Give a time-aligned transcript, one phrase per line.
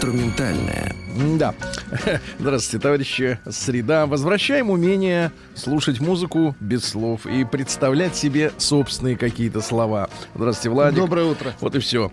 [0.00, 0.94] Инструментальная.
[1.36, 1.54] Да.
[2.38, 3.38] Здравствуйте, товарищи.
[3.50, 4.06] Среда.
[4.06, 10.08] Возвращаем умение слушать музыку без слов и представлять себе собственные какие-то слова.
[10.34, 11.00] Здравствуйте, Владик.
[11.00, 11.52] Доброе утро.
[11.60, 12.10] Вот и все.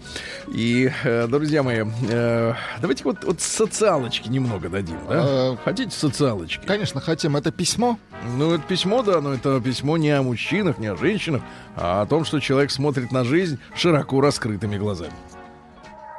[0.49, 5.23] И, э, друзья мои, э, давайте вот, вот социалочки немного дадим, да?
[5.25, 6.65] Э, Хотите социалочки?
[6.65, 7.37] Конечно, хотим.
[7.37, 7.97] Это письмо.
[8.35, 11.41] Ну, это письмо, да, но это письмо не о мужчинах, не о женщинах,
[11.77, 15.13] а о том, что человек смотрит на жизнь широко раскрытыми глазами.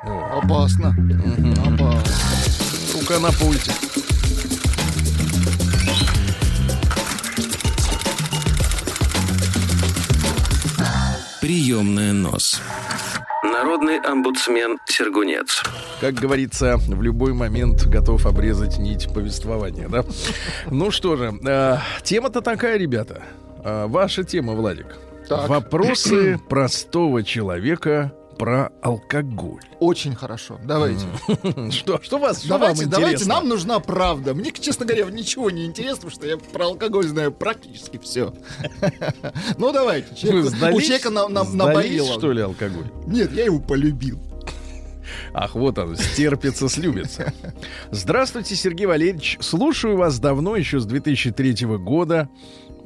[0.05, 0.95] О, Опасно.
[1.67, 2.03] Опасно.
[2.95, 3.73] рука на пульте.
[11.41, 12.61] Приемная нос.
[13.43, 15.63] Народный омбудсмен Сергунец.
[16.01, 20.05] Как говорится, в любой момент готов обрезать нить повествования, да?
[20.71, 23.23] Ну что же, э, тема-то такая, ребята.
[23.65, 24.97] Э, ваша тема, Владик.
[25.29, 25.49] Так.
[25.49, 29.63] Вопросы простого человека про алкоголь.
[29.81, 30.59] Очень хорошо.
[30.65, 31.05] Давайте.
[31.71, 33.25] Что, что вас, что Давайте, вам давайте.
[33.27, 34.35] Нам нужна правда.
[34.35, 38.33] Мне, честно говоря, ничего не интересно, потому что я про алкоголь знаю практически все.
[39.59, 40.13] Ну, давайте.
[40.13, 40.17] У
[40.81, 42.19] человека на- на- Сдались, наболело.
[42.19, 42.87] что ли, алкоголь?
[43.07, 44.19] Нет, я его полюбил.
[45.33, 47.33] Ах, вот он, стерпится, слюбится.
[47.91, 49.39] Здравствуйте, Сергей Валерьевич.
[49.41, 52.29] Слушаю вас давно, еще с 2003 года.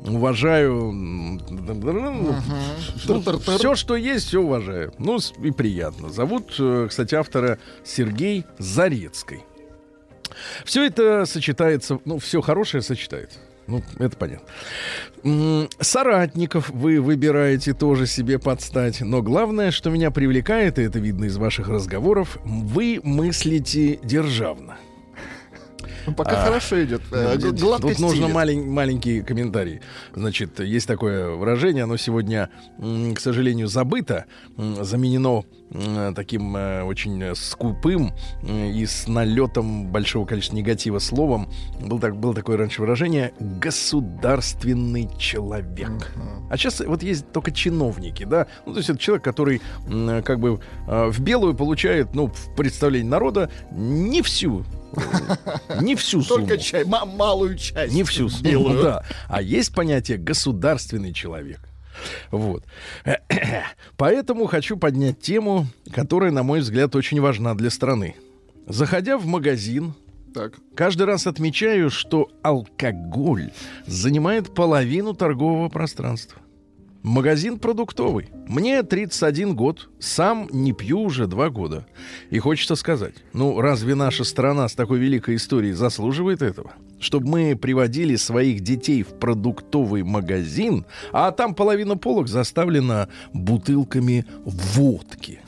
[0.06, 1.38] Уважаю...
[3.06, 3.58] Тыр-тыр-тыр.
[3.58, 4.92] все, что есть, все уважаю.
[4.98, 6.10] Ну, и приятно.
[6.10, 9.44] Зовут, э, кстати, автора Сергей Зарецкой.
[10.64, 13.38] Все это сочетается, ну, все хорошее сочетается.
[13.68, 15.68] Ну, это понятно.
[15.78, 19.00] Соратников вы выбираете тоже себе подстать.
[19.00, 24.76] Но главное, что меня привлекает, и это видно из ваших разговоров, вы мыслите державно.
[26.06, 27.02] Ну, Пока А, хорошо идет.
[27.12, 29.80] Э, Гладко Тут нужно малень- маленький комментарий.
[30.14, 32.48] Значит, есть такое выражение, оно сегодня,
[32.78, 34.24] к сожалению, забыто,
[34.56, 35.42] заменено
[36.14, 38.12] таким э, очень скупым
[38.46, 41.48] и с налетом большого количества негатива словом.
[41.80, 46.12] Был так, было такое раньше выражение «государственный человек».
[46.50, 48.46] А сейчас вот есть только чиновники, да?
[48.66, 49.62] Ну, то есть это человек, который
[50.22, 54.64] как бы э, в белую получает, ну, в представлении народа не всю,
[55.80, 56.46] не всю сумму.
[56.46, 57.92] Только чай, ма- малую часть.
[57.94, 58.82] Не всю сумму, белую.
[58.82, 59.04] да.
[59.28, 61.60] А есть понятие государственный человек.
[62.30, 62.64] Вот.
[63.96, 68.16] Поэтому хочу поднять тему, которая, на мой взгляд, очень важна для страны.
[68.66, 69.94] Заходя в магазин,
[70.34, 70.54] Так.
[70.74, 73.50] каждый раз отмечаю, что алкоголь
[73.86, 76.40] занимает половину торгового пространства.
[77.02, 78.28] Магазин продуктовый.
[78.46, 81.84] Мне 31 год, сам не пью уже два года.
[82.30, 86.74] И хочется сказать, ну разве наша страна с такой великой историей заслуживает этого?
[87.00, 95.40] Чтобы мы приводили своих детей в продуктовый магазин, а там половина полок заставлена бутылками водки.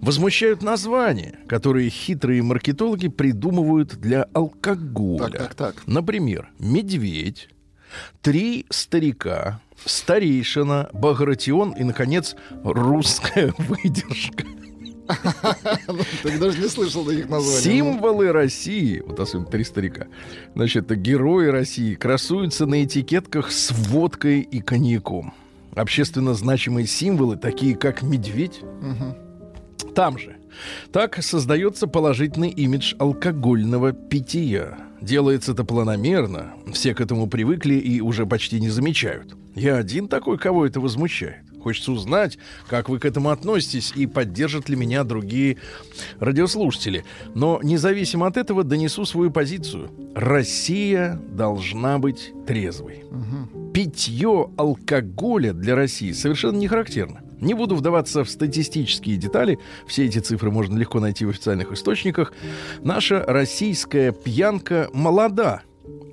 [0.00, 5.30] Возмущают названия, которые хитрые маркетологи придумывают для алкоголя.
[5.30, 5.86] Так, так, так.
[5.86, 7.48] Например, медведь,
[8.22, 14.44] три старика, старейшина, багратион и, наконец, русская выдержка.
[16.22, 17.62] Ты даже не слышал таких названий.
[17.62, 20.06] Символы России, вот особенно три старика,
[20.54, 25.32] значит, герои России красуются на этикетках с водкой и коньяком.
[25.74, 28.60] Общественно значимые символы, такие как медведь,
[29.94, 30.36] там же.
[30.92, 34.78] Так создается положительный имидж алкогольного питья.
[35.00, 39.36] Делается это планомерно, все к этому привыкли и уже почти не замечают.
[39.58, 41.42] Я один такой, кого это возмущает.
[41.60, 42.38] Хочется узнать,
[42.68, 45.56] как вы к этому относитесь и поддержат ли меня другие
[46.20, 47.04] радиослушатели.
[47.34, 49.90] Но независимо от этого донесу свою позицию.
[50.14, 53.02] Россия должна быть трезвой.
[53.74, 57.22] Питье алкоголя для России совершенно не характерно.
[57.40, 59.58] Не буду вдаваться в статистические детали,
[59.88, 62.32] все эти цифры можно легко найти в официальных источниках.
[62.82, 65.62] Наша российская пьянка молода.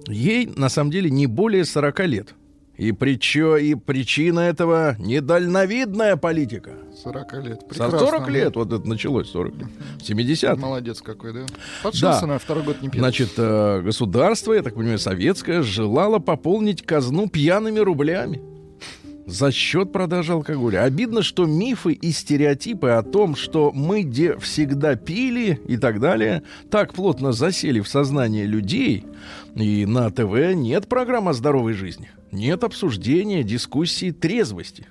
[0.07, 2.35] Ей, на самом деле, не более 40 лет.
[2.77, 6.71] И, причё, и причина этого недальновидная политика.
[7.03, 7.59] 40 лет.
[7.61, 7.99] Со Прекрасно.
[7.99, 9.67] 40 лет, вот это началось 40 лет.
[10.03, 11.45] 70 Молодец какой, да?
[11.83, 12.99] Подшился на второй год не пьет.
[12.99, 18.41] Значит, э, государство, я так понимаю, советское, желало пополнить казну пьяными рублями.
[19.27, 20.83] за счет продажи алкоголя.
[20.83, 26.43] Обидно, что мифы и стереотипы о том, что мы где всегда пили и так далее,
[26.69, 29.03] так плотно засели в сознание людей,
[29.55, 32.11] и на ТВ нет программы о здоровой жизни.
[32.35, 34.85] Нет обсуждения, дискуссии, трезвости.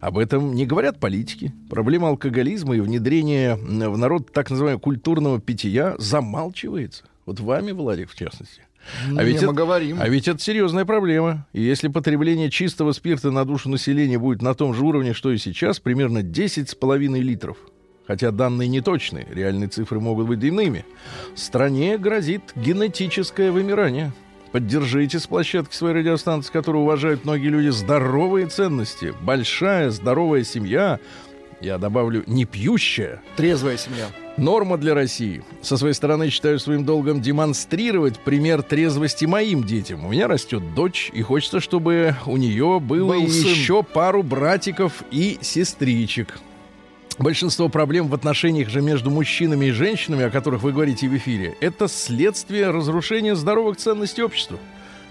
[0.00, 1.52] Об этом не говорят политики.
[1.68, 7.04] Проблема алкоголизма и внедрения в народ так называемого культурного питья замалчивается.
[7.26, 8.62] Вот вами, Владик, в частности.
[9.16, 9.98] А ведь, это, говорим.
[10.00, 11.44] а ведь это серьезная проблема.
[11.52, 15.38] И если потребление чистого спирта на душу населения будет на том же уровне, что и
[15.38, 17.56] сейчас, примерно 10,5 литров,
[18.06, 20.84] хотя данные не точные, реальные цифры могут быть иными,
[21.34, 24.12] стране грозит генетическое вымирание.
[24.52, 29.14] Поддержите с площадки своей радиостанции, которую уважают многие люди, здоровые ценности.
[29.20, 30.98] Большая, здоровая семья,
[31.60, 33.22] я добавлю, не пьющая.
[33.36, 34.06] Трезвая семья.
[34.36, 35.42] Норма для России.
[35.62, 40.04] Со своей стороны считаю своим долгом демонстрировать пример трезвости моим детям.
[40.04, 45.38] У меня растет дочь, и хочется, чтобы у нее было Был еще пару братиков и
[45.40, 46.38] сестричек.
[47.18, 51.56] Большинство проблем в отношениях же между мужчинами и женщинами, о которых вы говорите в эфире,
[51.60, 54.58] это следствие разрушения здоровых ценностей общества.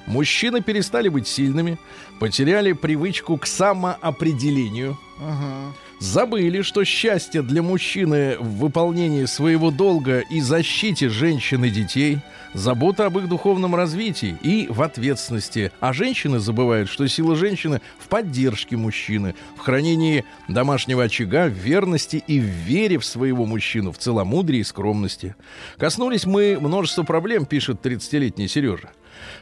[0.05, 1.79] Мужчины перестали быть сильными,
[2.19, 4.99] потеряли привычку к самоопределению.
[5.19, 5.73] Ага
[6.05, 12.19] забыли, что счастье для мужчины в выполнении своего долга и защите женщин и детей,
[12.53, 15.71] забота об их духовном развитии и в ответственности.
[15.79, 22.23] А женщины забывают, что сила женщины в поддержке мужчины, в хранении домашнего очага, в верности
[22.25, 25.35] и в вере в своего мужчину, в целомудрии и скромности.
[25.77, 28.91] Коснулись мы множества проблем, пишет 30-летний Сережа.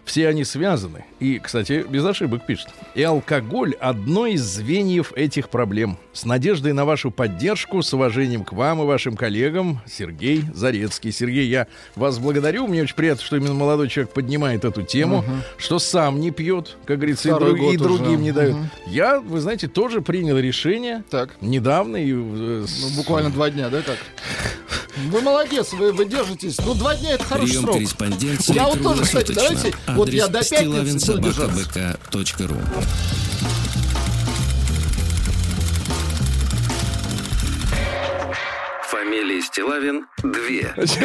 [0.05, 1.05] Все они связаны.
[1.19, 2.69] И, кстати, без ошибок пишет.
[2.93, 5.97] И алкоголь— одно из звеньев этих проблем.
[6.11, 11.11] С надеждой на вашу поддержку, с уважением к вам и вашим коллегам, Сергей Зарецкий.
[11.11, 12.67] Сергей, я вас благодарю.
[12.67, 15.31] Мне очень приятно, что именно молодой человек поднимает эту тему, угу.
[15.57, 18.23] что сам не пьет, как говорится, и, друг, и другим уже.
[18.23, 18.55] не дает.
[18.55, 18.63] Угу.
[18.87, 21.35] Я, вы знаете, тоже принял решение так.
[21.39, 21.95] недавно.
[21.95, 23.97] И, э, ну, буквально два дня, да, как?
[24.95, 26.59] Вы молодец, вы, вы держитесь.
[26.59, 28.55] Ну, два дня это хороший Прием срок.
[28.55, 31.97] Я вот тоже, кстати, давайте, Адрес вот я до пятницы буду держаться.
[39.13, 40.31] Фамилия Стилавин 2.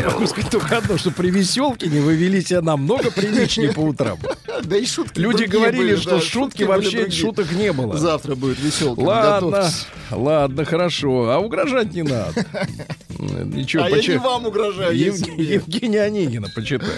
[0.00, 4.18] Я могу сказать только одно, что при Веселкине вы вели себя намного приличнее по утрам.
[4.64, 7.98] Да и шутки Люди говорили, что шутки вообще шуток не было.
[7.98, 9.04] Завтра будет Веселкин.
[9.04, 9.68] Ладно,
[10.10, 11.30] ладно, хорошо.
[11.30, 12.46] А угрожать не надо.
[13.18, 14.12] Ничего, а почи...
[14.12, 16.88] я не вам угрожаю, Евгения Онегина почитай.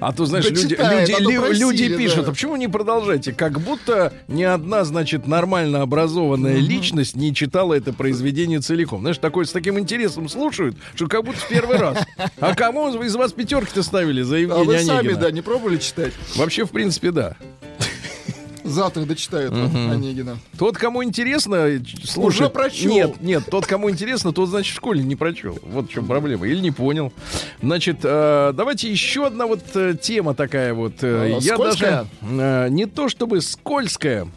[0.00, 0.76] А то, знаешь, люди,
[1.20, 3.32] люди, люди пишут, а почему не продолжайте?
[3.32, 9.02] Как будто ни одна, значит, нормально образованная личность не читала это произведение целиком.
[9.02, 11.98] Знаешь, такой с таким интересом слушают, что как будто в первый раз.
[12.40, 14.60] А кому из вас пятерки-то ставили за Евгения?
[14.60, 16.12] А вы сами, да, не пробовали читать?
[16.34, 17.36] Вообще, в принципе, да.
[18.64, 19.76] Завтра дочитают угу.
[19.76, 20.38] Онегина.
[20.56, 21.68] Тот, кому интересно,
[22.04, 22.26] слушай.
[22.26, 22.90] Уже прочел.
[22.90, 25.58] Нет, нет, тот, кому интересно, тот, значит, в школе не прочел.
[25.62, 26.46] Вот в чем проблема.
[26.46, 27.12] Или не понял.
[27.60, 30.94] Значит, э, давайте еще одна вот э, тема такая вот.
[31.02, 34.28] Э, я даже э, не то чтобы скользкая.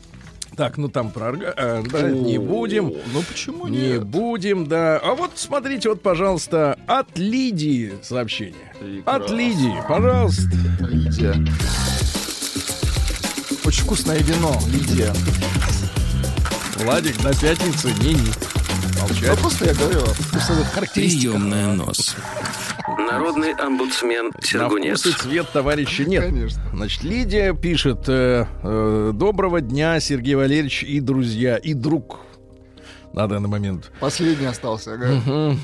[0.55, 2.93] Так, ну там про э, да, не будем.
[3.13, 3.81] Ну почему нет?
[3.81, 4.97] Не будем, да.
[5.03, 8.73] А вот смотрите, вот, пожалуйста, от Лидии сообщение.
[8.79, 9.25] Прекрасно.
[9.25, 10.57] От Лидии, пожалуйста.
[10.79, 11.35] Лидия.
[13.65, 15.13] Очень вкусное вино, Лидия.
[16.77, 18.64] Владик, на пятницу не-не.
[18.99, 19.29] Молчать.
[19.29, 21.35] Ну, просто я говорю о характеристиках.
[21.35, 22.15] Приемная нос.
[22.97, 25.05] Народный омбудсмен Сергунец.
[25.05, 26.23] На вкус и цвет товарища нет.
[26.25, 26.61] Конечно.
[26.73, 28.05] Значит, Лидия пишет.
[28.07, 32.19] Э, э, Доброго дня, Сергей Валерьевич и друзья, и друг
[33.15, 33.91] на данный момент.
[33.99, 35.21] Последний остался, ага.
[35.25, 35.57] Угу.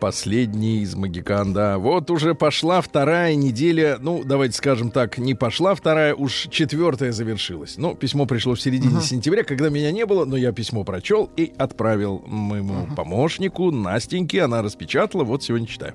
[0.00, 1.78] Последний из Магикан, да.
[1.78, 7.76] Вот уже пошла вторая неделя, ну, давайте скажем так, не пошла вторая, уж четвертая завершилась.
[7.76, 9.02] Ну, письмо пришло в середине угу.
[9.02, 12.94] сентября, когда меня не было, но я письмо прочел и отправил моему угу.
[12.94, 15.92] помощнику Настеньке, она распечатала, вот сегодня читаю.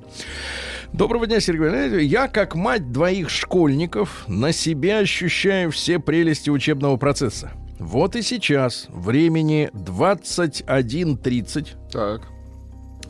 [0.93, 2.11] Доброго дня, Сергей Валерьевич.
[2.11, 7.51] Я, как мать двоих школьников, на себе ощущаю все прелести учебного процесса.
[7.83, 11.67] Вот и сейчас, времени 21.30.
[11.91, 12.21] Так.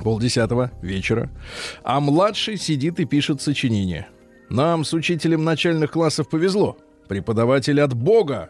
[0.02, 1.30] Полдесятого вечера.
[1.84, 4.08] А младший сидит и пишет сочинение.
[4.50, 6.76] Нам с учителем начальных классов повезло.
[7.08, 8.50] Преподаватель от Бога.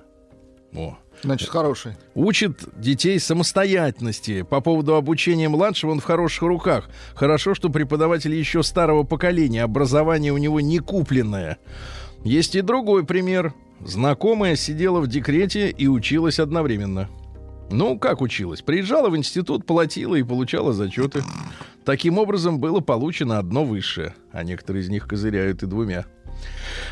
[0.73, 0.97] О.
[1.23, 1.97] Значит, хороший.
[2.15, 4.43] Учит детей самостоятельности.
[4.43, 6.89] По поводу обучения младшего он в хороших руках.
[7.15, 9.63] Хорошо, что преподаватель еще старого поколения.
[9.63, 11.57] Образование у него не купленное.
[12.23, 13.53] Есть и другой пример.
[13.85, 17.09] Знакомая сидела в декрете и училась одновременно.
[17.69, 18.61] Ну, как училась?
[18.61, 21.23] Приезжала в институт, платила и получала зачеты.
[21.83, 26.05] Таким образом, было получено одно высшее, а некоторые из них козыряют и двумя.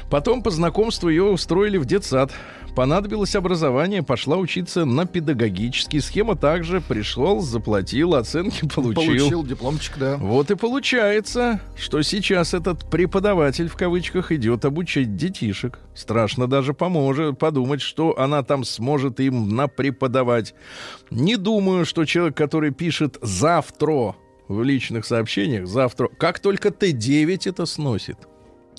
[0.09, 2.31] Потом по знакомству ее устроили в детсад.
[2.75, 5.99] Понадобилось образование, пошла учиться на педагогический.
[5.99, 9.05] Схема также пришел, заплатил, оценки получил.
[9.05, 10.17] Получил дипломчик, да.
[10.17, 15.79] Вот и получается, что сейчас этот преподаватель в кавычках идет обучать детишек.
[15.93, 20.53] Страшно даже поможет подумать, что она там сможет им напреподавать.
[21.09, 24.15] Не думаю, что человек, который пишет завтра
[24.47, 28.17] в личных сообщениях, завтра, как только Т9 это сносит.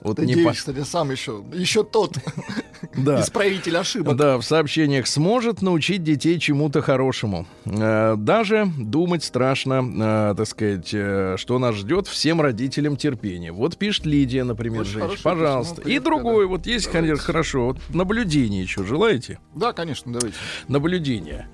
[0.03, 2.17] Вот не Т9, по- кстати, сам еще, еще тот
[2.97, 3.21] Да.
[3.21, 4.17] исправитель ошибок.
[4.17, 7.47] Да, в сообщениях сможет научить детей чему-то хорошему.
[7.65, 13.53] Э, Даже думать страшно, э, так сказать, э, что нас ждет всем родителям терпения.
[13.53, 15.19] Вот пишет Лидия, например, Очень женщина.
[15.23, 15.77] Пожалуйста.
[15.77, 16.49] письмо, И другой, да.
[16.49, 16.91] вот есть, Давайте.
[17.07, 17.67] конечно, хорошо.
[17.67, 19.39] Вот наблюдение еще желаете?
[19.55, 20.37] Да, конечно, давайте.
[20.69, 21.49] Наблюдение.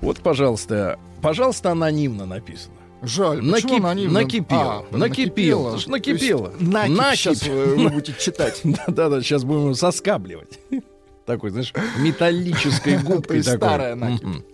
[0.00, 2.74] Вот, пожалуйста, пожалуйста, анонимно написано.
[3.02, 4.20] Жаль, Накип- почему анонимно?
[4.20, 4.86] накипело.
[4.90, 5.70] А, Накипело.
[5.70, 6.48] Слушай, накипело.
[6.50, 7.16] То есть накипь Накипь.
[7.18, 8.60] сейчас вы будете читать.
[8.88, 10.58] Да-да, сейчас будем соскабливать.
[11.26, 14.44] Такой, знаешь, металлической губкой старая накипь.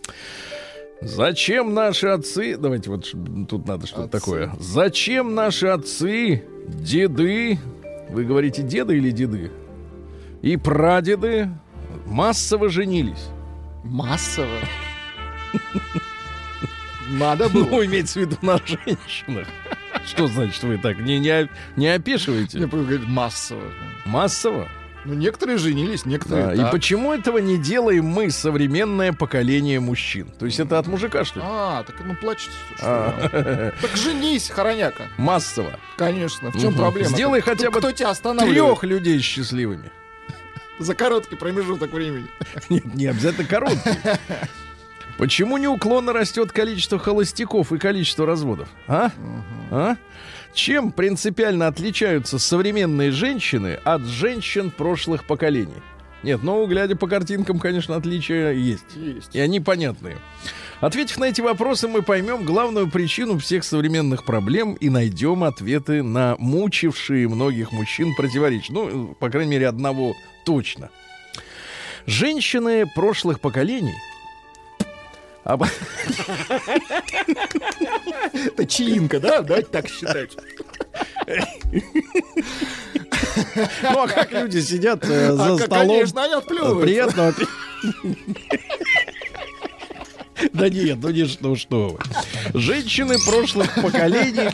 [1.02, 2.56] Зачем наши отцы...
[2.56, 3.12] Давайте вот
[3.48, 4.52] тут надо что-то такое.
[4.58, 7.58] Зачем наши отцы, деды...
[8.08, 9.50] Вы говорите деды или деды?
[10.42, 11.50] И прадеды
[12.06, 13.26] массово женились.
[13.82, 14.46] Массово.
[17.08, 17.64] Надо было.
[17.68, 19.46] Ну, имеется в виду на женщинах.
[20.06, 22.58] Что значит вы так не, не, не опешиваете?
[22.66, 23.62] говорит массово.
[24.04, 24.68] Массово?
[25.04, 26.72] Ну, некоторые женились, Да, некоторые и так.
[26.72, 30.28] почему этого не делаем мы, современное поколение мужчин?
[30.38, 31.46] То есть это от мужика, что ли?
[31.48, 32.50] А, так ну плачет.
[32.82, 35.04] А, Так женись, хороняка.
[35.16, 35.78] Массово.
[35.96, 36.50] Конечно.
[36.50, 36.78] В чем Мгм.
[36.78, 37.08] проблема?
[37.08, 39.92] Сделай Кто- хотя бы Кто тебя Трех людей счастливыми.
[40.80, 42.26] за короткий промежуток времени?
[42.68, 43.90] Нет, не обязательно короткий.
[45.18, 48.68] Почему неуклонно растет количество холостяков и количество разводов?
[48.87, 49.11] А?
[49.70, 49.96] А?
[50.52, 55.82] Чем принципиально отличаются современные женщины от женщин прошлых поколений?
[56.23, 58.96] Нет, ну, глядя по картинкам, конечно, отличия есть.
[58.96, 59.35] Есть.
[59.35, 60.16] И они понятные.
[60.80, 66.37] Ответив на эти вопросы, мы поймем главную причину всех современных проблем и найдем ответы на
[66.38, 68.73] мучившие многих мужчин противоречия.
[68.73, 70.90] Ну, по крайней мере, одного точно.
[72.06, 73.94] Женщины прошлых поколений
[78.32, 79.42] Это чаинка, да?
[79.42, 80.30] Давайте так считать.
[83.82, 85.88] Ну, а как люди сидят э, за А, как, столом?
[85.88, 86.82] Конечно, они отплевываются.
[86.82, 87.34] Приятного
[90.52, 91.98] Да нет, ну не что, что вы.
[92.60, 94.50] Женщины прошлых поколений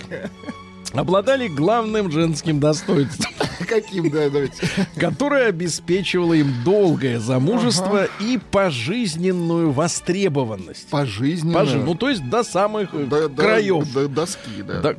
[0.93, 3.33] обладали главным женским достоинством,
[3.69, 4.67] Каким, да, давайте.
[4.97, 10.89] которое обеспечивало им долгое замужество и пожизненную востребованность.
[10.91, 11.55] Пожизненно.
[11.55, 13.93] Пожи- Ну, то есть до самых До- до- краев.
[13.93, 14.81] До доски, да.
[14.81, 14.95] Да.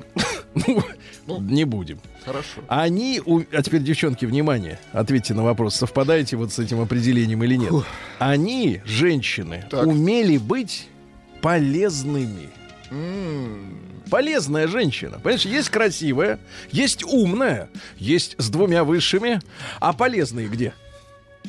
[0.68, 0.84] Ну,
[1.26, 1.42] Ну.
[1.42, 2.00] не будем.
[2.24, 2.62] Хорошо.
[2.68, 7.56] Они, у- а теперь, девчонки, внимание, ответьте на вопрос, совпадаете вот с этим определением или
[7.56, 7.70] нет.
[7.70, 7.86] Фух.
[8.20, 9.88] Они, женщины, Так.
[9.88, 10.88] умели быть
[11.42, 12.50] полезными.
[12.92, 13.80] М,
[14.14, 15.18] Полезная женщина.
[15.18, 16.40] Понимаешь, есть красивая,
[16.70, 17.68] есть умная,
[17.98, 19.42] есть с двумя высшими,
[19.80, 20.76] а полезные где?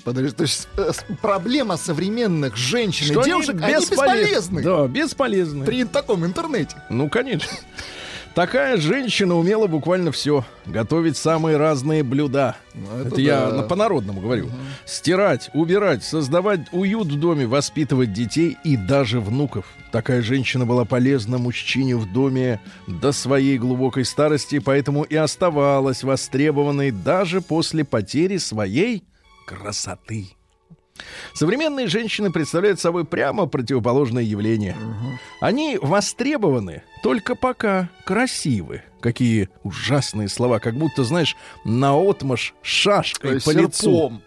[0.02, 0.90] Подожди, то есть э,
[1.20, 4.62] проблема современных женщин Что и девушек, они, бесполез- бесполезны.
[4.62, 5.66] Да, бесполезны.
[5.66, 6.74] При таком интернете.
[6.88, 7.52] Ну, конечно.
[8.34, 10.44] Такая женщина умела буквально все.
[10.66, 12.56] Готовить самые разные блюда.
[12.74, 13.56] Ну, Это, это я да.
[13.58, 14.50] на- по-народному говорю.
[14.84, 19.66] Стирать, убирать, создавать уют в доме, воспитывать детей и даже внуков.
[19.92, 26.90] Такая женщина была полезна мужчине в доме до своей глубокой старости, поэтому и оставалась востребованной
[26.90, 29.04] даже после потери своей
[29.46, 30.30] красоты.
[31.34, 34.76] Современные женщины представляют собой прямо противоположное явление.
[35.40, 38.82] Они востребованы только пока красивы.
[39.00, 44.20] Какие ужасные слова, как будто, знаешь, наотмашь шашкой есть по лицу.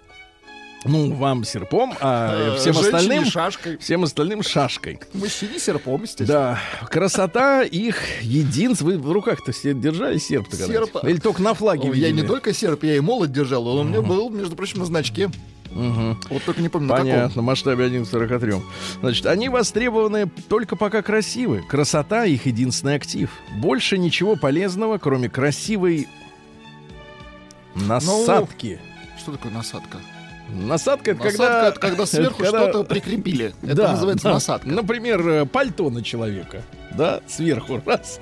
[0.85, 3.77] Ну, вам серпом, а Э, всем женщине остальным, шашкой.
[3.77, 4.99] всем остальным шашкой.
[5.13, 6.59] Мужчине серпом, естественно.
[6.81, 8.85] Да, красота их единство.
[8.85, 11.03] Вы в руках-то держали серп то Серп.
[11.03, 13.67] Или только на флаге Я не только серп, я и молот держал.
[13.67, 15.29] Он у меня был, между прочим, на значке.
[15.77, 16.17] Мгм.
[16.29, 17.11] Вот только не помню, на каком.
[17.11, 18.53] Понятно, в масштабе 1 к 43.
[19.01, 21.63] Значит, они востребованы только пока красивы.
[21.67, 23.29] Красота их единственный актив.
[23.57, 26.07] Больше ничего полезного, кроме красивой
[27.75, 28.79] насадки.
[29.19, 29.99] Что такое насадка?
[30.49, 31.67] Насадка это Насадка когда...
[31.69, 33.53] это когда сверху когда- что-то прикрепили.
[33.63, 34.33] Это Да, называется да.
[34.35, 34.67] насадка.
[34.69, 36.61] Например, э, пальто на человека.
[36.97, 38.19] да, сверху, раз.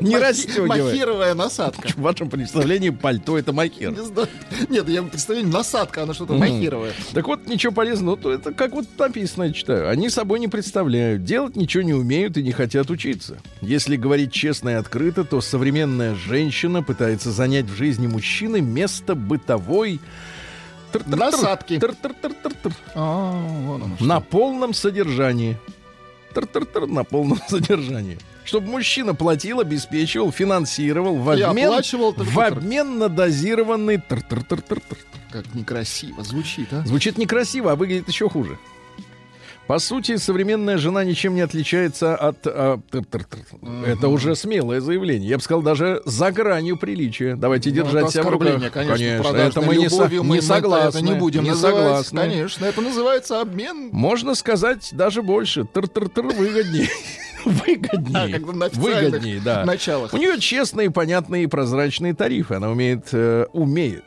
[0.00, 0.68] Не расстегивая.
[0.84, 1.88] Махировая насадка.
[1.88, 3.94] В вашем представлении пальто это махер.
[4.70, 6.92] Нет, я представляю, насадка, она что-то махировая.
[7.12, 9.88] Так вот, ничего полезного, то это как вот написано, я читаю.
[9.90, 13.38] Они собой не представляют, делать ничего не умеют и не хотят учиться.
[13.60, 20.00] Если говорить честно и открыто, то современная женщина пытается занять в жизни мужчины место бытовой
[21.06, 21.78] Насадки.
[22.94, 25.56] А, на полном содержании.
[26.86, 28.18] На полном содержании.
[28.44, 31.70] Чтобы мужчина платил, обеспечивал, финансировал в обмен,
[32.16, 33.98] в обмен на дозированный.
[35.30, 36.82] Как некрасиво звучит, а?
[36.86, 38.58] Звучит некрасиво, а выглядит еще хуже.
[39.68, 42.38] По сути, современная жена ничем не отличается от...
[42.46, 43.38] а, тр-тр-тр.
[43.86, 45.28] Это уже смелое заявление.
[45.28, 47.36] Я бы сказал, даже за гранью приличия.
[47.36, 48.48] Давайте Ну, держать себя в руках.
[48.56, 49.36] оскорбление, конечно.
[49.36, 50.98] это мы не, со- мы не согласны.
[50.98, 51.76] Это не будем не называть.
[51.76, 52.20] согласны.
[52.22, 53.90] Конечно, это называется обмен.
[53.92, 55.64] Можно сказать даже больше.
[55.64, 56.88] Тр-тр-тр выгоднее.
[57.44, 58.38] А, Выгоднее.
[58.52, 59.64] на официальных Выгоднее, да.
[59.64, 60.12] началах.
[60.12, 62.54] У нее честные, понятные и прозрачные тарифы.
[62.54, 64.04] Она умеет, э, умеет.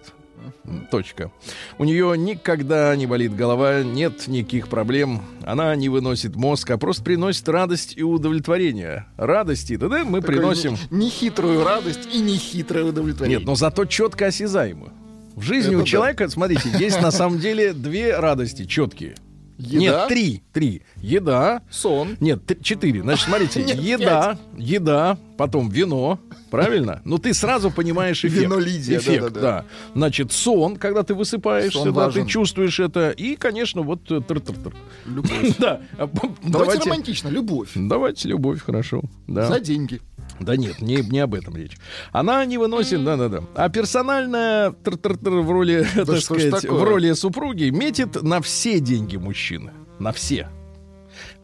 [0.89, 1.31] Точка.
[1.77, 5.21] У нее никогда не болит голова, нет никаких проблем.
[5.43, 9.05] Она не выносит мозг, а просто приносит радость и удовлетворение.
[9.17, 10.77] Радости, да, да, мы Такую приносим.
[10.89, 13.39] не- Нехитрую радость и нехитрое удовлетворение.
[13.39, 14.91] Нет, но зато четко осязаемую.
[15.35, 15.85] В жизни Это у да.
[15.87, 19.15] человека, смотрите, есть на самом деле две радости четкие.
[19.61, 20.43] Еда, Нет, три.
[20.53, 20.81] Три.
[20.97, 21.61] Еда.
[21.69, 22.17] сон.
[22.19, 23.01] Нет, т- четыре.
[23.01, 27.01] Значит, смотрите, Нет, еда, еда, потом вино, правильно?
[27.05, 28.41] Ну, ты сразу понимаешь эффект.
[28.41, 29.41] Вино Лидия, Эффект, да-да-да.
[29.41, 29.65] да.
[29.93, 32.23] Значит, сон, когда ты высыпаешься, Сон да, важен.
[32.25, 33.11] ты чувствуешь это.
[33.11, 34.73] И, конечно, вот э, тр-тр-тр.
[35.05, 35.55] Любовь.
[35.59, 35.81] Да.
[35.97, 37.27] Давайте Давайте, романтично.
[37.29, 37.69] Любовь.
[37.75, 39.01] давайте любовь, хорошо.
[39.27, 39.47] Да.
[39.47, 40.01] За деньги.
[40.39, 41.77] Да нет, не, не об этом речь.
[42.11, 43.43] Она не выносит, да-да-да.
[43.55, 48.79] А персональная тр-тр-тр в роли, так что ж сказать, в роли супруги метит на все
[48.79, 49.71] деньги мужчины.
[49.99, 50.49] На все.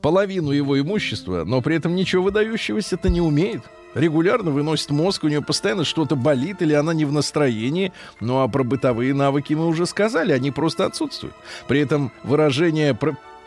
[0.01, 3.62] Половину его имущества, но при этом ничего выдающегося это не умеет.
[3.94, 7.91] Регулярно выносит мозг, у нее постоянно что-то болит или она не в настроении.
[8.20, 11.36] Ну а про бытовые навыки мы уже сказали, они просто отсутствуют.
[11.67, 12.94] При этом выражение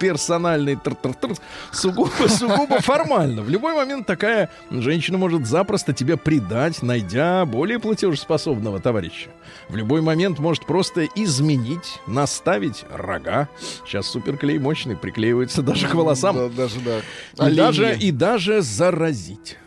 [0.01, 1.35] персональный тр-тр-тр
[1.71, 3.43] сугубо, сугубо формально.
[3.43, 9.31] В любой момент такая женщина может запросто тебя предать, найдя более платежеспособного товарища.
[9.69, 13.49] В любой момент может просто изменить, наставить рога.
[13.85, 16.35] Сейчас суперклей мощный, приклеивается даже к волосам.
[16.35, 17.49] Да, даже, да.
[17.49, 19.60] И даже, и даже заразить.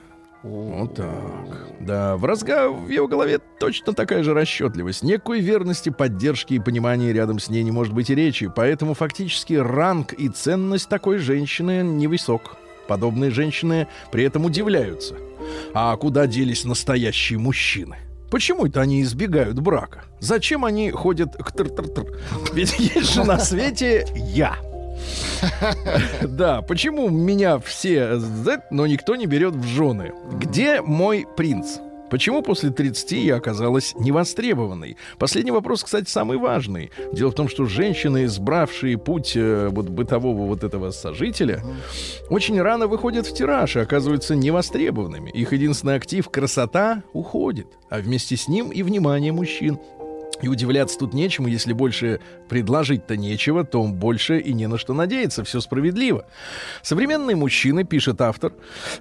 [0.43, 1.69] Вот так.
[1.79, 5.01] Да, в разга в его голове точно такая же расчетливость.
[5.01, 8.51] Никакой верности, поддержки и понимания рядом с ней не может быть и речи.
[8.53, 12.57] Поэтому фактически ранг и ценность такой женщины невысок.
[12.87, 15.15] Подобные женщины при этом удивляются.
[15.73, 17.97] А куда делись настоящие мужчины?
[18.29, 20.03] Почему это они избегают брака?
[20.19, 22.19] Зачем они ходят к тр-тр-тр?
[22.53, 24.57] Ведь есть же на свете я.
[26.21, 28.19] Да, почему меня все
[28.71, 30.13] но никто не берет в жены?
[30.39, 31.77] Где мой принц?
[32.13, 34.97] Почему после 30 я оказалась невостребованной?
[35.17, 36.91] Последний вопрос, кстати, самый важный.
[37.11, 41.63] Дело в том, что женщины, избравшие путь э, вот бытового вот этого сожителя,
[42.29, 45.31] очень рано выходят в тираж и оказываются невостребованными.
[45.31, 49.79] Их единственный актив красота уходит, а вместе с ним и внимание мужчин.
[50.43, 55.45] И удивляться тут нечему, если больше предложить-то нечего, то больше и не на что надеяться.
[55.45, 56.25] Все справедливо.
[56.81, 58.51] Современные мужчины, пишет автор,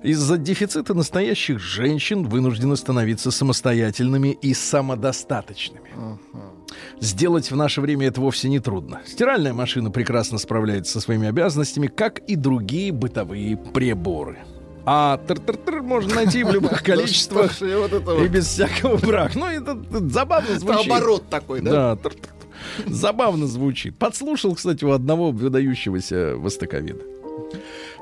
[0.04, 5.90] из-за дефицита настоящих женщин вынуждены становиться самостоятельными и самодостаточными.
[7.00, 9.00] Сделать в наше время это вовсе не трудно.
[9.04, 14.38] Стиральная машина прекрасно справляется со своими обязанностями, как и другие бытовые приборы.
[14.84, 19.38] А тр-тр-тр можно найти в любых количествах и без всякого брака.
[19.38, 20.90] Ну, это, забавно звучит.
[20.90, 21.96] оборот такой, да?
[21.96, 22.10] Да,
[22.86, 23.96] забавно звучит.
[23.96, 27.04] Подслушал, кстати, у одного выдающегося востоковеда.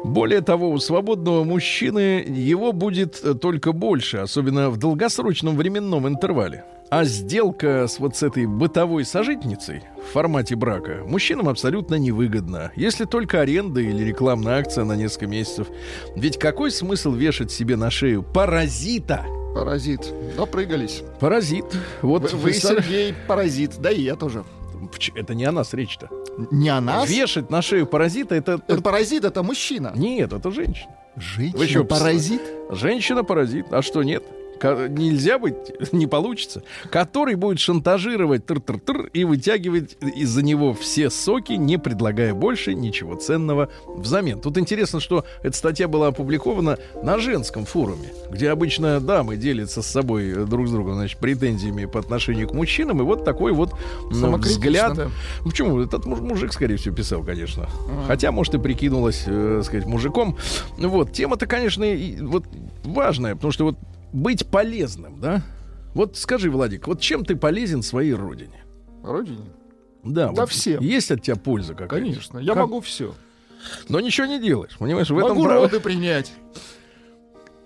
[0.05, 6.65] Более того, у свободного мужчины его будет э, только больше, особенно в долгосрочном временном интервале.
[6.91, 13.05] А сделка с вот с этой бытовой сожительницей в формате брака мужчинам абсолютно невыгодна, если
[13.05, 15.69] только аренда или рекламная акция на несколько месяцев.
[16.17, 19.25] Ведь какой смысл вешать себе на шею паразита?
[19.55, 20.13] Паразит.
[20.37, 21.03] Допрыгались.
[21.21, 21.67] Паразит.
[22.03, 23.79] Вот Вы, вы, Сергей, паразит.
[23.79, 24.45] Да и я тоже.
[25.15, 26.09] Это не о нас речь-то.
[26.51, 27.09] Не о нас?
[27.09, 28.61] Вешать на шею паразита это...
[28.67, 29.93] Это паразит, это мужчина.
[29.95, 30.95] Нет, это женщина.
[31.17, 32.43] Вы Женщина чё, паразит?
[32.71, 33.73] Женщина паразит.
[33.73, 34.23] А что нет?
[34.65, 35.57] Нельзя быть,
[35.93, 42.75] не получится, который будет шантажировать тыр-тыр-тыр и вытягивать из-за него все соки, не предлагая больше
[42.75, 44.41] ничего ценного взамен.
[44.41, 49.87] Тут интересно, что эта статья была опубликована на женском форуме, где обычно дамы делятся с
[49.87, 53.75] собой э, друг с другом, значит, претензиями по отношению к мужчинам, и вот такой вот
[54.11, 54.95] ну, взгляд.
[54.95, 55.11] да.
[55.45, 55.81] Ну, Почему?
[55.81, 57.69] Этот муж- мужик, скорее всего, писал, конечно.
[58.07, 60.37] Хотя, может, и прикинулась, э, сказать, мужиком.
[60.79, 62.45] Ну Вот, тема-то, конечно, и, вот
[62.85, 63.77] важная, потому что вот
[64.13, 65.43] быть полезным, да?
[65.95, 68.65] Вот скажи, Владик, вот чем ты полезен своей родине?
[69.03, 69.51] Родине?
[70.05, 70.83] Да, Да вот всем.
[70.83, 71.95] Есть от тебя польза какая-то?
[71.97, 72.39] Конечно.
[72.39, 72.63] Я Как?
[72.63, 73.15] могу все.
[73.89, 75.11] Но ничего не делаешь, понимаешь?
[75.11, 76.33] В этом Могу прав- роды принять.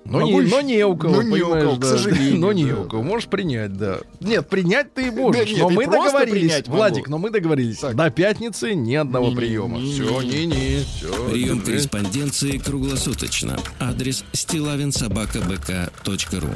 [0.06, 1.86] Но, могу не, еще- но не у кого, но не у кого, к да.
[1.88, 2.80] сожалению, Но не да.
[2.80, 3.02] у кого.
[3.02, 4.00] Можешь принять, да.
[4.20, 5.48] Нет, принять ты и можешь.
[5.48, 6.62] нет, но мы договорились.
[6.66, 7.78] Владик, но мы договорились.
[7.78, 7.96] Так.
[7.96, 9.78] До пятницы ни одного Не-не, приема.
[9.78, 9.92] не-не.
[9.94, 11.30] Все, не-не, все.
[11.30, 13.58] Прием корреспонденции круглосуточно.
[13.80, 16.48] Адрес стилавинсобакабк.ру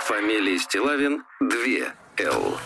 [0.00, 1.48] Фамилия Стилавин 2
[2.18, 2.58] Л.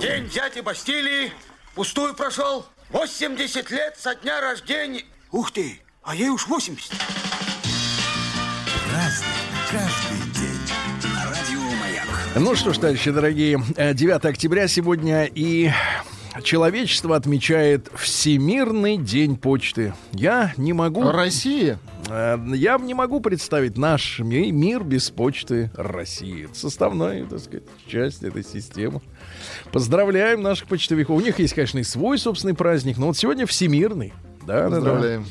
[0.00, 1.32] День дяди Бастилии
[1.74, 2.66] пустую прошел.
[2.90, 5.04] 80 лет со дня рождения.
[5.30, 6.92] Ух ты, а ей уж 80.
[12.36, 15.70] Ну что ж, товарищи дорогие, э, 9 октября сегодня и
[16.44, 19.92] человечество отмечает Всемирный день почты.
[20.12, 21.10] Я не могу...
[21.10, 21.80] Россия.
[22.08, 26.44] Э, Я не могу представить наш ми- мир без почты России.
[26.44, 29.00] Это составная, так сказать, часть этой системы.
[29.72, 31.16] Поздравляем наших почтовиков.
[31.16, 34.12] У них есть, конечно, и свой собственный праздник, но вот сегодня всемирный.
[34.46, 34.76] Да, да, да.
[34.76, 35.26] Поздравляем.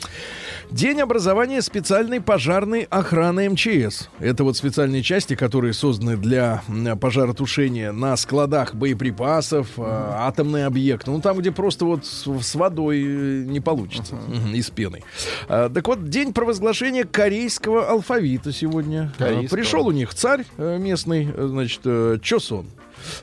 [0.70, 4.10] День образования специальной пожарной охраны МЧС.
[4.20, 6.62] Это вот специальные части, которые созданы для
[7.00, 11.10] пожаротушения на складах боеприпасов, э, атомные объекты.
[11.10, 14.15] Ну, там, где просто вот с, с водой э, не получится.
[14.15, 15.06] Мгм, И с пеной.
[15.48, 19.13] А, так вот, день провозглашения корейского алфавита сегодня.
[19.20, 19.58] А, Корейского.
[19.58, 21.82] Пришел у них царь э, местный, э, значит,
[22.22, 22.67] Чосон.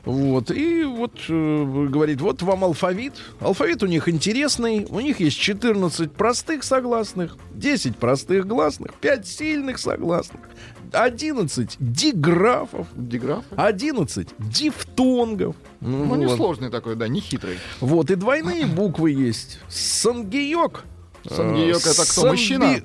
[0.05, 3.13] Вот, и вот э, говорит, вот вам алфавит.
[3.39, 4.85] Алфавит у них интересный.
[4.89, 10.41] У них есть 14 простых согласных, 10 простых гласных, 5 сильных согласных,
[10.91, 13.43] 11 диграфов, Диграф.
[13.55, 15.55] 11 дифтонгов.
[15.81, 16.17] Ну, вот.
[16.17, 17.59] несложный такой, да, не хитрый.
[17.79, 19.59] Вот, и двойные буквы есть.
[19.69, 20.83] Сангиёк.
[21.29, 22.75] Сангиёк э, это кто, мужчина?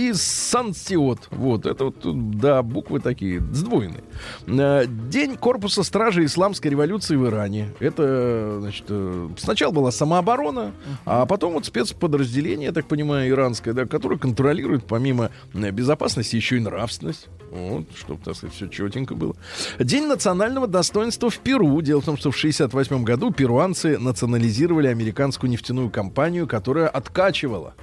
[0.00, 1.28] И сансиот.
[1.30, 1.96] Вот, это вот,
[2.38, 4.02] да, буквы такие, сдвоенные.
[4.46, 7.70] Э, День корпуса стражи исламской революции в Иране.
[7.80, 10.72] Это, значит, э, сначала была самооборона,
[11.04, 16.56] а потом вот спецподразделение, я так понимаю, иранское, да, которое контролирует помимо э, безопасности еще
[16.56, 17.28] и нравственность.
[17.50, 19.34] Вот, чтобы, так сказать, все четенько было.
[19.78, 21.80] День национального достоинства в Перу.
[21.82, 27.74] Дело в том, что в 68 году перуанцы национализировали американскую нефтяную компанию, которая откачивала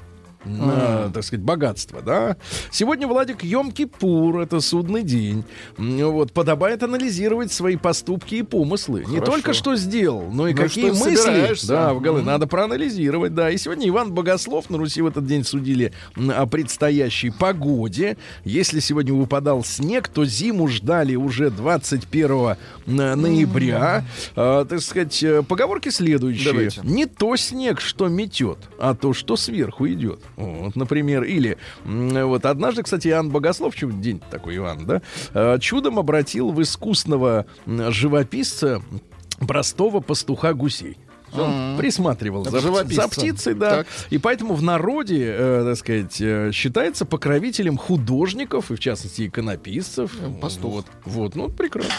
[0.45, 2.37] на, так сказать, богатство, да.
[2.71, 5.43] Сегодня, Владик, Йом-Кипур, это судный день.
[5.77, 9.01] Вот, подобает анализировать свои поступки и помыслы.
[9.01, 9.25] Не Хорошо.
[9.31, 11.67] только что сделал, но и Ну какие что мысли.
[11.67, 12.31] Да, в голове Мгм.
[12.31, 13.49] надо проанализировать, да.
[13.51, 18.17] И сегодня Иван Богослов на Руси в этот день судили о предстоящей погоде.
[18.45, 24.05] Если сегодня выпадал снег, то зиму ждали уже 21 на- ноября.
[24.35, 26.51] А, так сказать, э, поговорки следующие.
[26.51, 26.81] Давайте.
[26.83, 30.19] Не то снег, что метет, а то, что сверху идет.
[30.37, 35.01] Вот, например, или вот однажды, кстати, Иоанн Богослов, чё день такой Иоанн, да,
[35.33, 38.81] э, чудом обратил в искусного живописца
[39.39, 40.97] простого пастуха гусей.
[41.33, 43.77] Он присматривал Это за, за птицей, да.
[43.77, 43.87] Так.
[44.09, 50.11] И поэтому в народе, э, так сказать, э, считается покровителем художников и, в частности, иконописцев.
[50.21, 50.71] Э, пастух.
[50.73, 51.93] Вот, вот, ну, прекрасно.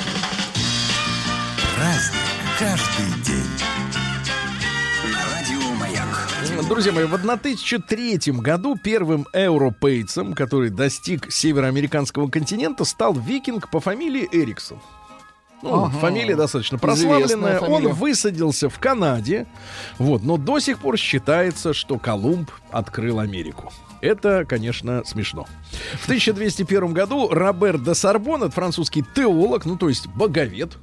[1.77, 2.21] Праздник
[2.59, 3.58] каждый день.
[6.69, 14.29] Друзья мои, в 1003 году первым европейцем, который достиг североамериканского континента, стал викинг по фамилии
[14.31, 14.79] Эриксон.
[15.63, 15.99] Ну, Ага.
[15.99, 17.59] фамилия достаточно прославленная.
[17.59, 17.89] фамилия.
[17.89, 19.47] Он высадился в Канаде.
[19.99, 23.73] Вот, но до сих пор считается, что Колумб открыл Америку.
[24.01, 25.47] Это, конечно, смешно.
[26.01, 30.77] В 1201 году Робер де Сорбон, это французский теолог, ну, то есть боговед,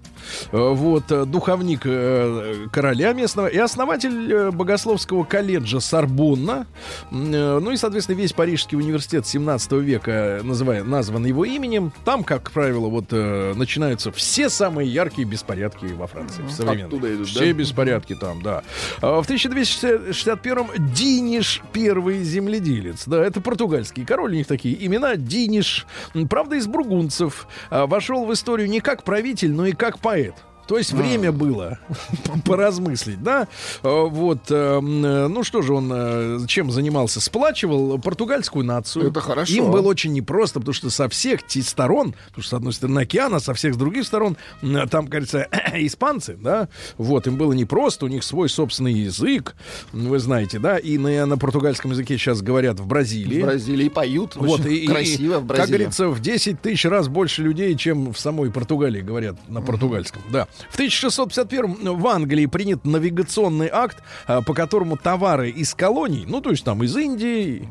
[0.52, 6.68] э, вот, э, духовник э, короля местного и основатель богословского колледжа Сорбонна,
[7.12, 11.92] э, ну и, соответственно, весь Парижский университет 17 века называя, назван его именем.
[12.04, 16.44] Там, как правило, вот начинаются все самые яркие беспорядки во Франции.
[16.44, 16.88] в современной.
[16.88, 17.54] Оттуда идут, Все да?
[17.54, 18.64] беспорядки там, да.
[19.02, 23.04] А В 1261-м Диниш первый земледелец.
[23.06, 25.86] Да, это португальский король, у них такие имена Диниш.
[26.30, 27.48] Правда, из бургунцев.
[27.70, 30.36] А, Вошел в историю не как правитель, но и как поэт.
[30.68, 31.80] То есть время было
[32.46, 33.48] поразмыслить, да?
[33.84, 37.22] Э, Вот, э, м, э, ну что же он, э, чем занимался?
[37.22, 39.10] Сплачивал португальскую нацию.
[39.10, 39.54] Это хорошо.
[39.54, 43.40] Им было очень непросто, потому что со всех сторон, потому что с одной стороны океана,
[43.40, 46.68] со всех с других сторон, м, там, кажется, испанцы, да?
[46.98, 49.56] Вот, им было непросто, у них свой собственный язык,
[49.94, 50.78] вы знаете, да?
[50.78, 53.42] И на, на португальском языке сейчас говорят в Бразилии.
[53.42, 54.36] В Бразилии поют.
[54.36, 55.78] Вот, и, красиво в Как Бразилии.
[55.78, 60.22] говорится, в 10 тысяч раз больше людей, чем в самой Португалии говорят на португальском.
[60.30, 60.48] Да.
[60.70, 66.52] В 1651 в Англии принят навигационный акт, а, по которому товары из колоний, ну, то
[66.52, 67.68] есть там из Индии,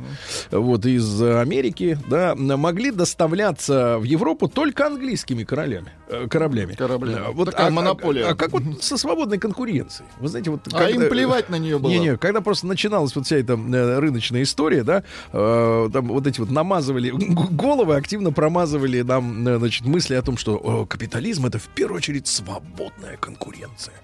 [0.51, 6.75] вот из э, Америки, да, могли доставляться в Европу только английскими королями, э, кораблями.
[6.75, 7.29] Кораблями.
[7.29, 8.27] Э, Вот, Такая а- а- монополия.
[8.29, 10.09] А, как вот со свободной конкуренцией?
[10.18, 10.61] Вы знаете, вот...
[10.73, 11.90] А им плевать на нее было.
[11.90, 16.40] Не-не, когда просто начиналась вот вся эта э, рыночная история, да, э, там вот эти
[16.40, 17.11] вот намазывали
[17.51, 21.99] головы, активно промазывали нам, э, значит, мысли о том, что э, капитализм это в первую
[21.99, 22.27] очередь
[22.74, 23.94] свободная конкуренция.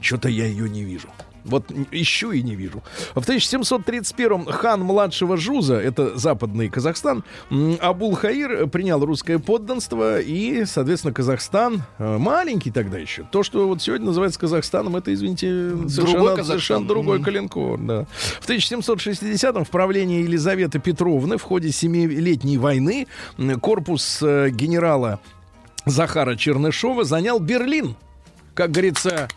[0.00, 1.08] Что-то я ее не вижу.
[1.44, 2.82] Вот ищу и не вижу.
[3.14, 11.82] В 1731 хан младшего Жуза, это западный Казахстан, Абул-Хаир принял русское подданство, и, соответственно, Казахстан,
[11.98, 16.44] э, маленький тогда еще, то, что вот сегодня называется Казахстаном, это, извините, совершенно, Казахстан.
[16.44, 17.80] совершенно другой коленкор.
[17.80, 18.04] Да.
[18.40, 23.06] В 1760-м в правлении Елизаветы Петровны в ходе Семилетней войны
[23.62, 25.20] корпус э, генерала
[25.86, 27.96] Захара Чернышова занял Берлин.
[28.54, 29.28] Как говорится,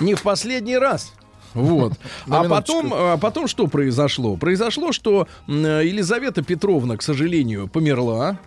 [0.00, 1.12] не в последний раз.
[1.54, 1.94] Вот.
[2.28, 4.36] А потом, а потом что произошло?
[4.36, 8.38] Произошло, что Елизавета Петровна, к сожалению, померла.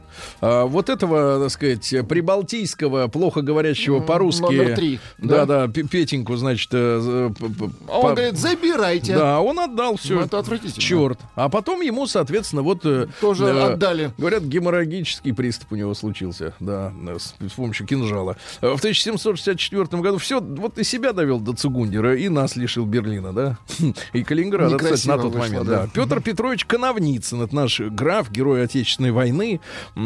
[0.42, 4.42] А, вот этого, так сказать, прибалтийского, плохо говорящего по-русски.
[4.42, 5.68] номер три, Да, да?
[5.68, 6.70] да, Пе- Петеньку, значит.
[6.74, 9.16] э, п- А он по- говорит, забирайте.
[9.16, 10.16] Да, он отдал все.
[10.16, 10.82] Ну, это отвратительно.
[10.82, 11.20] Черт.
[11.36, 12.86] А потом ему, соответственно, вот...
[12.86, 14.12] э, Тоже э, отдали.
[14.18, 18.38] Говорят, геморрагический приступ у него случился, да, э, с, с помощью кинжала.
[18.62, 23.34] Э, В 1764 году все, вот и себя довел до Цугундера, и нас лишил Берлина,
[23.34, 23.58] да,
[24.14, 25.84] и Калининграда, кстати, на тот вышло, момент, да.
[25.84, 25.90] да.
[25.94, 29.60] Петр Петрович Коновницын, это наш граф, герой Отечественной войны,
[29.96, 30.00] э,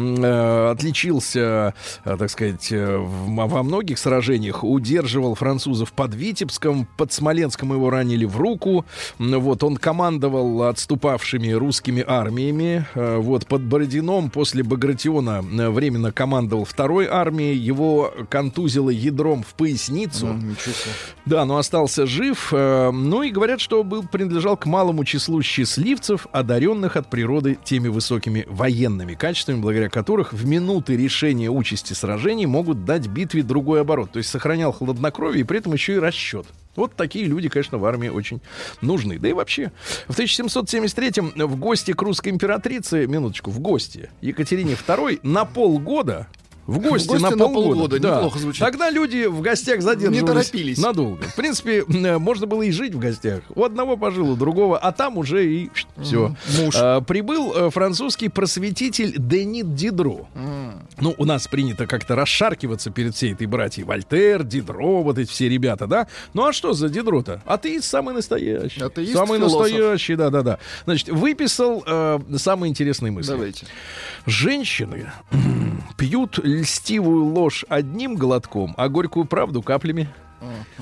[0.70, 7.90] отличился, э, так сказать, э, во многих сражениях, удерживал французов под Витебском, под Смоленском его
[7.90, 8.84] ранили в руку,
[9.18, 16.64] вот, он командовал отступавшими русскими армиями, э, вот, под Бородином после Багратиона э, временно командовал
[16.64, 20.26] второй армией, его контузило ядром в поясницу,
[20.58, 20.94] себе.
[21.24, 22.48] да, но остался жив.
[22.52, 27.88] э, Ну и говорят, что был принадлежал к малому числу счастливцев, одаренных от природы теми
[27.88, 34.12] высокими военными качествами, благодаря которых в минуты решения участи сражений могут дать битве другой оборот.
[34.12, 36.46] То есть сохранял хладнокровие и при этом еще и расчет.
[36.76, 38.40] Вот такие люди, конечно, в армии очень
[38.82, 39.18] нужны.
[39.18, 39.72] Да и вообще.
[40.08, 46.28] В 1773-м в гости к русской императрице, минуточку, в гости Екатерине II на полгода
[46.66, 47.66] в гости, гости на на полгода.
[47.68, 48.16] полгода, да.
[48.16, 48.60] неплохо звучит.
[48.60, 50.78] Тогда люди в гостях задерживались Не торопились.
[50.78, 51.22] надолго.
[51.24, 53.42] В принципе, э, можно было и жить в гостях.
[53.54, 55.70] У одного пожил, у другого, а там уже и
[56.02, 56.34] все.
[56.58, 56.74] Муж.
[57.06, 60.28] прибыл э, французский просветитель Денит Дидро.
[61.00, 63.84] Ну, у нас принято как-то расшаркиваться перед всей этой братьей.
[63.84, 66.06] Вольтер, Дидро, вот эти все ребята, да?
[66.34, 67.42] Ну, а что за Дидро-то?
[67.46, 68.80] Атеист самый настоящий.
[68.82, 69.60] Атеист, самый философ.
[69.62, 70.58] настоящий, да-да-да.
[70.84, 73.30] Значит, выписал э, самые интересные мысли.
[73.30, 73.66] Давайте.
[74.26, 75.12] Женщины
[75.96, 80.08] пьют льстивую ложь одним глотком, а горькую правду каплями.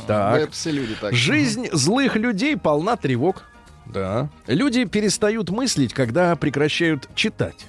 [0.06, 0.50] Так.
[0.66, 1.14] Люди так.
[1.14, 3.44] Жизнь злых людей полна тревог.
[3.86, 4.28] Да.
[4.46, 7.66] Люди перестают мыслить, когда прекращают читать.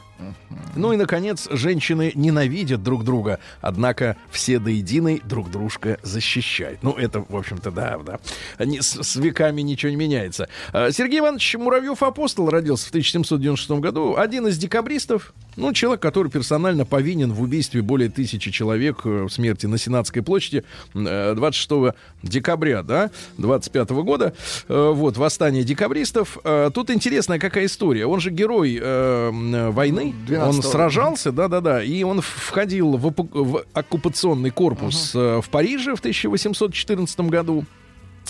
[0.75, 6.83] Ну и, наконец, женщины ненавидят друг друга, однако все до единой друг дружка защищают.
[6.83, 8.19] Ну, это, в общем-то, да, да.
[8.57, 10.49] Они с, с веками ничего не меняется.
[10.73, 14.15] А, Сергей Иванович Муравьев-Апостол родился в 1796 году.
[14.17, 19.29] Один из декабристов, ну, человек, который персонально повинен в убийстве более тысячи человек э, в
[19.29, 20.63] смерти на Сенатской площади
[20.93, 24.33] э, 26 декабря, да, 25 года.
[24.67, 26.37] Э, Вот, восстание декабристов.
[26.43, 28.05] Э, Тут интересная какая история.
[28.05, 30.13] Он же герой э, войны.
[30.27, 30.49] 12-го.
[30.49, 37.19] Он сражался, да-да-да, и он входил в, в оккупационный корпус э, в Париже в 1814
[37.21, 37.65] году.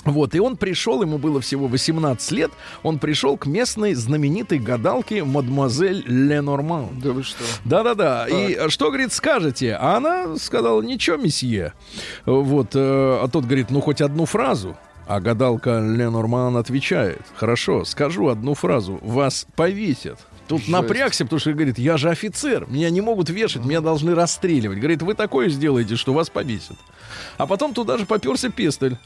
[0.06, 2.52] Вот, и он пришел, ему было всего 18 лет,
[2.84, 7.00] он пришел к местной знаменитой гадалке мадемуазель Ленорман.
[7.02, 7.44] Да вы что?
[7.66, 8.28] Да-да-да.
[8.28, 9.74] И что, говорит, скажете?
[9.74, 11.74] А она сказала, ничего, месье.
[12.26, 14.78] Вот, э, а тот говорит, ну, хоть одну фразу.
[15.08, 20.20] А гадалка Ленорман отвечает, хорошо, скажу одну фразу, вас повесят.
[20.48, 20.72] Тут Жесть.
[20.72, 24.78] напрягся, потому что говорит, я же офицер, меня не могут вешать, меня должны расстреливать.
[24.78, 26.78] Говорит, вы такое сделаете, что вас повесят.
[27.38, 28.98] А потом туда же поперся пестель.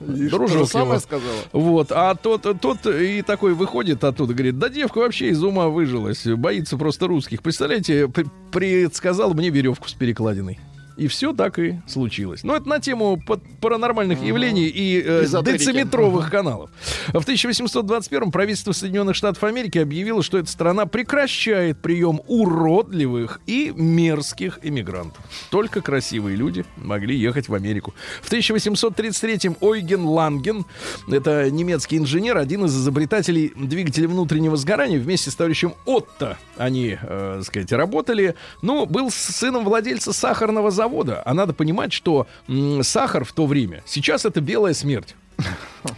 [0.00, 0.98] И Дружок что его.
[0.98, 1.36] сказала?
[1.52, 6.26] Вот, а тот, тот и такой выходит оттуда, говорит, да девка вообще из ума выжилась,
[6.26, 7.42] боится просто русских.
[7.42, 8.08] Представляете,
[8.52, 10.58] предсказал мне веревку с перекладиной.
[10.96, 12.42] И все так и случилось.
[12.42, 13.22] Но это на тему
[13.60, 15.58] паранормальных явлений и э, Эзотерики.
[15.58, 16.70] дециметровых каналов.
[17.08, 24.58] В 1821 правительство Соединенных Штатов Америки объявило, что эта страна прекращает прием уродливых и мерзких
[24.62, 25.22] иммигрантов.
[25.50, 27.94] Только красивые люди могли ехать в Америку.
[28.22, 30.64] В 1833 Ойген Ланген,
[31.10, 37.34] это немецкий инженер, один из изобретателей двигателя внутреннего сгорания, вместе с товарищем Отто они, э,
[37.38, 38.34] так сказать, работали.
[38.62, 40.85] Ну, был сыном владельца сахарного завода.
[41.24, 45.14] А надо понимать, что м, сахар в то время, сейчас это белая смерть.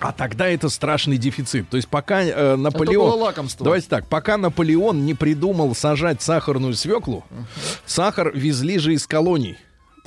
[0.01, 1.71] А тогда это страшный дефицит.
[1.71, 3.11] То есть пока э, Наполеон...
[3.11, 3.65] было лакомство.
[3.65, 7.25] Давайте так, пока Наполеон не придумал сажать сахарную свеклу,
[7.87, 9.57] сахар везли же из колоний.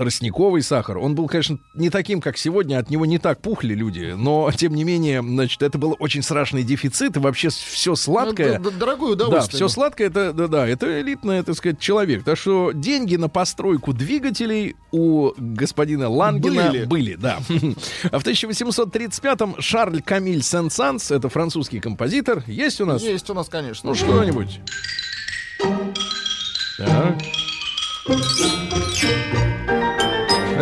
[0.01, 0.97] Тростниковый сахар.
[0.97, 4.73] Он был, конечно, не таким, как сегодня, от него не так пухли люди, но, тем
[4.73, 8.57] не менее, значит, это был очень страшный дефицит, и вообще все сладкое...
[8.57, 9.57] Ну, Дорогое Да, удовольствие.
[9.57, 12.23] все сладкое, это, да, да, это элитный, так сказать, человек.
[12.23, 16.85] Так что деньги на постройку двигателей у господина Лангена Были.
[16.85, 17.37] были, да.
[18.11, 23.03] А в 1835-м Шарль Камиль Сен-Санс, это французский композитор, есть у нас?
[23.03, 23.89] Есть у нас, конечно.
[23.89, 24.61] Ну, что-нибудь.
[26.79, 27.17] Так.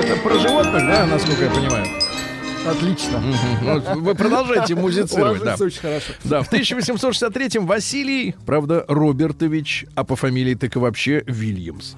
[0.09, 1.85] Это про животных, да, насколько я понимаю?
[2.67, 3.21] Отлично.
[3.95, 5.55] Вы продолжайте музицировать, да.
[5.59, 6.13] Очень хорошо.
[6.23, 11.93] Да, в 1863-м Василий, правда, Робертович, а по фамилии так и вообще Вильямс.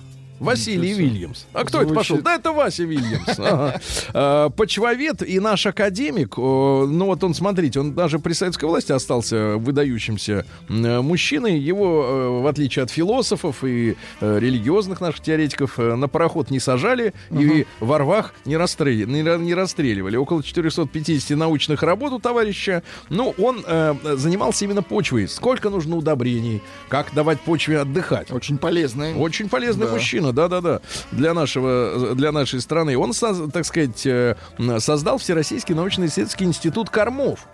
[0.45, 1.45] Василий Вильямс.
[1.53, 2.17] А кто это пошел?
[2.21, 3.39] Да, это Вася Вильямс.
[3.39, 3.79] Ага.
[4.13, 9.55] А, Почвовед и наш академик, ну вот он, смотрите, он даже при советской власти остался
[9.57, 11.57] выдающимся м, мужчиной.
[11.59, 16.59] Его, э, в отличие от философов и э, религиозных наших теоретиков, э, на пароход не
[16.59, 20.17] сажали и во рвах не, расстрели- не ра- не расстреливали.
[20.17, 22.83] Около 450 научных работ у товарища.
[23.09, 25.27] Ну, он э, занимался именно почвой.
[25.27, 28.31] Сколько нужно удобрений, как давать почве отдыхать.
[28.31, 29.13] Очень полезный.
[29.15, 29.93] Очень полезный Да.
[29.93, 32.97] мужчина, да-да-да, для нашего, для нашей страны.
[32.97, 33.11] Он,
[33.51, 34.35] так сказать, э,
[34.79, 37.47] создал Всероссийский научно-исследовательский институт кормов.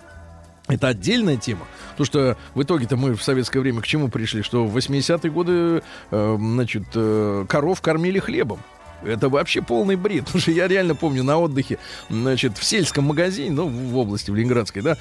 [0.68, 1.66] Это отдельная тема.
[1.92, 4.42] Потому что в итоге-то мы в советское время к чему пришли?
[4.42, 8.60] Что в 80-е годы, э, значит, э, коров кормили хлебом.
[9.04, 10.24] Это вообще полный бред.
[10.26, 11.78] Потому что я реально помню на отдыхе,
[12.10, 14.98] значит, в сельском магазине, ну, в области, в Ленинградской, да,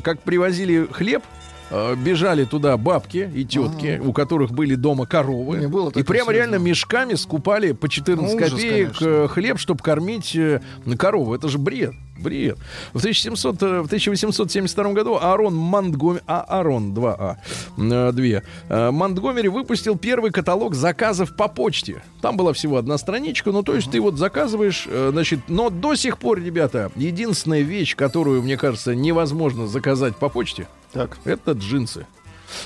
[0.00, 1.22] как привозили хлеб,
[1.70, 5.58] бежали туда бабки и тетки, у которых были дома коровы.
[5.58, 9.06] Не было и прямо реально мешками скупали по 14 Ужас, копеек конечно.
[9.06, 10.60] э, хлеб, чтобы кормить э,
[10.98, 11.34] корову.
[11.34, 11.92] Это же бред.
[12.18, 12.58] Бред.
[12.92, 16.22] В, 1700, э, в 1872 году Аарон Монтгомери...
[16.26, 17.36] А, Аарон 2А.
[17.76, 18.42] э, Две.
[18.68, 22.02] Э, Монтгомери выпустил первый каталог заказов по почте.
[22.20, 23.52] Там была всего одна страничка.
[23.52, 25.40] Ну, то есть ты вот заказываешь, э, значит...
[25.48, 31.18] Но до сих пор, ребята, единственная вещь, которую, мне кажется, невозможно заказать по почте, Так.
[31.24, 32.06] это джинсы.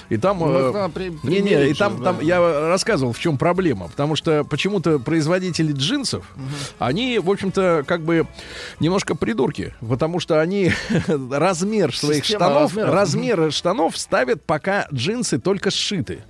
[0.09, 0.39] И там...
[0.39, 2.23] Ну, э, при- не, не, и там, же, там да.
[2.23, 3.89] я рассказывал, в чем проблема.
[3.89, 6.25] Потому что почему-то производители джинсов,
[6.79, 8.27] они, в общем-то, как бы
[8.81, 9.75] немножко придурки.
[9.81, 10.73] Потому что они
[11.31, 12.95] размер своих Система штанов, размеров.
[12.95, 16.23] размеры штанов ставят, пока джинсы только сшиты.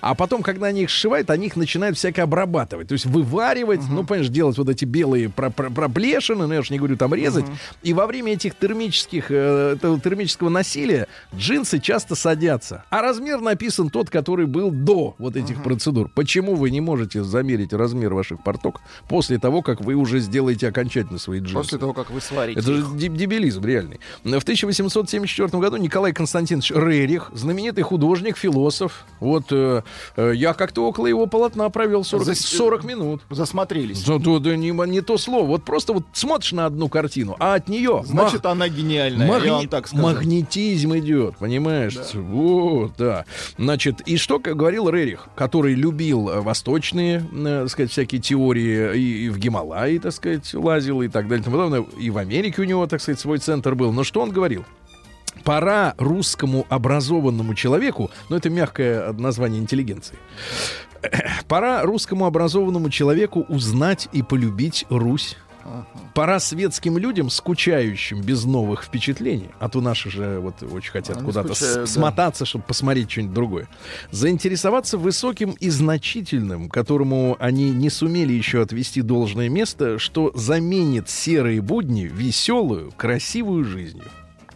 [0.00, 2.88] А потом, когда они их сшивают, они их начинают всяко обрабатывать.
[2.88, 6.72] То есть вываривать, ну, понимаешь, делать вот эти белые про- про- проплешины, ну, я же
[6.72, 7.44] не говорю там резать.
[7.82, 11.06] И во время этих термических, э, этого термического насилия
[11.36, 12.84] джинсы часто садятся.
[12.90, 16.10] А размер написан тот, который был до вот этих процедур.
[16.14, 21.18] Почему вы не можете замерить размер ваших порток после того, как вы уже сделаете окончательно
[21.18, 21.54] свои джинсы?
[21.54, 22.60] После того, как вы сварите.
[22.60, 24.00] Это же дебилизм реальный.
[24.24, 29.82] В 1874 году Николай Константинович Рерих, знаменитый художник, философ, вот э,
[30.16, 33.22] э, я как-то около его полотна провел 40, За- 40 минут.
[33.30, 34.06] Засмотрелись.
[34.06, 35.46] Ну, то- да не, не то слово.
[35.46, 39.52] Вот просто вот смотришь на одну картину, а от нее Значит, она гениальная, Магни- я
[39.54, 40.02] вам так скажу.
[40.02, 41.98] Магнетизм идет, понимаешь?
[42.14, 43.24] Вот, да.
[43.58, 49.26] Значит, и что говорил Рерих, который любил э, восточные, э, так сказать, всякие теории, и,
[49.26, 51.40] и в Гималаи, так сказать, лазил и так далее.
[51.40, 51.84] и тому подобное.
[51.98, 53.92] И в Америке у него, так сказать, свой центр был.
[53.92, 54.64] Но что он говорил?
[55.44, 60.16] Пора русскому образованному человеку, ну это мягкое название интеллигенции,
[61.48, 65.36] пора русскому образованному человеку узнать и полюбить Русь.
[66.14, 71.26] Пора светским людям, скучающим без новых впечатлений, а то наши же вот очень хотят Они
[71.26, 71.86] куда-то с- скучают, да.
[71.86, 73.68] смотаться, чтобы посмотреть что-нибудь другое,
[74.10, 81.60] заинтересоваться высоким и значительным, которому они не сумели еще отвести должное место, что заменит серые
[81.60, 84.06] будни веселую, красивую жизнью.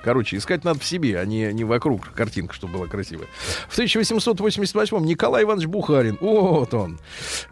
[0.04, 3.26] Короче, искать надо в себе, а не, не вокруг картинка, чтобы была красивая.
[3.68, 7.00] В 1888-м Николай Иванович Бухарин, вот он,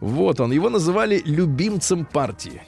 [0.01, 2.63] вот он, его называли любимцем партии.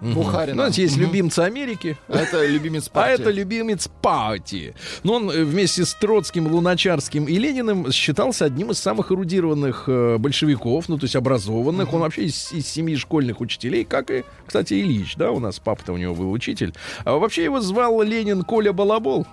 [0.00, 0.54] Бухарина.
[0.54, 1.06] Знаете, есть Мгм.
[1.06, 3.22] любимцы Америки, А Это любимец а партии.
[3.22, 4.74] это любимец партии.
[5.02, 10.18] Но он э, вместе с Троцким, Луначарским и Лениным считался одним из самых эрудированных э,
[10.18, 11.92] большевиков, ну, то есть образованных.
[11.94, 15.92] Он вообще из, из семьи школьных учителей, как и, кстати, Ильич, да, у нас папа-то
[15.92, 16.74] у него был учитель.
[17.04, 19.26] А вообще его звал Ленин Коля Балабол.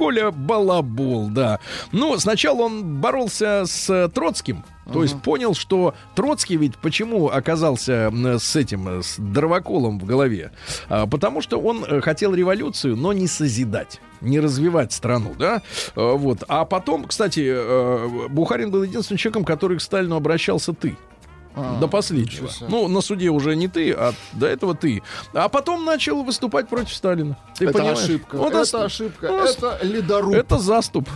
[0.00, 1.60] Коля Балабол, да.
[1.92, 8.10] Ну, сначала он боролся с э, Троцким, то есть понял, что Троцкий ведь почему оказался
[8.38, 10.52] с этим, э, с дровоколом в голове?
[10.88, 15.62] А, потому что он э, хотел революцию, но не созидать не развивать страну, да,
[15.96, 16.44] Э, вот.
[16.48, 20.96] А потом, кстати, Бухарин был единственным человеком, который к Сталину обращался ты.
[21.56, 22.48] А, до последнего.
[22.68, 25.02] Ну, на суде уже не ты, а до этого ты.
[25.32, 27.36] А потом начал выступать против Сталина.
[27.58, 27.98] Ты это понимаешь?
[27.98, 28.36] ошибка.
[28.36, 29.28] Вот это ос- ошибка.
[29.28, 30.34] ну, ос- Это ледоруб.
[30.34, 31.08] Это заступ.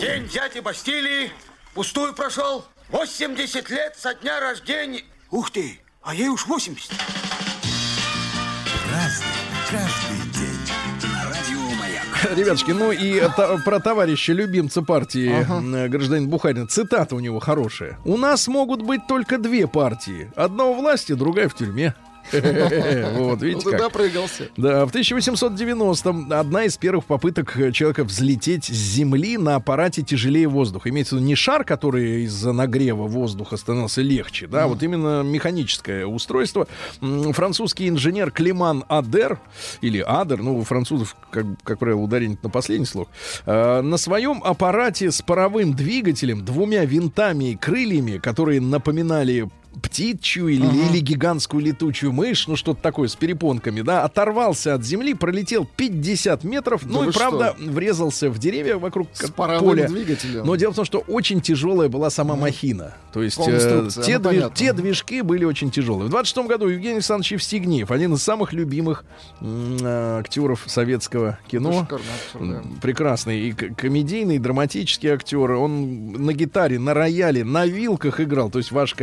[0.00, 1.30] День взятия Бастилии
[1.74, 2.64] пустую прошел.
[2.90, 5.02] 80 лет со дня рождения.
[5.30, 6.90] Ух ты, а ей уж 80.
[8.92, 9.25] Разный,
[12.24, 16.68] Ребятушки, ну и это про товарища любимца партии э, гражданин Бухарин.
[16.68, 17.98] Цитата у него хорошая.
[18.04, 20.30] У нас могут быть только две партии.
[20.36, 21.94] Одна у власти, другая в тюрьме.
[23.16, 23.80] Вот, Ну, видите как.
[23.80, 24.48] допрыгался.
[24.56, 30.48] Да, в 1890-м одна из первых попыток э, человека взлететь с Земли на аппарате тяжелее
[30.48, 30.90] воздуха.
[30.90, 36.06] Имеется в виду не шар, который из-за нагрева воздуха становился легче, да, вот именно механическое
[36.06, 36.66] устройство.
[37.00, 39.38] Французский инженер Климан Адер,
[39.80, 43.08] или Адер, ну, у французов, как, как правило, ударение на последний слог,
[43.44, 49.48] э, на своем аппарате с паровым двигателем, двумя винтами и крыльями, которые напоминали
[49.82, 55.14] птичью или, или гигантскую летучую мышь, ну что-то такое с перепонками, да, оторвался от земли,
[55.14, 59.88] пролетел 50 метров, Да ну и правда врезался в деревья вокруг С поля.
[59.88, 60.46] двигателем.
[60.46, 62.94] Но дело в том, что очень тяжелая была сама махина.
[63.12, 66.06] То есть э, те, ну, движ- те движки были очень тяжелые.
[66.08, 69.04] В 26 году Евгений Александрович Евстигнеев, один из самых любимых
[69.40, 71.80] э, актеров советского кино.
[71.82, 72.56] Шикарный актер, да.
[72.68, 75.50] М, Прекрасный и комедийный, и драматический актер.
[75.52, 78.50] Он на гитаре, на рояле, на вилках играл.
[78.50, 78.94] То есть ваш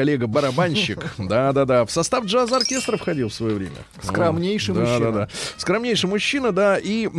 [0.64, 1.14] коллега-барабанщик.
[1.18, 1.86] Да-да-да.
[1.86, 3.78] В состав джаз-оркестра входил в свое время.
[4.02, 5.00] Скромнейший мужчина.
[5.00, 5.30] Да, да.
[5.58, 6.78] Скромнейший мужчина, да.
[6.78, 7.10] И...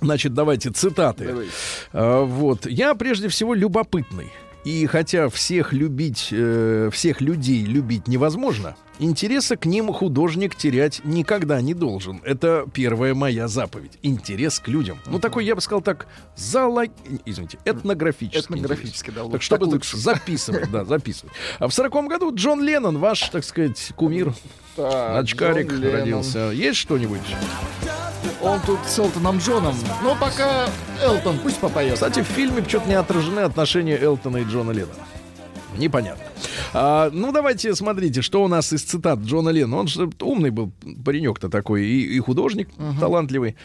[0.00, 1.26] Значит, давайте цитаты.
[1.26, 1.46] Давай.
[1.92, 2.66] А, вот.
[2.66, 4.30] Я прежде всего любопытный.
[4.64, 11.60] И хотя всех любить, э, всех людей любить невозможно, интереса к ним художник терять никогда
[11.60, 12.20] не должен.
[12.24, 13.98] Это первая моя заповедь.
[14.02, 14.98] Интерес к людям.
[15.06, 16.84] Ну, такой, я бы сказал так, зала...
[17.24, 18.40] Извините, этнографический.
[18.56, 19.26] Этнографический, интерес.
[19.26, 19.96] да, Так чтобы так лучше.
[19.96, 21.34] записывать, да, записывать.
[21.58, 24.32] А в сороком году Джон Леннон, ваш, так сказать, кумир,
[24.76, 26.00] Так, очкарик Джон Леннон.
[26.00, 26.38] родился.
[26.54, 27.20] Есть что-нибудь?
[28.40, 29.74] Он тут с Элтоном Джоном.
[30.02, 30.66] Ну, пока
[31.02, 31.94] Элтон пусть попоет.
[31.94, 34.94] Кстати, в фильме что-то не отражены отношения Элтона и Джона Леннона.
[35.78, 36.24] Непонятно.
[36.72, 39.80] А, ну, давайте смотрите, что у нас из цитат Джона Леннона.
[39.80, 40.72] Он же умный был
[41.04, 42.68] паренек-то такой, и, и художник
[43.00, 43.56] талантливый.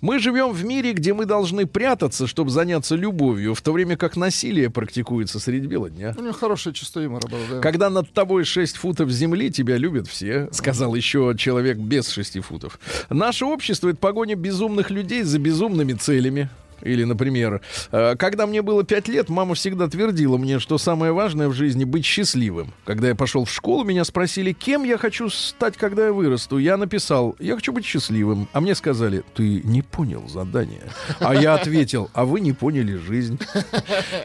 [0.00, 4.16] Мы живем в мире, где мы должны прятаться, чтобы заняться любовью, в то время как
[4.16, 6.14] насилие практикуется средь бела дня.
[6.16, 7.60] У него хорошее чувство юмора было, да.
[7.60, 12.78] Когда над тобой 6 футов земли, тебя любят все, сказал еще человек без 6 футов.
[13.10, 16.48] Наше общество— это погоня безумных людей за безумными целями.
[16.82, 17.60] Или, например,
[17.92, 21.84] э, когда мне было 5 лет, мама всегда твердила мне, что самое важное в жизни—
[21.86, 22.72] быть счастливым.
[22.84, 26.58] Когда я пошел в школу, меня спросили, кем я хочу стать, когда я вырасту.
[26.58, 28.48] Я написал, я хочу быть счастливым.
[28.52, 30.82] А мне сказали, ты не понял задание.
[31.20, 33.38] А я ответил, а вы не поняли жизнь.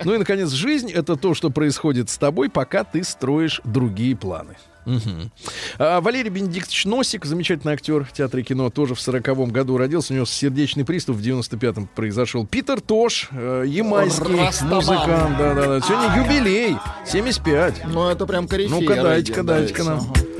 [0.04, 4.56] Ну и, наконец, жизнь— это то, что происходит с тобой, пока ты строишь другие планы.
[4.86, 5.32] Мгм.
[5.78, 10.14] А, Валерий Бенедиктович Носик, замечательный актер театра и кино, тоже в сороковом году родился.
[10.14, 12.46] У него сердечный приступ в 95-м произошел.
[12.48, 14.76] Питер Тош, э, ямайский Растаман.
[14.76, 15.38] музыкант.
[15.38, 15.82] Да, да, да.
[15.82, 16.76] Сегодня юбилей,
[17.06, 17.86] 75.
[17.86, 18.70] Ну, это прям корифей.
[18.80, 20.00] Ну-ка, дайте-ка, да, дайте-ка нам.
[20.00, 20.31] ага.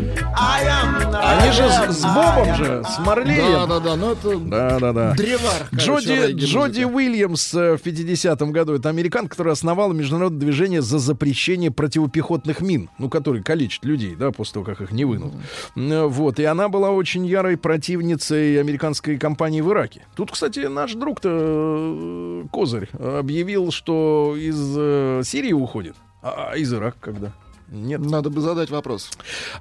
[1.24, 3.68] Они же с, с Бобом же, с Марлеем.
[3.70, 5.14] да, да, ну это Да, да, да.
[5.14, 5.68] древар.
[5.70, 6.84] короче, Джоди, Джоди.
[6.84, 8.74] Уильямс э, в 50-м году.
[8.74, 14.32] Это американ, который основал международное движение за запрещение противопехотных мин, ну, которые калечат людей, да,
[14.32, 15.34] после того, как их не вынут.
[15.76, 16.40] М, Вот.
[16.40, 20.06] И она была очень ярой противницей американской компании в Ираке.
[20.16, 25.96] Тут, кстати, наш друг-то э, Козырь объявил, что из э, Сирии уходит.
[26.24, 27.32] А а из Ирака когда?
[27.72, 28.02] Нет.
[28.02, 29.10] Надо бы задать вопрос.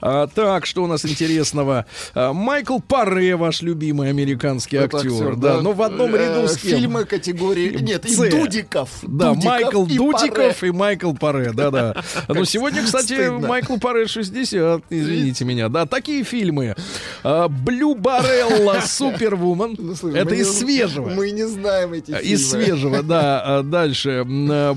[0.00, 1.86] А, так, что у нас интересного?
[2.14, 5.36] А, Майкл Парре, ваш любимый американский Это актер.
[5.36, 6.76] да, но в одном ряду Э, с кем?
[6.76, 7.76] Фильмы категории...
[7.80, 8.30] Нет, и.
[8.30, 8.90] Дудиков.
[9.02, 10.68] Да, Дудиков Майкл и Дудиков Паре.
[10.68, 12.02] и Майкл Паре, да-да.
[12.28, 13.46] Ну, сегодня, кстати, стыдно.
[13.46, 15.68] Майклу Паре 60, извините меня.
[15.68, 16.74] Да, такие фильмы.
[17.22, 19.76] А, Блю Барелла, Супервумен.
[19.78, 21.10] Ну, Это из свежего.
[21.10, 22.22] Мы не знаем эти фильмы.
[22.22, 23.40] Из свежего, да.
[23.44, 24.26] А, Дальше.
[24.50, 24.70] А,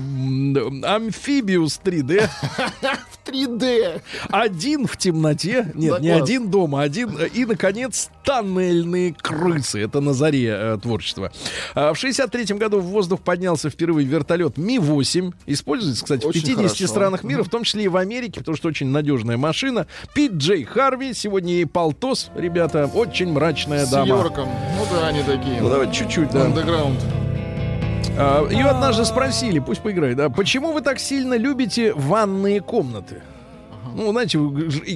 [0.96, 2.28] Амфибиус 3D.
[3.24, 4.00] 3D.
[4.30, 5.70] Один в темноте.
[5.74, 6.22] Нет, Да, не класс.
[6.22, 7.16] один дома, один.
[7.18, 9.80] э, И, наконец, тоннельные крысы.
[9.80, 11.32] Это на заре э, творчества.
[11.74, 15.32] А, в 63 году в воздух поднялся впервые вертолет Ми-8.
[15.46, 16.86] Используется, кстати, Очень в 50 хорошо.
[16.86, 19.86] странах мира, в том числе и в Америке, потому что очень надежная машина.
[20.14, 21.14] Пит Джей Харви.
[21.14, 22.90] Сегодня ей полтос, ребята.
[22.94, 24.06] Очень мрачная С дама.
[24.06, 24.48] Йорком.
[24.78, 25.60] Ну да, они такие.
[25.60, 26.44] Ну, давайте чуть-чуть, да.
[26.44, 26.98] Андеграунд.
[28.16, 33.22] А, Ее однажды спросили, пусть поиграет, да, почему вы так сильно любите ванные комнаты?
[33.96, 34.38] Ну, знаете,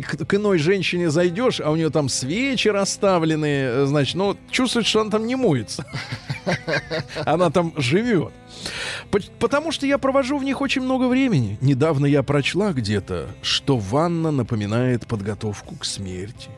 [0.03, 5.03] к, иной женщине зайдешь, а у нее там свечи расставлены, э, значит, ну, чувствует, что
[5.03, 5.85] она там не моется.
[7.27, 8.33] Она там живет.
[9.11, 11.59] По- Потому что я провожу в них очень много времени.
[11.61, 16.49] Недавно я прочла где-то, что ванна напоминает подготовку к смерти.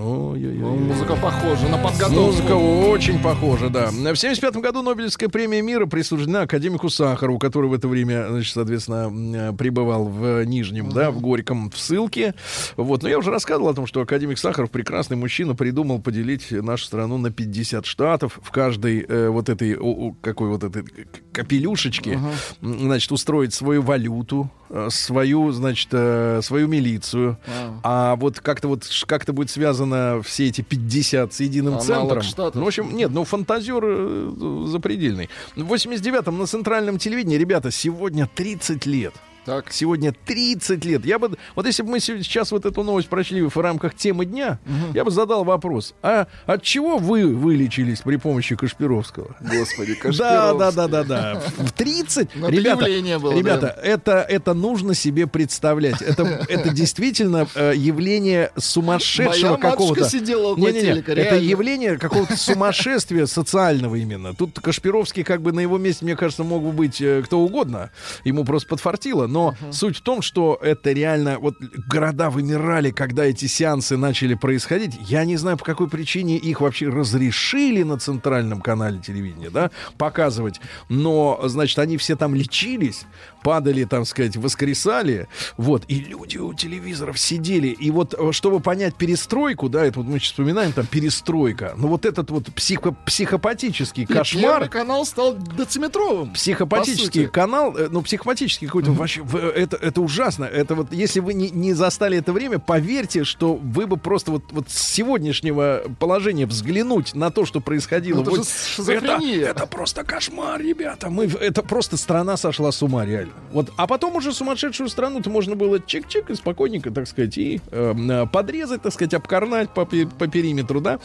[0.00, 0.78] Ну, Ой-ой-ой.
[0.78, 2.20] музыка похожа на подготовку.
[2.20, 3.88] Музыка очень похожа, да.
[3.90, 9.52] В 75 году Нобелевская премия мира присуждена академику Сахарову, который в это время, значит, соответственно,
[9.54, 12.34] пребывал в Нижнем, да, в Горьком, в ссылке.
[12.76, 13.02] Вот.
[13.02, 17.18] Но я уже рассказывал о том, что академик Сахаров, прекрасный мужчина, придумал поделить нашу страну
[17.18, 18.38] на 50 штатов.
[18.40, 20.84] В каждой э, вот этой, о- о, какой вот этой
[21.32, 22.20] капелюшечке,
[22.62, 24.48] м, значит, устроить свою валюту,
[24.90, 27.38] свою, значит, э, свою милицию.
[27.82, 32.22] А вот как-то вот как-то будет связано все эти 50 с единым Аналог центром.
[32.22, 32.54] Штатов.
[32.56, 35.28] Ну, в общем, нет, ну фантазер э, запредельный.
[35.56, 39.14] В 89-м на центральном телевидении, ребята, сегодня 30 лет.
[39.48, 39.72] Так.
[39.72, 41.06] Сегодня 30 лет.
[41.06, 44.26] Я бы, вот если бы мы се- сейчас вот эту новость прочли в рамках темы
[44.26, 44.58] дня,
[44.92, 49.36] я бы задал вопрос: а от чего вы вылечились при помощи Кашпировского?
[49.40, 50.76] Господи, Да, да, Кашпировский.
[50.76, 51.42] да, да, да.
[51.56, 52.28] В 30.
[52.34, 52.84] Ну, это ребята,
[53.18, 56.02] было, ребята, это, это нужно себе представлять.
[56.02, 60.10] Это, это действительно э, явление сумасшедшего какого-то.
[60.10, 61.46] сидела около Не-не-не, телека, это реально.
[61.48, 64.34] явление какого-то сумасшествия социального именно.
[64.34, 67.90] Тут Кашпировский, как бы на его месте, мне кажется, мог бы быть э, кто угодно.
[68.24, 69.26] Ему просто подфартило.
[69.26, 69.37] Но
[69.70, 71.38] суть в том, что это реально...
[71.38, 74.94] Вот города вымирали, когда эти сеансы начали происходить.
[75.08, 80.60] Я не знаю, по какой причине их вообще разрешили на центральном канале телевидения, да, показывать.
[80.88, 83.06] Но, значит, они все там лечились,
[83.42, 85.28] падали, там сказать, воскресали.
[85.56, 85.84] Вот.
[85.88, 87.68] И люди у телевизоров сидели.
[87.68, 91.74] И вот, э, чтобы понять перестройку, да, это вот мы сейчас вспоминаем, там, перестройка.
[91.76, 96.32] Ну, вот этот вот психо психопатический И кошмар Первый канал стал дециметровым.
[96.32, 100.44] психопатический канал, э, ну, психопатический какой-то вообще, э, это, это ужасно.
[100.44, 104.44] Это вот, если вы не, не застали это время, поверьте, что вы бы просто вот,
[104.50, 108.16] вот с сегодняшнего положения взглянуть на то, что происходило.
[108.16, 111.10] Ну, это вот, это, это просто кошмар, ребята.
[111.10, 113.27] Мы, это просто страна сошла с ума, реально.
[113.52, 117.94] Вот, а потом уже сумасшедшую страну-то можно было чик-чик и спокойненько, так сказать, и э,
[117.96, 120.98] э, подрезать, так сказать, обкорнать по, по периметру, да.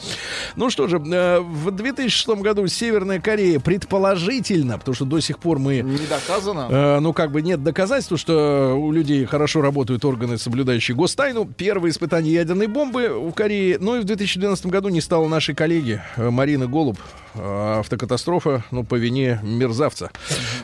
[0.56, 5.60] Ну что же, э, в 2006 году Северная Корея предположительно, потому что до сих пор
[5.60, 6.68] мы Не доказано.
[6.70, 11.46] Э, ну, как бы нет доказательств, что у людей хорошо работают органы, соблюдающие гостайну.
[11.46, 13.78] Первое испытание ядерной бомбы в Корее.
[13.80, 16.98] Ну и в 2012 году не стало нашей коллеги э, Марины Голуб.
[17.36, 20.12] Э, Автокатастрофа, ну, по вине мерзавца.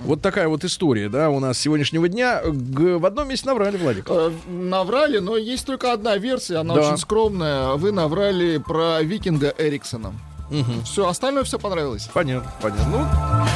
[0.04, 2.42] Вот такая вот история, да, у нас сегодняшнего дня.
[2.44, 4.06] В одном месте наврали, Владик.
[4.10, 6.82] Э, Наврали, но есть только одна версия, она Да.
[6.82, 7.74] очень скромная.
[7.76, 10.14] Вы наврали про викинга Эриксона.
[10.84, 12.10] Все, остальное все понравилось.
[12.14, 13.48] Понятно, понятно.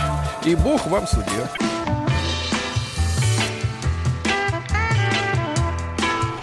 [0.45, 1.49] Ну, и бог вам судья.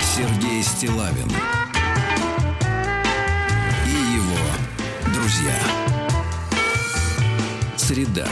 [0.01, 1.31] Сергей Стилавин
[3.87, 5.55] и его друзья.
[7.77, 8.27] Среда.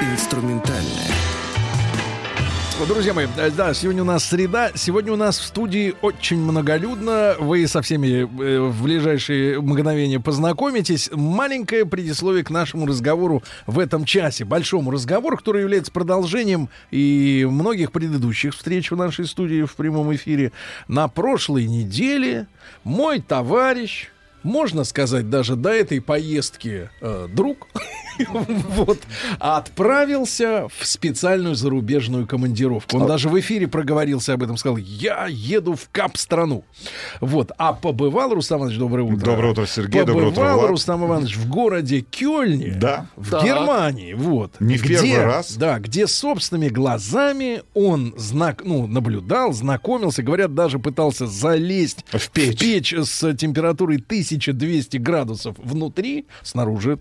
[0.00, 1.10] Инструментальная.
[2.88, 4.70] Друзья мои, э, да, сегодня у нас среда.
[4.74, 7.36] Сегодня у нас в студии очень многолюдно.
[7.38, 11.10] Вы со всеми э, в ближайшие мгновения познакомитесь.
[11.12, 14.46] Маленькое предисловие к нашему разговору в этом часе.
[14.46, 20.52] Большому разговору, который является продолжением и многих предыдущих встреч в нашей студии в прямом эфире.
[20.88, 22.46] На прошлой неделе
[22.84, 24.08] мой товарищ,
[24.42, 27.68] можно сказать, даже до этой поездки э, друг,
[28.68, 28.98] вот,
[29.38, 32.98] отправился в специальную зарубежную командировку.
[32.98, 36.64] Он даже в эфире проговорился об этом, сказал, я еду в кап-страну.
[37.20, 39.24] Вот, а побывал, Рустам Иванович, доброе утро.
[39.24, 40.68] Доброе утро, Сергей, доброе утро, Побывал.
[40.68, 42.74] Рустам Иванович, в городе Кёльне.
[42.80, 43.06] Да.
[43.16, 43.44] В Так.
[43.44, 44.60] Германии, вот.
[44.60, 45.56] Не в где, первый раз.
[45.56, 52.92] Да, где собственными глазами он знак, ну, наблюдал, знакомился, говорят, даже пытался залезть В печь.
[52.92, 56.98] с температурой 1200 градусов внутри, снаружи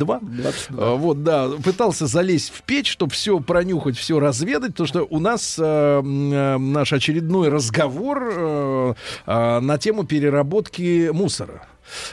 [0.00, 0.84] 22.
[0.84, 5.20] А, Вот, да, пытался залезть в печь, чтобы все пронюхать, все разведать, потому что у
[5.20, 8.94] нас э, э, наш очередной разговор э,
[9.26, 11.66] э, на тему переработки мусора.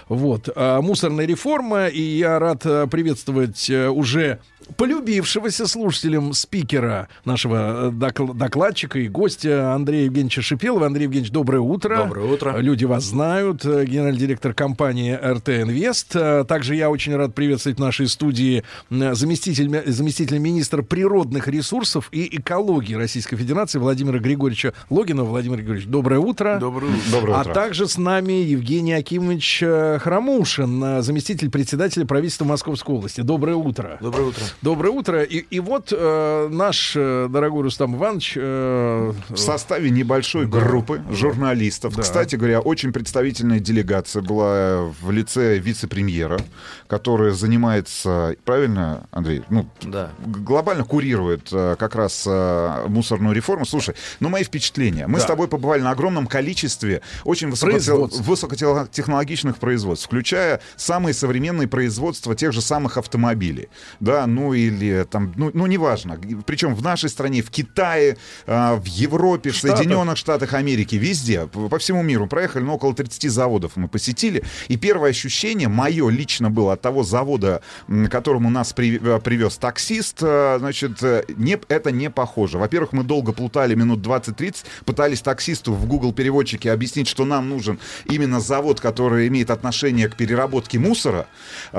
[0.09, 4.39] Вот, а, мусорная реформа, и я рад э, приветствовать э, уже
[4.75, 10.85] полюбившегося слушателям спикера, нашего э, докл- докладчика и гостя Андрея Евгеньевича Шипелова.
[10.87, 11.97] Андрей Евгеньевич, доброе утро.
[12.03, 12.57] Доброе утро.
[12.57, 16.15] Люди вас знают, э, генеральный директор компании РТ Инвест.
[16.15, 22.09] Э, Также я очень рад приветствовать в нашей студии м, заместитель, заместителя министра природных ресурсов
[22.11, 25.29] и экологии Российской Федерации Владимира Григорьевича Логинова.
[25.29, 26.57] Владимир Григорьевич, доброе утро.
[26.59, 27.11] Доброе утро.
[27.11, 27.53] Доброе А утро.
[27.53, 29.63] также с нами Евгений Акимович
[30.01, 33.21] Храмушин, заместитель председателя правительства Московской области.
[33.21, 33.97] Доброе утро.
[34.01, 34.43] Доброе утро.
[34.63, 35.21] Доброе утро.
[35.21, 38.33] И, и вот э, наш э, дорогой Рустам Иванович...
[38.37, 41.95] э, В составе небольшой группы журналистов.
[41.95, 42.01] Да.
[42.01, 46.39] Кстати говоря, очень представительная делегация была в лице вице-премьера,
[46.87, 49.43] который занимается, правильно, Андрей?
[49.49, 50.09] Ну, Да.
[50.25, 53.63] глобально курирует э, как раз э, мусорную реформу.
[53.65, 55.05] Слушай, ну мои впечатления.
[55.05, 55.23] Мы Да.
[55.23, 62.53] с тобой побывали на огромном количестве очень высокотел- высокотехнологичных производств, включая самые современные производства тех
[62.53, 63.69] же самых автомобилей.
[63.99, 66.19] Да, ну или там, ну, ну неважно.
[66.45, 69.77] Причем в нашей стране, в Китае, э, в Европе, в Штатах.
[69.77, 74.43] Соединенных Штатах Америки, везде, по всему миру проехали, ну, около 30 заводов мы посетили.
[74.67, 79.57] И первое ощущение мое лично было от того завода, к которому нас при- э, привез
[79.57, 82.57] таксист, э, значит, э, не, это не похоже.
[82.57, 87.79] Во-первых, мы долго плутали, минут 20-30, пытались таксисту в Google переводчике объяснить, что нам нужен
[88.05, 91.27] именно завод, который имеет отношение к переработке мусора.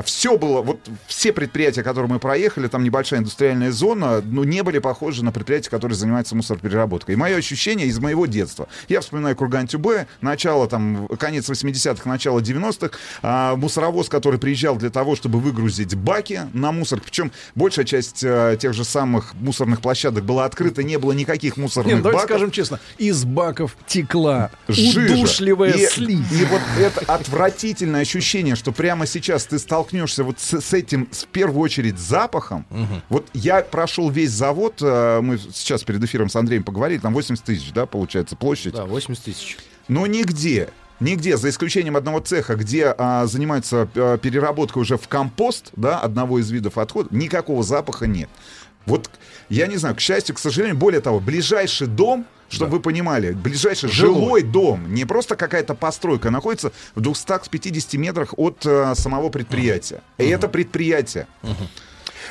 [0.05, 4.79] Все было, вот все предприятия, которые мы проехали, там небольшая индустриальная зона, ну, не были
[4.79, 7.15] похожи на предприятия, которые занимаются мусоропереработкой.
[7.15, 8.69] И мое ощущение из моего детства.
[8.89, 15.17] Я вспоминаю Курган-Тюбе, начало там, конец 80-х, начало 90-х, а, мусоровоз, который приезжал для того,
[15.17, 17.01] чтобы выгрузить баки на мусор.
[17.01, 21.95] Причем большая часть э, тех же самых мусорных площадок была открыта, не было никаких мусорных
[21.95, 22.31] Нет, давайте баков.
[22.31, 25.15] скажем честно, из баков текла Жижа.
[25.15, 26.33] удушливая и, слизь.
[26.33, 31.27] И вот это отвратительное ощущение, что прямо сейчас ты столкнешься вот с, с этим, в
[31.27, 32.48] первую очередь, запахом.
[33.09, 37.45] Вот я прошел весь завод, э, мы сейчас перед эфиром с Андреем поговорили, там 80
[37.45, 38.75] тысяч, да, получается, площадь.
[38.75, 39.59] Да, 80 тысяч.
[39.89, 40.71] Но нигде,
[41.01, 46.39] нигде, за исключением одного цеха, где а, занимаются а, переработкой уже в компост, да, одного
[46.39, 48.29] из видов отхода, никакого запаха нет.
[48.87, 49.11] Вот,
[49.49, 53.91] я не знаю, к счастью, к сожалению, более того, ближайший дом, чтобы вы понимали, ближайший
[53.91, 54.15] жилой.
[54.15, 54.43] Жилой.
[54.43, 60.03] дом, не просто какая-то постройка, находится в 250 метрах от а, самого предприятия.
[60.17, 61.27] И это предприятие.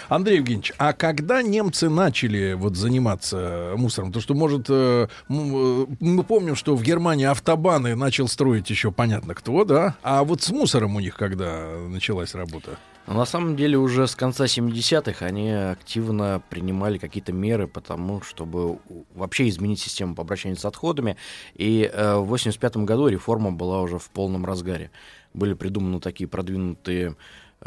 [0.10, 4.12] Андрей Евгеньевич, а когда немцы начали вот заниматься мусором?
[4.12, 9.36] То, что, может, э, э, мы помним, что в Германии автобаны начал строить еще понятно
[9.36, 9.98] кто, да?
[10.04, 12.78] А вот с мусором у них когда началась работа?
[13.08, 18.22] Но на самом деле уже с конца 70-х они активно принимали какие-то меры по тому,
[18.22, 18.80] чтобы
[19.14, 21.18] вообще изменить систему по обращению с отходами.
[21.56, 24.92] И э, в 85 году реформа была уже в полном разгаре.
[25.34, 27.16] Были придуманы такие продвинутые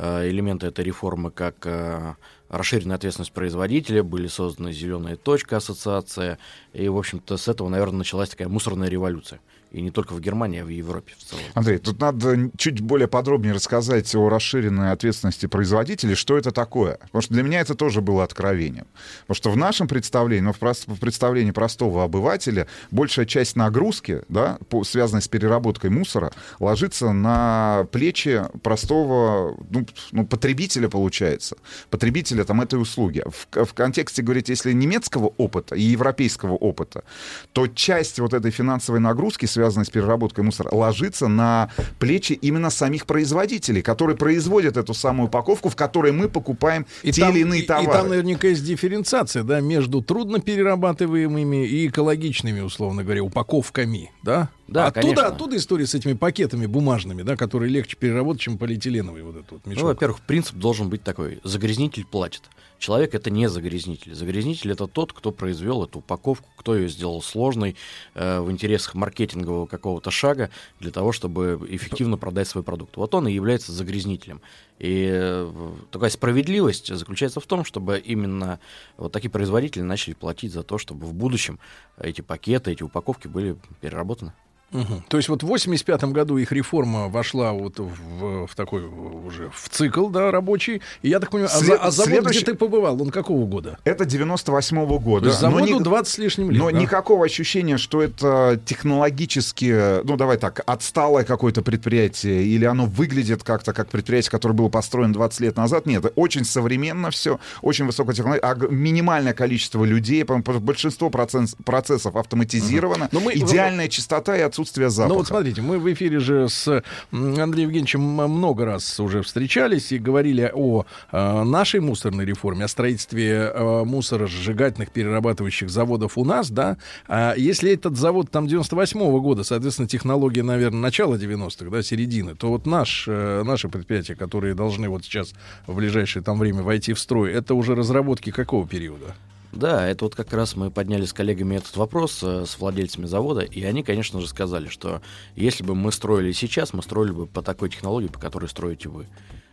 [0.01, 2.15] элементы этой реформы, как э,
[2.49, 6.39] расширенная ответственность производителя, были созданы «Зеленая точка» ассоциация,
[6.73, 9.41] и, в общем-то, с этого, наверное, началась такая мусорная революция.
[9.73, 11.45] И не только в Германии, а в Европе в целом.
[11.55, 16.99] Андрей, тут надо чуть более подробнее рассказать о расширенной ответственности производителей, что это такое.
[17.03, 18.87] Потому что для меня это тоже было откровением.
[19.23, 24.83] Потому что в нашем представлении, ну, в, представлении простого обывателя, большая часть нагрузки, да, по-
[24.83, 31.57] связанной с переработкой мусора, ложится на плечи простого ну, ну, потребителя, получается.
[31.91, 33.23] Потребителя там этой услуги.
[33.25, 37.05] В, в контексте, говорить, если немецкого опыта и европейского опыта,
[37.53, 43.83] то часть вот этой финансовой нагрузки, с переработкой мусора, ложится на плечи именно самих производителей,
[43.83, 47.87] которые производят эту самую упаковку, в которой мы покупаем те там, или иные и- товары.
[47.87, 54.49] и там наверняка есть дифференциация, да, между трудно перерабатываемыми и экологичными, условно говоря, упаковками, да?
[54.71, 55.27] Да, оттуда, конечно.
[55.27, 59.67] оттуда история с этими пакетами бумажными, да, которые легче переработать, чем полиэтиленовый вот этот вот
[59.67, 59.83] мешок.
[59.83, 61.41] Ну, во-первых, принцип должен быть такой.
[61.43, 62.43] Загрязнитель платит.
[62.79, 64.15] Человек это не загрязнитель.
[64.15, 67.75] Загрязнитель это тот, кто произвел эту упаковку, кто ее сделал сложной
[68.15, 72.97] э, в интересах маркетингового какого-то шага для того, чтобы эффективно продать свой продукт.
[72.97, 74.41] Вот он и является загрязнителем.
[74.79, 75.53] И э,
[75.91, 78.61] такая справедливость заключается в том, чтобы именно
[78.97, 81.59] вот такие производители начали платить за то, чтобы в будущем
[81.99, 84.33] эти пакеты, эти упаковки были переработаны.
[84.73, 85.05] Мгм.
[85.09, 89.69] То есть вот в 85 году их реформа вошла вот в, в такой уже в
[89.69, 90.81] цикл, да, рабочий.
[91.03, 93.47] И я так понимаю, а, за- След- а завод, следующий- где ты побывал, он какого
[93.47, 93.79] года?
[93.85, 95.25] Это 98 года.
[95.25, 96.61] То есть но заводу ни- 20 с лишним лет.
[96.61, 96.79] Но да?
[96.79, 103.73] никакого ощущения, что это технологически, ну давай так, отсталое какое-то предприятие, или оно выглядит как-то
[103.73, 105.87] как предприятие, которое было построено 20 лет назад.
[105.87, 113.35] Нет, очень современно все, очень высокотехнологично, минимальное количество людей, большинство процесс- процессов автоматизировано, Но мы-
[113.35, 115.13] идеальная чистота и отсутствие отсутствия запаха.
[115.13, 116.83] Ну вот смотрите, мы в эфире же с
[117.13, 123.51] Андреем Евгеньевичем много раз уже встречались и говорили о э, нашей мусорной реформе, о строительстве
[123.53, 126.77] э, мусоросжигательных перерабатывающих заводов у нас, да.
[127.09, 132.49] А если этот завод там 98-го года, соответственно, технология, наверное, начала 90-х, да, середины, то
[132.49, 135.33] вот наш, э, наши предприятия, которые должны вот сейчас
[135.67, 139.15] в ближайшее там время войти в строй, это уже разработки какого периода?
[139.53, 143.41] Да, это вот как раз мы подняли с коллегами этот вопрос э, с владельцами завода,
[143.41, 145.03] и они, конечно же, сказали, что
[145.35, 149.07] если бы мы строили сейчас, мы строили бы по такой технологии, по которой строите вы.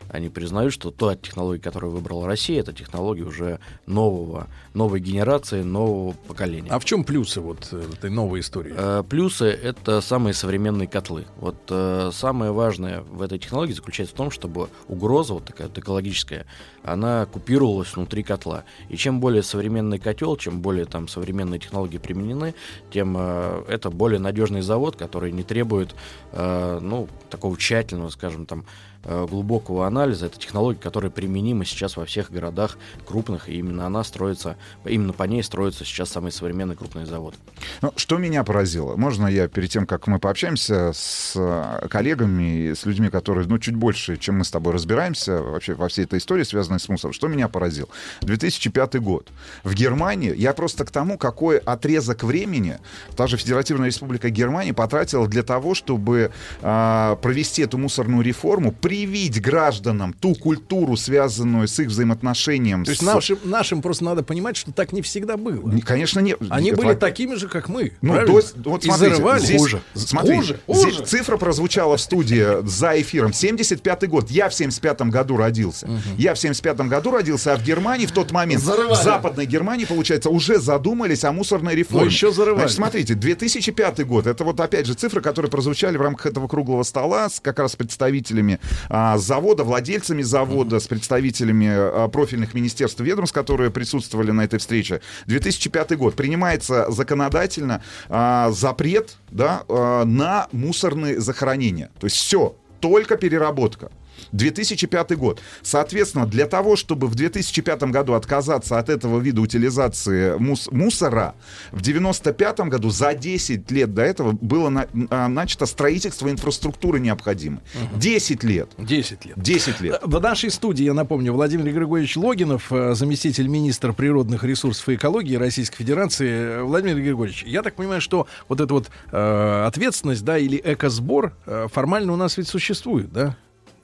[0.09, 6.13] Они признают, что та технология, которую выбрала Россия, это технология уже нового, новой генерации, нового
[6.13, 6.69] поколения.
[6.71, 8.73] А в чем плюсы вот этой новой истории?
[8.75, 11.25] Э, Плюсы— это самые современные котлы.
[11.37, 15.77] Вот э, самое важное в этой технологии заключается в том, чтобы угроза вот такая вот
[15.77, 16.45] экологическая,
[16.83, 18.63] она купировалась внутри котла.
[18.89, 22.53] И чем более современный котел, чем более там современные технологии применены,
[22.91, 25.95] тем э, это более надежный завод, который не требует,
[26.31, 28.65] э, ну, такого тщательного, скажем, там,
[29.07, 30.27] глубокого анализа.
[30.27, 35.23] Это технология, которая применима сейчас во всех городах крупных, и именно она строится, именно по
[35.23, 37.35] ней строится сейчас самый современный крупный завод.
[37.81, 38.95] Ну, что меня поразило?
[38.95, 43.75] Можно я перед тем, как мы пообщаемся с э, коллегами, с людьми, которые, ну, чуть
[43.75, 47.27] больше, чем мы с тобой разбираемся вообще во всей этой истории, связанной с мусором, что
[47.27, 47.89] меня поразило?
[48.21, 49.29] 2005 год.
[49.63, 52.79] В Германии, я просто к тому, какой отрезок времени
[53.15, 56.31] та же Федеративная Республика Германия потратила для того, чтобы
[56.61, 58.71] а, провести эту мусорную реформу,
[59.05, 63.05] привить гражданам ту культуру, связанную с их взаимоотношением То есть с...
[63.05, 65.69] нашим, нашим просто надо понимать, что так не всегда было.
[65.69, 66.39] Не- Конечно, нет.
[66.49, 67.93] Они Во- были такими же, как мы.
[68.01, 68.41] Ну, правильно?
[68.41, 69.39] то- вот смотрите, зарывали.
[69.39, 69.81] здесь- Хуже.
[69.93, 71.05] смотри, Хуже, здесь хуже.
[71.05, 73.31] цифра прозвучала в студии за эфиром.
[73.31, 74.31] 75-й год.
[74.31, 75.87] Я в 75-м году родился.
[76.17, 78.93] Я в 75-м году родился, а в Германии в тот момент, Зарывали.
[78.95, 82.05] в Западной Германии, получается, уже задумались о мусорной реформе.
[82.05, 82.61] Ну, еще зарывали.
[82.61, 84.25] Значит, смотрите, 2005 год.
[84.27, 87.75] Это вот опять же цифры, которые прозвучали в рамках этого круглого стола с как раз
[87.75, 88.59] представителями
[88.89, 94.59] а, завода, владельцами завода, с представителями а, профильных министерств и ведомств, которые присутствовали на этой
[94.59, 95.01] встрече.
[95.27, 96.15] 2005 год.
[96.15, 101.89] Принимается законодательно а, запрет да, а, на мусорные захоронения.
[101.99, 103.91] То есть все, только переработка.
[104.31, 105.41] 2005 год.
[105.61, 111.35] Соответственно, для того, чтобы в 2005 году отказаться от этого вида утилизации мус- мусора,
[111.71, 117.59] в 95 году, за 10 лет до этого, было на- а, начато строительство инфраструктуры необходимой.
[117.95, 118.69] 10 лет.
[118.77, 119.37] 10 лет.
[119.41, 119.99] 10 лет.
[120.03, 125.35] В нашей студии, я напомню, Владимир Григорьевич Логинов, э, заместитель министра природных ресурсов и экологии
[125.35, 126.61] Российской Федерации.
[126.61, 131.67] Владимир Григорьевич, я так понимаю, что вот эта вот э, ответственность, да, или экосбор э,
[131.71, 133.35] формально у нас ведь существует, да?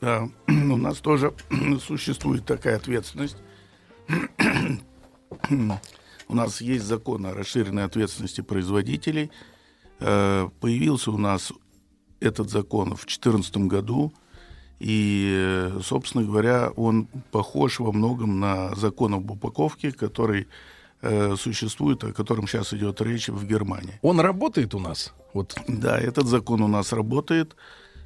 [0.04, 1.34] Да, у нас тоже
[1.80, 3.38] существует такая ответственность.
[6.30, 9.32] У нас есть закон о расширенной ответственности производителей.
[10.00, 11.54] Э, Появился у нас
[12.20, 14.14] этот закон в 2014 году.
[14.80, 20.48] И, собственно говоря, он похож во многом на закон об упаковке, который
[21.02, 24.00] э, существует, о котором сейчас идет речь в Германии.
[24.02, 25.14] Он работает у нас?
[25.34, 27.56] Вот Да, этот закон у нас работает,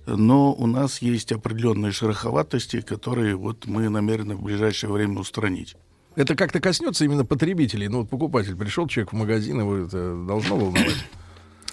[0.07, 5.75] но у нас есть определенные шероховатости, которые вот мы намерены в ближайшее время устранить.
[6.15, 7.89] это как-то коснется именно потребителей.
[7.89, 11.05] Ну, вот покупатель пришел, человек в магазин, его это должно волновать.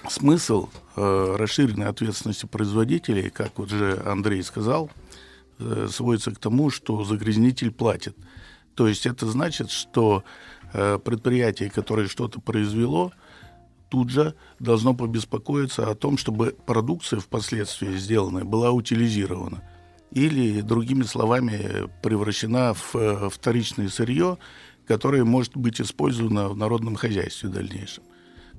[0.09, 4.91] Смысл э, расширенной ответственности производителей, как вот же Андрей сказал,
[5.59, 8.15] э, сводится к тому, что загрязнитель платит.
[8.75, 10.25] То есть это значит, что
[10.75, 13.13] э, предприятие, которое что-то произвело,
[13.95, 19.63] тут же должно побеспокоиться о том, чтобы продукция впоследствии сделанная была утилизирована.
[20.11, 24.39] Или, другими словами, превращена в э, вторичное сырье,
[24.89, 28.03] которое может быть использовано в народном хозяйстве в дальнейшем.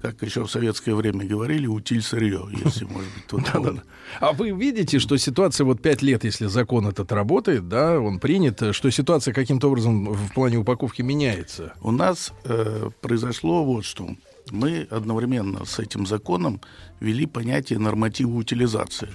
[0.01, 3.83] Как еще в советское время говорили, утиль сырье, если, может быть, тут Да-да-да.
[4.21, 8.73] А вы видите, что ситуация вот пять лет, если закон этот работает, да, он принят,
[8.73, 11.73] что ситуация каким-то образом в плане упаковки меняется?
[11.81, 14.15] У нас э, произошло вот что.
[14.51, 16.61] Мы одновременно с этим законом
[16.99, 19.09] ввели понятие норматива утилизации.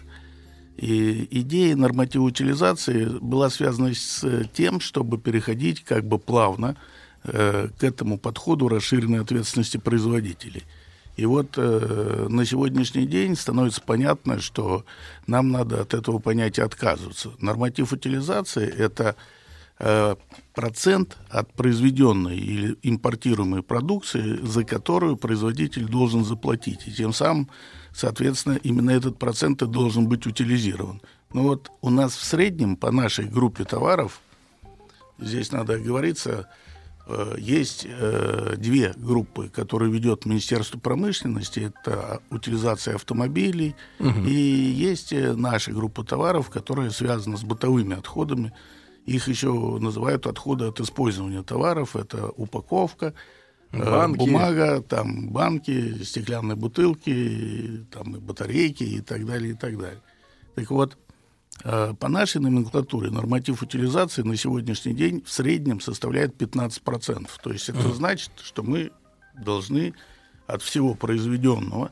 [0.76, 4.24] И идея норматива утилизации была связана с
[4.54, 6.76] тем, чтобы переходить как бы плавно
[7.24, 10.64] э, к этому подходу расширенной ответственности производителей.
[11.16, 14.86] И вот э, на сегодняшний день становится понятно, что
[15.26, 17.32] нам надо от этого понятия отказываться.
[17.40, 19.16] Норматив утилизации– это
[19.80, 20.16] э,
[20.60, 26.86] процент от произведенной или импортируемой продукции, за которую производитель должен заплатить.
[26.86, 27.48] И тем самым,
[27.94, 31.00] соответственно, именно этот процент и должен быть утилизирован.
[31.32, 34.20] Но вот у нас в среднем по нашей группе товаров,
[35.18, 36.46] здесь надо оговориться,
[37.06, 41.72] э, есть э, две группы, которые ведет Министерство промышленности.
[41.72, 43.74] Это утилизация автомобилей.
[44.26, 48.52] И есть э, наша группа товаров, которая связана с бытовыми отходами.
[49.10, 49.50] Их еще
[49.80, 51.96] называют отходы от использования товаров.
[51.96, 53.12] Это упаковка,
[53.72, 54.18] э, Банки.
[54.18, 60.00] бумага, там банки, стеклянные бутылки, там батарейки и так далее, и так далее.
[60.54, 60.96] Так вот,
[61.64, 67.36] э, по нашей номенклатуре норматив утилизации на сегодняшний день в среднем составляет 15%.
[67.42, 68.92] То есть это значит, что мы
[69.34, 69.92] должны
[70.46, 71.90] от всего произведенного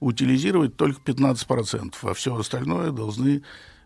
[0.00, 3.42] утилизировать только 15%, а все остальное должны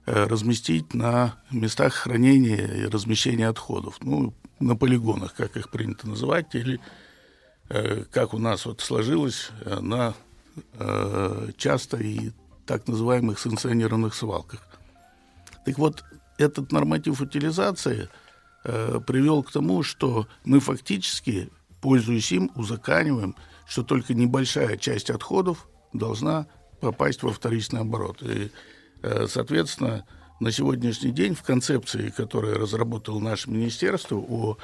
[0.08, 3.98] разместить на местах хранения и размещения отходов.
[4.00, 6.80] Ну, на полигонах, как их принято называть, или
[7.68, 10.14] э, как у нас вот сложилось, э, на
[10.78, 12.32] э, часто и
[12.66, 14.60] так называемых санкционированных свалках.
[15.64, 16.04] Так вот,
[16.38, 18.08] этот норматив утилизации
[18.64, 21.50] э, привел к тому, что мы фактически,
[21.80, 23.36] пользуясь им, узаканиваем,
[23.66, 26.46] что только небольшая часть отходов должна
[26.80, 28.22] попасть во вторичный оборот.
[28.22, 28.48] И, э,
[29.26, 30.04] соответственно,
[30.40, 34.56] на сегодняшний день в концепции, которую разработало наше министерство о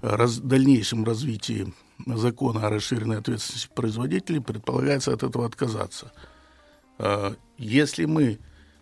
[0.00, 1.72] раз- дальнейшем развитии
[2.06, 6.12] закона о расширенной ответственности производителей, предполагается от этого отказаться.
[6.98, 8.38] Э, Если мы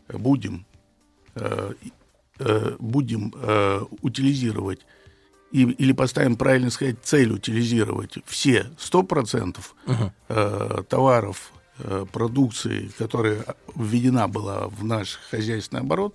[0.09, 0.65] будем
[1.35, 1.73] э,
[2.39, 4.81] э, будем э, утилизировать
[5.53, 9.75] и- или поставим, правильно сказать, цель утилизировать все 100%
[10.29, 11.60] э, товаров, э,
[12.13, 16.15] продукции, которая введена была в наш хозяйственный оборот,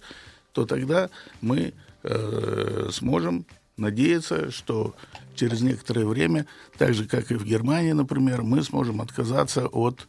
[0.53, 1.09] то тогда
[1.41, 3.45] мы э, сможем
[3.77, 4.95] надеяться, что
[5.35, 6.45] через некоторое время,
[6.77, 10.07] так же, как и в Германии, например, мы сможем отказаться от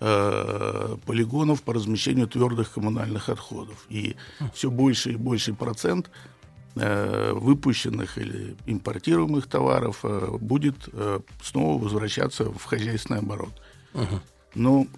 [0.00, 3.86] э, полигонов по размещению твердых коммунальных отходов.
[3.88, 4.16] И
[4.54, 6.10] все больше и больше процент
[6.74, 13.54] э, выпущенных или импортируемых товаров э, будет э, снова возвращаться в хозяйственный оборот.
[14.56, 14.88] Ну,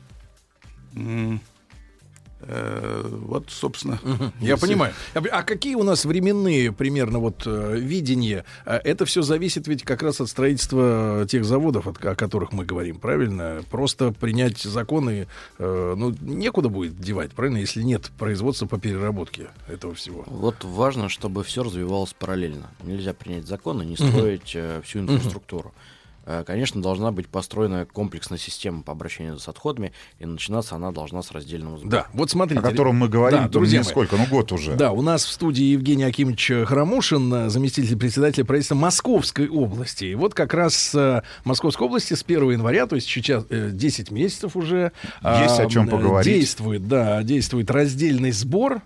[2.40, 3.98] э, вот, собственно.
[4.40, 4.94] Я понимаю.
[5.14, 8.44] А А какие у нас временные примерно вот э, видения?
[8.64, 12.64] А Это все зависит ведь как раз от строительства тех заводов, от- о которых мы
[12.64, 13.62] говорим, правильно?
[13.70, 15.26] Просто принять законы,
[15.59, 20.22] э, ну, некуда будет девать, правильно, если нет производства по переработке этого всего.
[20.28, 22.70] Вот важно, чтобы все развивалось параллельно.
[22.84, 25.74] Нельзя принять закон и не строить э, всю инфраструктуру.
[25.76, 25.97] Э,
[26.47, 31.31] Конечно, должна быть построена комплексная система по обращению с отходами, и начинаться она должна с
[31.33, 31.91] раздельного сбора.
[31.91, 32.61] Да, вот смотрите.
[32.61, 33.87] О котором мы говорим, Да, друзья мои.
[33.87, 34.74] несколько, ну год уже.
[34.74, 40.05] Да, у нас в студии Евгений Акимович Храмушин, э, заместитель председателя правительства Московской области.
[40.07, 44.11] И вот как раз э, Московской области с 1 января, то есть сейчас э, 10
[44.11, 44.93] месяцев уже...
[45.22, 46.33] Есть а, о чем э, поговорить.
[46.33, 48.83] Действует, да, действует раздельный сбор.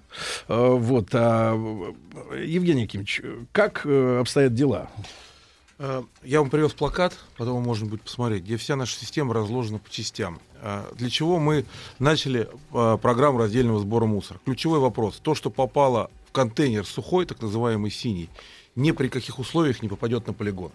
[0.48, 1.54] Э, Вот, а,
[2.30, 4.88] э, Евгений Акимович, э, как э, обстоят дела?
[5.78, 9.78] Э, Я вам привез плакат, потом вы можно будет посмотреть, где вся наша система разложена
[9.78, 10.40] по частям.
[10.60, 11.64] Э, Для чего мы
[11.98, 14.40] начали э, программу раздельного сбора мусора?
[14.44, 15.18] Ключевой вопрос.
[15.22, 18.28] То, что попало в контейнер сухой, так называемый синий,
[18.74, 20.72] ни при каких условиях не попадет на полигон.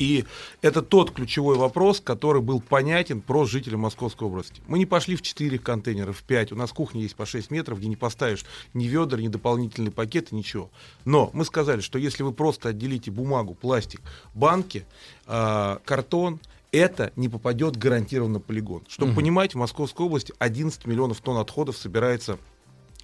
[0.00, 0.24] И
[0.62, 4.62] это тот ключевой вопрос, который был понятен про жителей Московской области.
[4.66, 6.52] Мы не пошли в 4 контейнера, в 5.
[6.52, 10.34] У нас кухня есть по 6 метров, где не поставишь ни ведер, ни дополнительные пакеты,
[10.34, 10.70] ничего.
[11.04, 14.00] Но мы сказали, что если вы просто отделите бумагу, пластик,
[14.32, 14.86] банки,
[15.26, 16.40] э, картон,
[16.72, 18.82] это не попадет гарантированно на полигон.
[18.88, 22.38] Чтобы понимать, в Московской области 11 миллионов тонн отходов собирается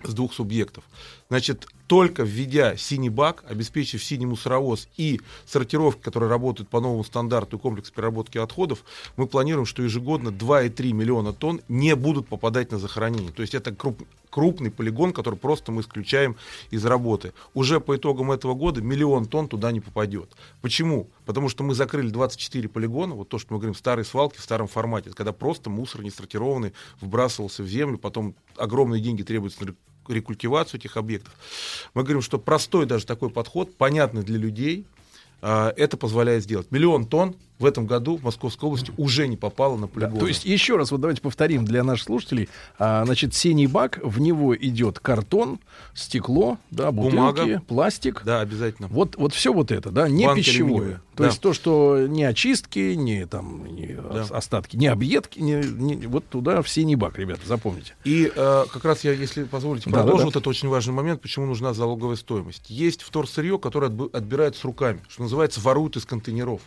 [0.03, 0.85] с двух субъектов.
[1.29, 7.57] Значит, только введя синий бак, обеспечив синий мусоровоз и сортировки, которые работают по новому стандарту
[7.57, 8.85] и комплекс переработки отходов,
[9.17, 13.33] мы планируем, что ежегодно 2,3 миллиона тонн не будут попадать на захоронение.
[13.33, 14.07] То есть это круп-
[14.37, 16.37] крупный полигон, который просто мы исключаем
[16.71, 17.33] из работы.
[17.55, 20.29] Уже по итогам этого года миллион тонн туда не попадет.
[20.61, 21.09] Почему?
[21.25, 24.69] Потому что мы закрыли 24 полигона, вот то, что мы говорим, старые свалки в старом
[24.69, 29.75] формате, когда просто мусор не сортированный вбрасывался в землю, потом огромные деньги требуются на
[30.07, 31.33] рекультивацию этих объектов.
[31.95, 34.85] Мы говорим, что простой даже такой подход, понятный для людей,
[35.43, 36.71] это позволяет сделать.
[36.71, 40.19] Миллион тонн в этом году в Московской области уже не попало на Да, полигон.
[40.19, 42.49] то есть еще раз, вот давайте повторим для наших слушателей.
[42.79, 45.59] А, значит, синий бак, в него идет картон,
[45.95, 47.63] стекло, да, бутылки, Бумага.
[47.67, 48.23] пластик.
[48.25, 48.89] Да, обязательно.
[48.89, 50.67] Вот, вот все вот это, да, не Банки пищевое.
[50.75, 51.01] алюминиевые.
[51.17, 51.29] То Да.
[51.31, 56.29] есть то, что не очистки, не там не ос- остатки, не объедки, не, не- вот
[56.29, 57.95] туда в синий бак, ребята, запомните.
[58.05, 60.25] И э, как раз я, если позволите, Да, продолжу да, да.
[60.27, 62.69] вот это очень важный момент, почему нужна залоговая стоимость.
[62.69, 66.61] Есть вторсырье, которое отбирают с руками, что называется, воруют из контейнеров.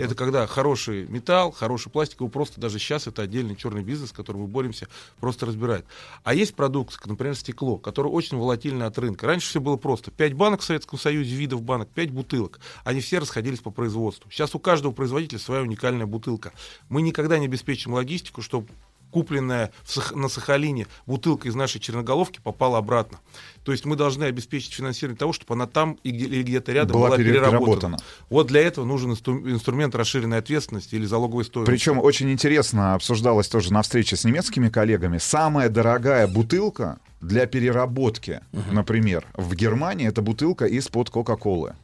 [0.00, 4.12] Это когда хороший металл, хороший пластик, его просто даже сейчас это отдельный черный бизнес, с
[4.12, 4.88] которым мы боремся,
[5.20, 5.84] просто разбирает.
[6.24, 9.28] А есть продукция, как, например, стекло, которое очень волатильно от рынка.
[9.28, 10.10] Раньше все было просто.
[10.10, 12.58] 5 банок в Советском Союзе, видов банок, 5 бутылок.
[12.82, 13.95] Они все расходились по производству.
[13.96, 14.30] Производству.
[14.30, 16.52] Сейчас у каждого производителя своя уникальная бутылка.
[16.88, 18.68] Мы никогда не обеспечим логистику, чтобы
[19.10, 23.18] купленная Сах- на Сахалине бутылка из нашей черноголовки попала обратно.
[23.64, 26.92] То есть мы должны обеспечить финансирование того, чтобы она там и где- или где-то рядом
[26.94, 27.60] Была была, пере- переработана.
[27.64, 27.98] переработана.
[28.28, 31.70] Вот для этого нужен инстру- инструмент расширенной ответственности или залоговой стоимости.
[31.70, 35.16] Причем очень интересно обсуждалось тоже на встрече с немецкими коллегами.
[35.18, 38.40] Самая дорогая бутылка для переработки,
[38.70, 41.74] например, в Германии это бутылка из-под Кока-Колы.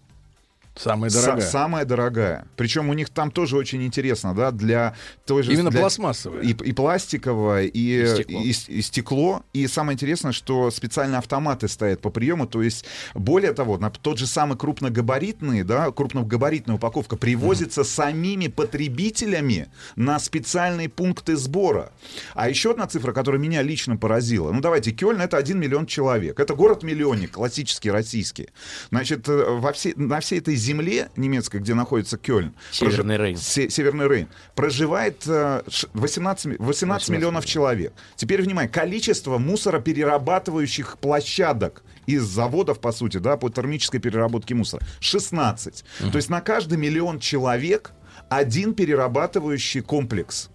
[0.75, 1.47] Самая Са- дорогая.
[1.51, 2.47] самая дорогая.
[2.57, 4.95] Причем у них там тоже очень интересно, да, для
[5.27, 5.53] той же...
[5.53, 6.43] Именно для- пластмассовая.
[6.43, 8.41] И, и пластиковое, и, И стекло.
[8.41, 8.49] и
[8.79, 9.43] и стекло.
[9.53, 12.47] И самое интересное, что специальные автоматы стоят по приему.
[12.47, 19.68] То есть, более того, на тот же самый крупногабаритный, да, крупногабаритная упаковка привозится самими потребителями
[19.97, 21.93] на специальные пункты сбора.
[22.35, 24.51] А еще одна цифра, которая меня лично поразила.
[24.53, 26.41] Ну, давайте, Кёльн— это 1 миллион человек.
[26.41, 28.49] Это город-миллионник, классический, российский.
[28.91, 33.37] Значит, э, во всей, на всей этой земле немецкой, где находится Кёльн, Северный Рейн.
[33.37, 34.29] Се- Северный Рейн.
[34.55, 37.93] Проживает э, ш- 18, ми- 18 миллионов человек.
[38.17, 44.83] Теперь, внимание, количество мусороперерабатывающих площадок из заводов, по сути, да, по термической переработке мусора.
[45.01, 45.85] 16.
[46.11, 47.93] То есть на каждый миллион человек
[48.29, 50.49] один перерабатывающий комплекс,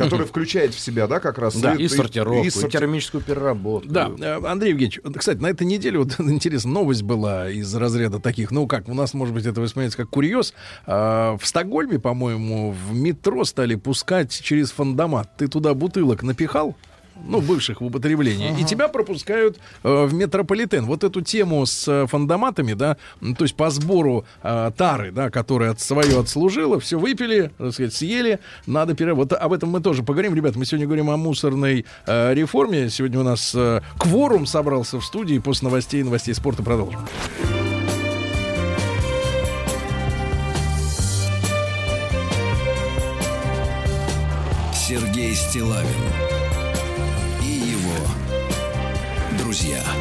[0.00, 1.56] который включает в себя, да, как раз...
[1.56, 3.88] Да, И сортировку, и, сорти- термическую переработку.
[3.90, 8.50] Да, э, Андрей Евгеньевич, кстати, на этой неделе вот интересно, новость была из разряда таких,
[8.50, 10.54] ну как, у нас, может быть, это воспринимается как курьез.
[10.86, 15.36] А, в Стокгольме, по-моему, в метро стали пускать через фандомат.
[15.36, 16.76] Ты туда бутылок напихал?
[17.26, 20.84] Ну, бывших в употреблении, и тебя пропускают э, в метрополитен.
[20.86, 25.72] Вот эту тему с э, фандоматами, да, то есть по сбору э, тары, да, которая
[25.72, 29.14] от, свое отслужила, все выпили, так сказать, съели, надо пере...
[29.14, 30.58] Вот об этом мы тоже поговорим, ребята.
[30.58, 32.90] Мы сегодня говорим о мусорной э, реформе.
[32.90, 35.38] Сегодня у нас э, кворум собрался в студии.
[35.38, 37.00] После новостей и новостей спорта продолжим.
[44.74, 46.29] Сергей Стилавин
[49.50, 49.99] друзья.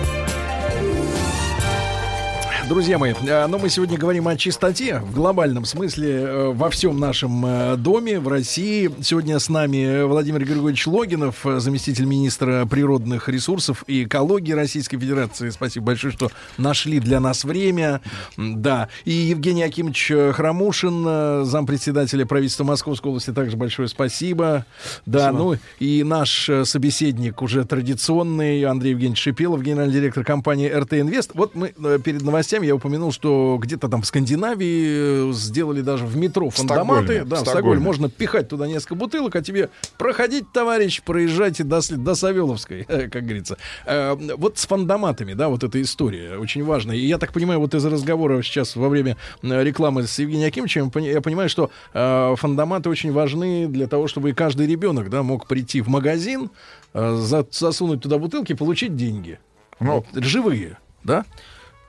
[2.69, 6.99] Друзья мои, э, но мы сегодня говорим о чистоте в глобальном смысле э, во всем
[6.99, 8.91] нашем э, доме в России.
[9.01, 15.49] Сегодня с нами Владимир Григорьевич Логинов, заместитель министра природных ресурсов и экологии Российской Федерации.
[15.49, 18.01] Спасибо большое, что нашли для нас время.
[18.37, 18.89] Да.
[19.03, 24.67] И Евгений Акимович Храмушин, зампредседателя правительства Московской области, также большое спасибо.
[25.07, 31.31] Да, ну и наш собеседник уже традиционный Андрей Евгеньевич Шипелов, генеральный директор компании РТ Инвест.
[31.33, 31.69] Вот мы
[32.03, 37.23] перед новостями я упомянул, что где-то там в Скандинавии э, сделали даже в метро фандоматы.
[37.25, 42.15] Да, в Стокгольме можно пихать туда несколько бутылок, а тебе проходить, товарищ, проезжайте до, до
[42.15, 43.57] Савеловской, как говорится.
[43.85, 46.95] Э, Вот с фандоматами, да, вот эта история очень важная.
[46.95, 50.85] И я так понимаю, вот из разговора сейчас во время э, рекламы с Евгением Акимовичем,
[50.85, 55.47] я пони- я понимаю, что фандоматы очень важны для того, чтобы каждый ребенок, да, мог
[55.47, 56.49] прийти в магазин,
[56.93, 59.39] за- засунуть туда бутылки и получить деньги.
[59.79, 61.25] Ну, Вот, живые, да?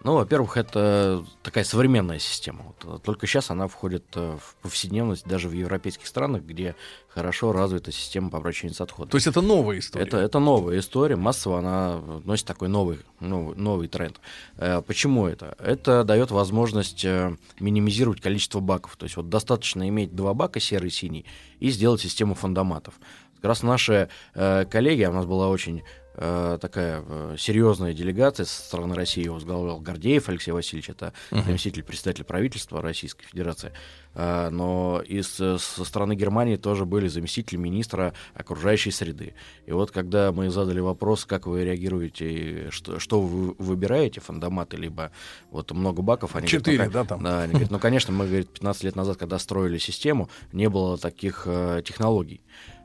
[0.03, 2.63] Ну, во-первых, это такая современная система.
[2.63, 6.75] Вот, э, только сейчас она входит э, в повседневность даже в европейских странах, где
[7.09, 9.11] хорошо развита система по обращению с отходами.
[9.11, 10.07] То есть это новая история.
[10.07, 14.19] Это, это новая история, массово она носит такой новый, новый, новый тренд.
[14.57, 15.55] Э, Почему это?
[15.59, 18.97] Это дает возможность э, минимизировать количество баков.
[18.97, 21.27] То есть вот достаточно иметь два бака, серый и синий,
[21.59, 22.95] и сделать систему фандоматов.
[23.37, 28.45] Как раз наши э, коллеги, а у нас была очень э, такая э, серьезная делегация
[28.45, 33.73] со стороны России, его возглавлял Гордеев Алексей Васильевич, это заместитель председателя правительства Российской Федерации.
[34.15, 39.35] Э, но и со стороны Германии тоже были заместители министра окружающей среды.
[39.67, 45.13] И вот когда мы задали вопрос, как вы реагируете, что, что вы выбираете, фандоматы, либо
[45.51, 47.23] вот много баков, они говорят, Четыре, ну, да, там?
[47.23, 50.99] да, они говорят, ну, конечно, мы, говорит, 15 лет назад, когда строили систему, не было
[50.99, 52.41] таких э, технологий.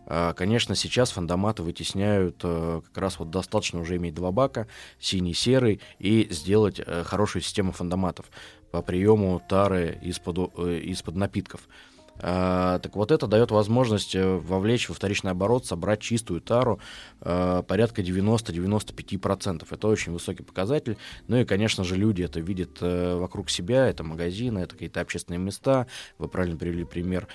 [0.07, 4.67] А, Конечно, сейчас фандоматы вытесняют э, как раз вот достаточно уже иметь два бака,
[4.99, 8.27] синий, серый, и сделать э, хорошую систему фандоматов
[8.71, 11.61] по приему тары из-под, э, из-под напитков.
[12.19, 16.79] А, так вот это дает возможность э, вовлечь во вторичный оборот, собрать чистую тару
[17.21, 19.67] э, порядка 90-95%.
[19.69, 20.97] Это очень высокий показатель.
[21.27, 23.87] Ну и, конечно же, люди это видят э, вокруг себя.
[23.87, 25.87] Это магазины, это какие-то общественные места.
[26.17, 27.27] Вы правильно привели пример,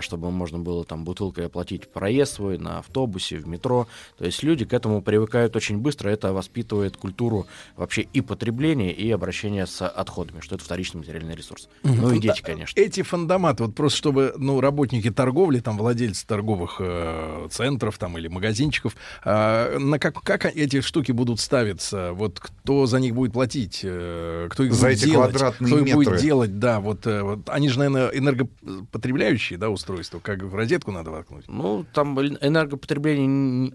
[0.00, 3.86] чтобы можно было там бутылкой оплатить проезд свой на автобусе, в метро.
[4.18, 6.10] То есть люди к этому привыкают очень быстро.
[6.10, 11.68] Это воспитывает культуру вообще и потребления, и обращения с отходами, что это вторичный материальный ресурс.
[11.82, 12.78] Ну и дети, конечно.
[12.78, 18.28] Эти фандоматы, вот просто чтобы ну, работники торговли, там, владельцы торговых э, центров там или
[18.28, 22.12] магазинчиков, э, на как, как эти штуки будут ставиться?
[22.12, 23.80] Вот кто за них будет платить?
[23.82, 25.30] Э, кто их За будет эти делать?
[25.30, 26.22] квадратные кто их будет метры.
[26.22, 26.58] делать?
[26.58, 31.44] Да, вот, э, вот они же, наверное, энергопотребляющие, да, устройства, как в розетку надо воткнуть.
[31.48, 33.26] Ну, там энергопотребление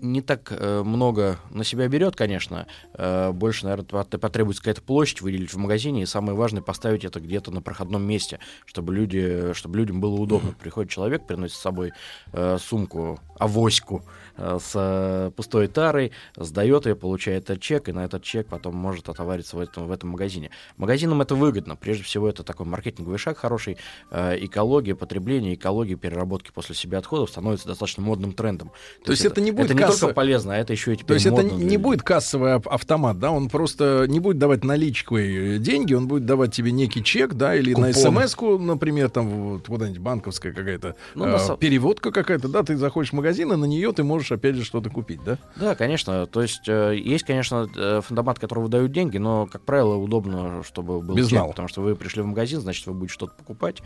[0.02, 2.68] не, так э, много на себя берет, конечно.
[2.94, 7.52] Э, больше, наверное, потребуется какая-то площадь выделить в магазине, и самое важное поставить это где-то
[7.52, 10.41] на проходном месте, чтобы люди, чтобы людям было удобно.
[10.60, 11.92] Приходит человек, приносит с собой
[12.34, 14.04] э, сумку, авоську
[14.38, 19.10] с э, пустой тарой, сдает ее, получает этот чек, и на этот чек потом может
[19.10, 20.50] отовариться в этом, в этом магазине.
[20.78, 21.76] Магазинам это выгодно.
[21.76, 23.78] Прежде всего, это такой маркетинговый шаг хороший.
[24.12, 28.72] Э, экология потребления, экология переработки после себя отходов становится достаточно модным трендом.
[29.04, 31.08] То есть это не будет это не касса- только полезно, а это еще и теперь
[31.08, 35.56] То есть это не будет кассовый ав- автомат, да, он просто не будет давать наличкой
[35.56, 38.22] э, деньги, он будет давать тебе некий чек, да, или на Купон.
[38.22, 43.12] смс-ку, например, там вот куда-нибудь банковская какая-то, Ну, э, на переводка какая-то, да, ты заходишь
[43.12, 45.38] в магазин, и на нее ты можешь опять же что-то купить, да?
[45.56, 46.28] Да, конечно.
[46.28, 51.02] То есть э, есть, конечно, э, фондомат, который выдают деньги, но, как правило, удобно, чтобы
[51.02, 51.46] был Безнал.
[51.46, 53.78] чек, потому что вы пришли в магазин, значит, вы будете что-то покупать,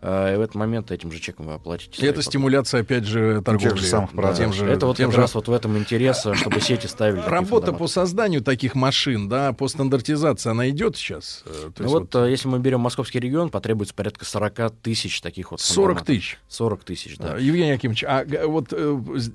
[0.00, 1.90] э, и в этот момент этим же чеком вы оплатите.
[2.02, 2.28] Это покупки.
[2.28, 3.78] стимуляция, опять же, торговли.
[3.80, 6.24] же самых да, тем же- Это вот тем как же- раз вот в этом интерес,
[6.34, 7.20] чтобы сети ставили.
[7.26, 11.44] Работа по созданию таких машин, да, по стандартизации, она идет сейчас?
[11.78, 15.98] Ну вот, э, если мы берем московский регион, потребуется порядка 40 тысяч таких вот 40
[15.98, 16.06] фондоматов.
[16.06, 16.38] тысяч.
[16.48, 17.34] 40 тысяч, да.
[17.34, 18.72] А, Евгений Акимович, а вот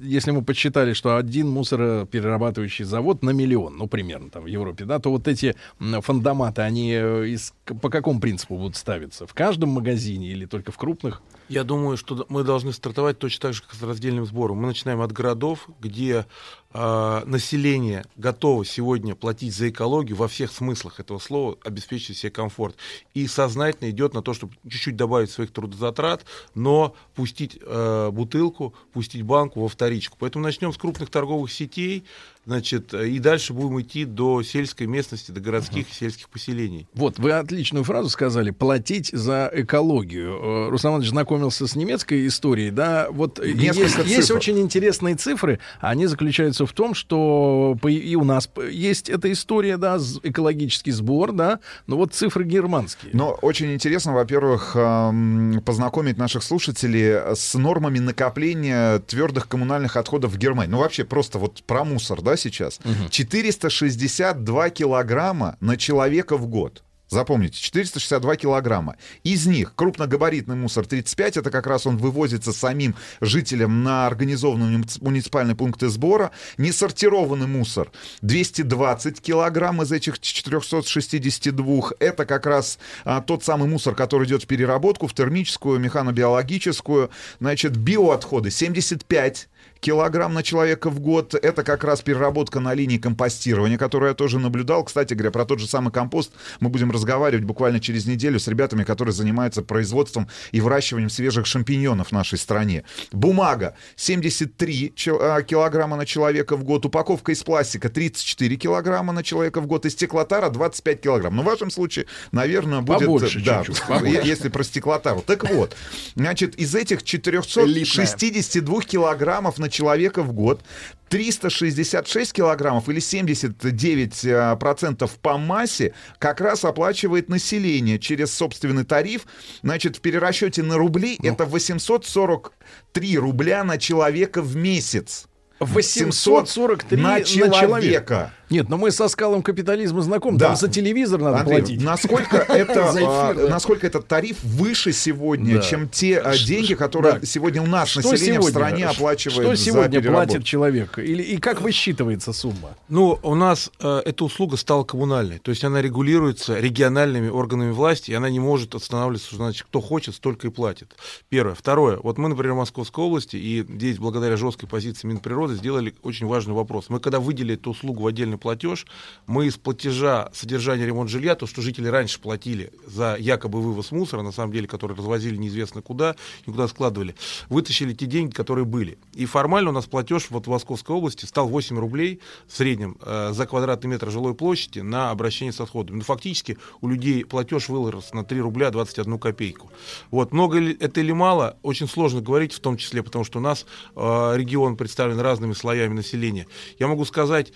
[0.02, 4.98] если мы подсчитали, что один мусороперерабатывающий завод на миллион, ну, примерно там в Европе, да,
[5.00, 9.28] то вот эти м, фондоматы, они э, из- по какому принципу будут ставиться?
[9.28, 11.22] В каждом магазине или только в крупных?
[11.50, 14.58] Я думаю, что мы должны стартовать точно так же, как с раздельным сбором.
[14.58, 16.26] Мы начинаем от городов, где
[16.72, 22.76] а, население готово сегодня платить за экологию во всех смыслах этого слова, обеспечить себе комфорт.
[23.14, 29.22] И сознательно идет на то, чтобы чуть-чуть добавить своих трудозатрат, но пустить э, бутылку, пустить
[29.22, 30.18] банку во вторичку.
[30.20, 32.04] Поэтому начнем с крупных торговых сетей,
[32.48, 36.88] значит, э, и дальше будем идти до сельской местности, до городских и сельских поселений.
[36.94, 40.32] Вот, вы отличную фразу сказали, платить за экологию.
[40.32, 45.16] Э, Руслан Иванович знакомился с немецкой историей, да, вот э, Несколько есть, есть очень интересные
[45.16, 51.34] цифры, они заключаются в том, что и у нас есть эта история, да, экологический сбор,
[51.34, 53.12] да, но вот цифры германские.
[53.14, 60.38] Но очень интересно, во-первых, эм, познакомить наших слушателей с нормами накопления твердых коммунальных отходов в
[60.38, 60.72] Германии.
[60.72, 62.80] Ну, вообще, просто вот про мусор, да, сейчас.
[63.10, 66.84] 462 килограмма на человека в год.
[67.10, 68.98] Запомните, 462 килограмма.
[69.24, 75.00] Из них крупногабаритный мусор 35, это как раз он вывозится самим жителям на организованные муници-
[75.02, 76.32] муниципальные пункты сбора.
[76.58, 77.92] Несортированный мусор
[78.24, 81.92] 220 килограмм из этих 462.
[82.00, 87.10] Это как раз а, тот самый мусор, который идет в переработку, в термическую, механобиологическую.
[87.40, 89.48] Значит, биоотходы 75
[89.80, 91.36] килограмм на человека в год.
[91.36, 94.84] Это как раз переработка на линии компостирования, которую я тоже наблюдал.
[94.84, 98.84] Кстати говоря, про тот же самый компост мы будем разговаривать буквально через неделю с ребятами,
[98.84, 102.84] которые занимаются производством и выращиванием свежих шампиньонов в нашей стране.
[103.12, 106.86] Бумага 73 чел- а, килограмма на человека в год.
[106.86, 109.86] Упаковка из пластика 34 килограмма на человека в год.
[109.86, 111.36] И стеклотара 25 килограмм.
[111.36, 113.00] Но в вашем случае, наверное, будет...
[113.00, 114.22] Побольше да, чуть-чуть, побольше.
[114.28, 115.24] если про стеклотару.
[115.26, 115.76] Так вот,
[116.16, 120.62] значит, из этих 462 килограммов на человека в год
[121.10, 129.26] 366 килограммов или 79% процентов по массе как раз оплачивает население через собственный тариф.
[129.64, 135.28] Значит, в перерасчете на рубли это 843 рубля на человека в месяц.
[135.60, 138.34] 843 на на человека.
[138.50, 140.38] Нет, но мы со скалом капитализма знакомы.
[140.38, 140.48] Да.
[140.48, 141.84] Там за телевизор надо Андрей, платить.
[141.84, 143.48] насколько это, эфир, а, да.
[143.50, 145.62] насколько этот тариф выше сегодня, Да.
[145.62, 147.26] чем те а, деньги, которые да.
[147.26, 150.98] сегодня у нас Что население в стране оплачивает Что сегодня платит человек?
[150.98, 152.76] Или, и как высчитывается сумма?
[152.90, 158.12] Ну, у нас э, эта услуга стала коммунальной, то есть она регулируется региональными органами власти,
[158.12, 160.96] и она не может останавливаться, значит, кто хочет, столько и платит.
[161.30, 161.56] Первое.
[161.56, 161.98] Второе.
[162.02, 166.54] Вот мы, например, в Московской области, и здесь благодаря жесткой позиции Минприроды сделали очень важный
[166.54, 166.86] вопрос.
[166.90, 168.86] Мы когда выделили эту услугу в отдельный платеж,
[169.26, 174.22] мы из платежа содержания ремонт жилья, то, что жители раньше платили за якобы вывоз мусора,
[174.22, 176.16] на самом деле, который развозили неизвестно куда,
[176.46, 177.16] никуда складывали,
[177.50, 178.98] вытащили те деньги, которые были.
[179.14, 183.32] И формально у нас платеж вот в Московской области стал 8 рублей в среднем э,
[183.34, 185.98] за квадратный метр жилой площади на обращение с отходами.
[185.98, 189.72] Ну, фактически у людей платеж вырос на 3 рубля 21 копейку.
[190.12, 193.42] Вот, много ли это или мало, очень сложно говорить, в том числе, потому что у
[193.42, 193.66] нас
[193.96, 196.48] э, регион представлен разными слоями населения.
[196.80, 197.52] Я могу сказать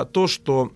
[0.00, 0.72] а, то, что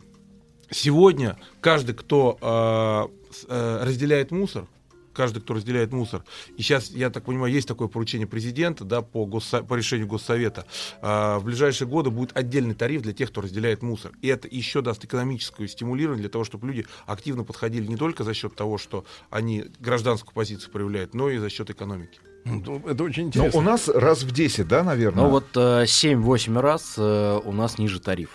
[0.71, 4.67] сегодня каждый, кто э, с- э, разделяет мусор,
[5.13, 6.25] каждый, кто разделяет мусор.
[6.57, 10.65] И сейчас, я так понимаю, есть такое поручение президента, да, по, госсо- по решению Госсовета.
[11.03, 14.13] А, в ближайшие годы будет отдельный тариф для тех, кто разделяет мусор.
[14.23, 18.33] И это еще даст экономическую стимулирование для того, чтобы люди активно подходили не только за
[18.33, 22.19] счет того, что они гражданскую позицию проявляют, но и за счет экономики.
[22.47, 23.61] Ну, Это очень интересно.
[23.61, 25.25] у нас раз в 10, да, наверное?
[25.25, 28.31] Ну вот э, 7-8 раз э, у нас ниже тариф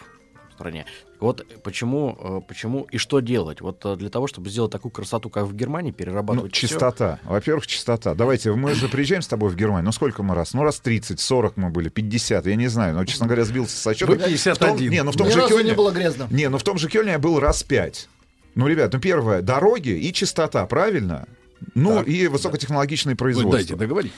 [0.57, 0.85] стране.
[1.19, 3.61] Вот почему, э, почему и что делать?
[3.61, 6.67] Вот э, для того, чтобы сделать такую красоту, как в Германии, Ну, перерабатывать всё.
[6.67, 7.19] чистота.
[7.23, 8.15] Во-первых, чистота.
[8.15, 9.85] Давайте, мы же приезжаем с тобой в Германию.
[9.85, 10.53] Ну, сколько мы раз?
[10.53, 12.95] Ну, раз 30, 40 мы были, 50, я не знаю.
[12.95, 14.11] Но, честно говоря, сбился со счета.
[14.11, 14.55] Вы 51.
[14.55, 15.69] В том- не, ну в том Ни же Кёльне...
[15.71, 16.27] не было грязно.
[16.31, 18.09] Не, ну в том же Кёльне я был раз пять.
[18.55, 21.27] Ну, ребят, ну, первое, дороги и чистота, правильно?
[21.75, 23.51] Ну, и высокотехнологичное Вы производство.
[23.53, 24.13] дайте договорить.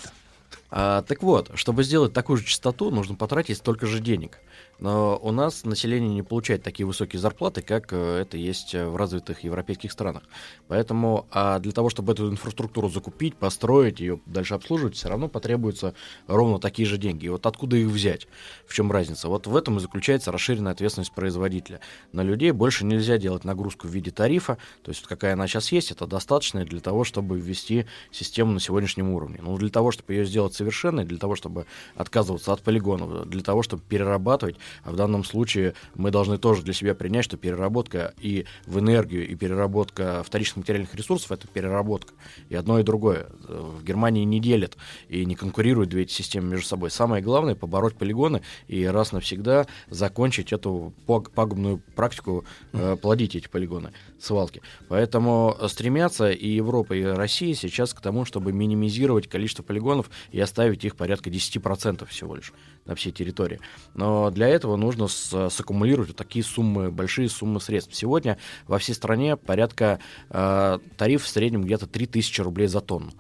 [0.72, 4.40] А, так вот, чтобы сделать такую же частоту, нужно потратить столько же денег.
[4.80, 8.96] Но у нас население не получает такие высокие зарплаты, как э, это есть э, в
[8.96, 10.24] развитых европейских странах.
[10.68, 15.94] Поэтому а для того, чтобы эту инфраструктуру закупить, построить, ее дальше обслуживать, все равно потребуются
[16.28, 17.26] ровно такие же деньги.
[17.26, 18.28] И вот откуда их взять?
[18.66, 19.28] В чем разница?
[19.28, 21.82] Вот в этом и заключается расширенная ответственность производителя.
[22.14, 25.92] На людей больше нельзя делать нагрузку в виде тарифа, то есть какая она сейчас есть,
[25.92, 29.40] это достаточно для того, чтобы ввести систему на сегодняшнем уровне.
[29.42, 31.66] Но для того, чтобы ее сделать совершенной, для того, чтобы
[31.96, 36.74] отказываться от полигонов, для того, чтобы перерабатывать, а в данном случае мы должны тоже для
[36.74, 42.14] себя принять, что переработка и в энергию, и переработка вторичных материальных ресурсов— это переработка.
[42.50, 43.28] И одно, и другое.
[43.48, 44.78] В Германии не делят
[45.08, 46.92] и не конкурируют две эти системы между собой.
[46.92, 53.48] Самое главное— побороть полигоны и раз навсегда закончить эту паг- пагубную практику э, плодить эти
[53.48, 54.62] полигоны, свалки.
[54.88, 60.86] Поэтому стремятся и Европа, и Россия сейчас к тому, чтобы минимизировать количество полигонов и оставить
[60.86, 62.54] их порядка 10% всего лишь
[62.90, 63.60] на всей территории.
[63.94, 67.94] Но для этого нужно с- саккумулировать вот такие суммы, большие суммы средств.
[67.96, 68.38] Сегодня
[68.68, 70.00] во всей стране порядка
[70.32, 73.12] э, тариф в среднем где-то 3000 рублей за тонну.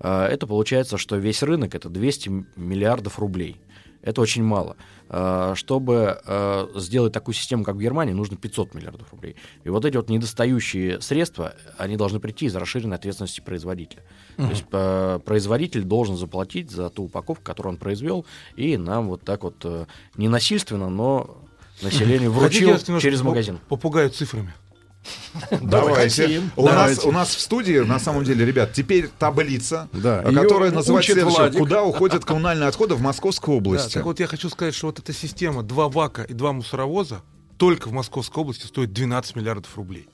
[0.00, 3.56] Э, это получается, что весь рынок это 200 м- миллиардов рублей.
[4.08, 4.76] Это очень мало.
[5.10, 9.36] Э, Чтобы э, сделать такую систему, как в Германии, нужно 500 миллиардов рублей.
[9.64, 14.02] И вот эти вот недостающие средства, они должны прийти из расширенной ответственности производителя.
[14.36, 18.24] То есть э, производитель должен заплатить за ту упаковку, которую он произвел,
[18.56, 19.66] и нам вот так вот
[20.16, 21.36] не насильственно, но
[21.82, 23.58] населению вручил через магазин.
[23.68, 24.54] Попугаю цифрами.
[25.62, 26.42] Давайте.
[26.56, 27.08] У, нас, Давайте.
[27.08, 30.92] у нас в студии, на самом деле, ребят, теперь таблица, Да, э, её которая называется
[30.92, 31.40] учит следующее.
[31.40, 31.58] Владик.
[31.58, 33.94] Куда уходят коммунальные отходы в Московской Да, области?
[33.94, 37.22] так вот я хочу сказать, что вот эта система два бака и два мусоровоза
[37.56, 40.08] только в Московской области стоит 12 миллиардов рублей.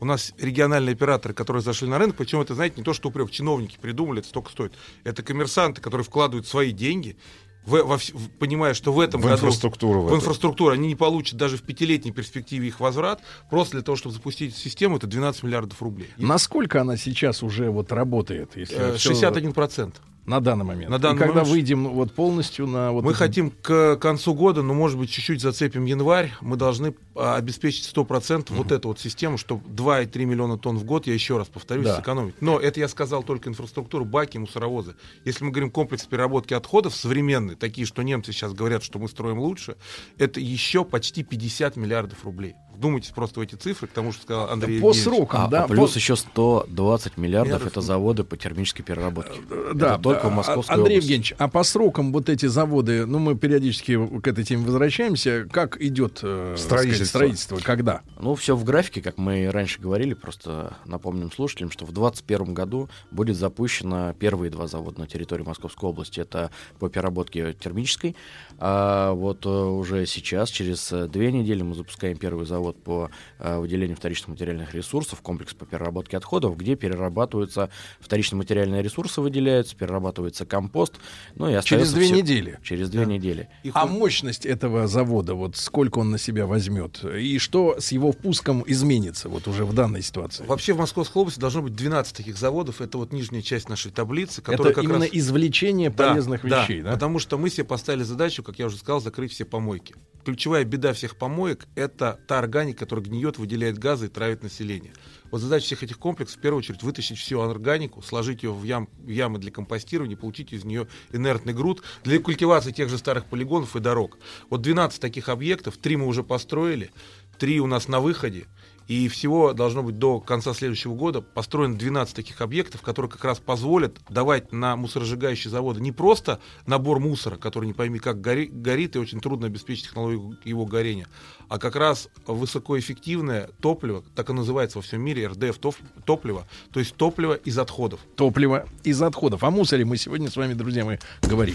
[0.00, 3.30] У нас региональные операторы, которые зашли на рынок, причем это, знаете, не то, что упрек,
[3.30, 4.72] чиновники придумали, это столько стоит.
[5.04, 7.18] Это коммерсанты, которые вкладывают свои деньги,
[7.66, 10.94] в- во в- понимая, что в этом В году инфраструктуру в в инфраструктуру они не
[10.96, 13.20] получат даже в пятилетней перспективе их возврат,
[13.50, 16.08] просто для того, чтобы запустить систему, это 12 миллиардов рублей.
[16.16, 18.56] Насколько она сейчас уже вот работает?
[18.56, 19.94] Если э, всё 61%.
[20.30, 20.90] На данный момент.
[20.90, 24.34] На данный И когда момент- выйдем вот полностью на вот Мы это- хотим к концу
[24.34, 28.98] года, ну, может быть, чуть-чуть зацепим январь, мы должны а, обеспечить 100% вот эту вот
[29.00, 31.96] систему, чтобы 2,3 миллиона тонн в год, я еще раз повторюсь, Да.
[31.96, 32.40] сэкономить.
[32.40, 34.94] Но это я сказал только инфраструктуру, баки, мусоровозы.
[35.26, 39.38] Если мы говорим комплекс переработки отходов современный, такие, что немцы сейчас говорят, что мы строим
[39.40, 39.76] лучше,
[40.16, 42.54] это еще почти 50 миллиардов рублей.
[42.80, 45.02] Вдумайтесь просто в эти цифры, к тому, что сказал Андрей по Евгеньевич.
[45.04, 47.70] срокам, А, да, а плюс по- еще 120 миллиардов Миллиардов.
[47.72, 49.38] это заводы по термической переработке.
[49.74, 50.28] Да, это только да.
[50.30, 51.04] в Московской Андрей области.
[51.12, 55.78] Евгеньевич, а по срокам вот эти заводы, ну мы периодически к этой теме возвращаемся, как
[55.80, 57.04] идет э, так сказать, Строительство.
[57.18, 58.00] строительство, когда?
[58.18, 62.54] Ну, все в графике, как мы и раньше говорили, просто напомним слушателям, что в 2021
[62.54, 66.20] году будет запущено первые два завода на территории Московской области.
[66.20, 68.16] Это по переработке термической.
[68.62, 73.08] А вот э, уже сейчас, через э, две недели, мы запускаем первый завод по
[73.38, 77.70] э, выделению вторичных материальных ресурсов, комплекс по переработке отходов, где перерабатываются
[78.00, 80.96] вторичные материальные ресурсы, выделяются, перерабатывается компост.
[81.36, 82.58] Ну, и Через две всё- недели.
[82.62, 83.48] Через две недели.
[83.62, 87.02] Их А мощность этого завода, вот сколько он на себя возьмет?
[87.02, 90.44] И что с его впуском изменится вот уже в данной ситуации?
[90.44, 92.82] Вообще в Московской области должно быть 12 таких заводов.
[92.82, 95.08] Это вот нижняя часть нашей таблицы, Это которая как именно раз...
[95.12, 96.92] извлечение Да, полезных вещей, да?
[96.92, 99.94] Потому что мы себе поставили задачу, как я уже сказал, закрыть все помойки.
[100.24, 104.92] Ключевая беда всех помоек— это та органика, которая гниет, выделяет газы и травит население.
[105.30, 108.88] Вот задача всех этих комплексов, в первую очередь, вытащить всю органику, сложить ее в, ям-
[108.98, 113.76] в ямы для компостирования, получить из нее инертный груд для культивации тех же старых полигонов
[113.76, 114.18] и дорог.
[114.50, 116.90] Вот 12 таких объектов, три мы уже построили,
[117.38, 118.46] три у нас на выходе,
[118.90, 123.38] И всего должно быть до конца следующего года построено 12 таких объектов, которые как раз
[123.38, 128.96] позволят давать на мусоросжигающие заводы не просто набор мусора, который не пойми как гори, горит
[128.96, 131.06] и очень трудно обеспечить технологию его горения,
[131.48, 135.60] а как раз высокоэффективное топливо, так и называется во всем мире, РДФ
[136.04, 138.00] топливо, то есть топливо из отходов.
[138.16, 139.44] Топливо из отходов.
[139.44, 141.54] О мусоре мы сегодня с вами, друзья мои, говорим.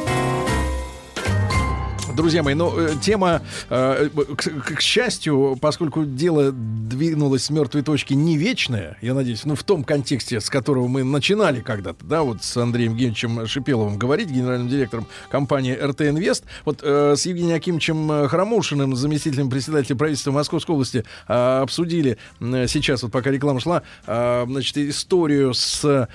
[2.15, 8.13] Друзья мои, ну, э, тема, э, к, к счастью, поскольку дело двинулось с мертвой точки
[8.13, 12.43] не вечная, я надеюсь, ну, в том контексте, с которого мы начинали когда-то, да, вот
[12.43, 18.27] с Андреем Евгеньевичем Шипеловым говорить, генеральным директором компании РТ Инвест, вот э, с Евгением Акимовичем
[18.27, 24.45] Храмушиным, заместителем председателя правительства Московской области, э, обсудили э, сейчас, вот пока реклама шла, э,
[24.47, 26.07] значит, историю с э,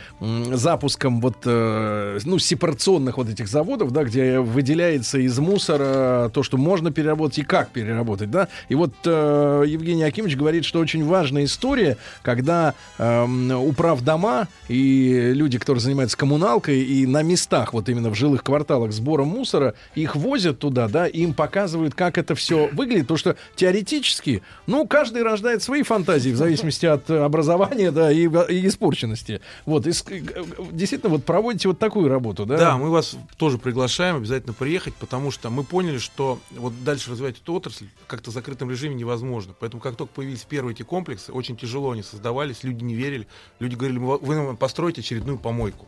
[0.55, 6.43] запуском вот, э, ну, сепарационных вот этих заводов, да, где выделяется из мусора э, то,
[6.43, 8.49] что можно переработать и как переработать, да.
[8.69, 15.33] И вот э, Евгений Акимович говорит, что очень важная история, когда э, управ дома и
[15.35, 20.17] люди, которые занимаются коммуналкой, и на местах, вот именно в жилых кварталах сбором мусора, их
[20.17, 25.23] возят туда, да, и им показывают, как это все выглядит, потому что теоретически, ну, каждый
[25.23, 29.41] рождает свои фантазии в зависимости от образования, да, и, и испорченности.
[29.65, 29.93] Вот, и,
[30.73, 32.57] действительно, вот проводите вот такую работу, да?
[32.57, 37.39] Да, мы вас тоже приглашаем обязательно приехать, потому что мы поняли, что вот дальше развивать
[37.39, 39.55] эту отрасль как-то в закрытом режиме невозможно.
[39.61, 43.27] Поэтому как только появились первые эти комплексы, очень тяжело они создавались, люди не верили,
[43.59, 45.87] люди говорили, вы нам построите очередную помойку.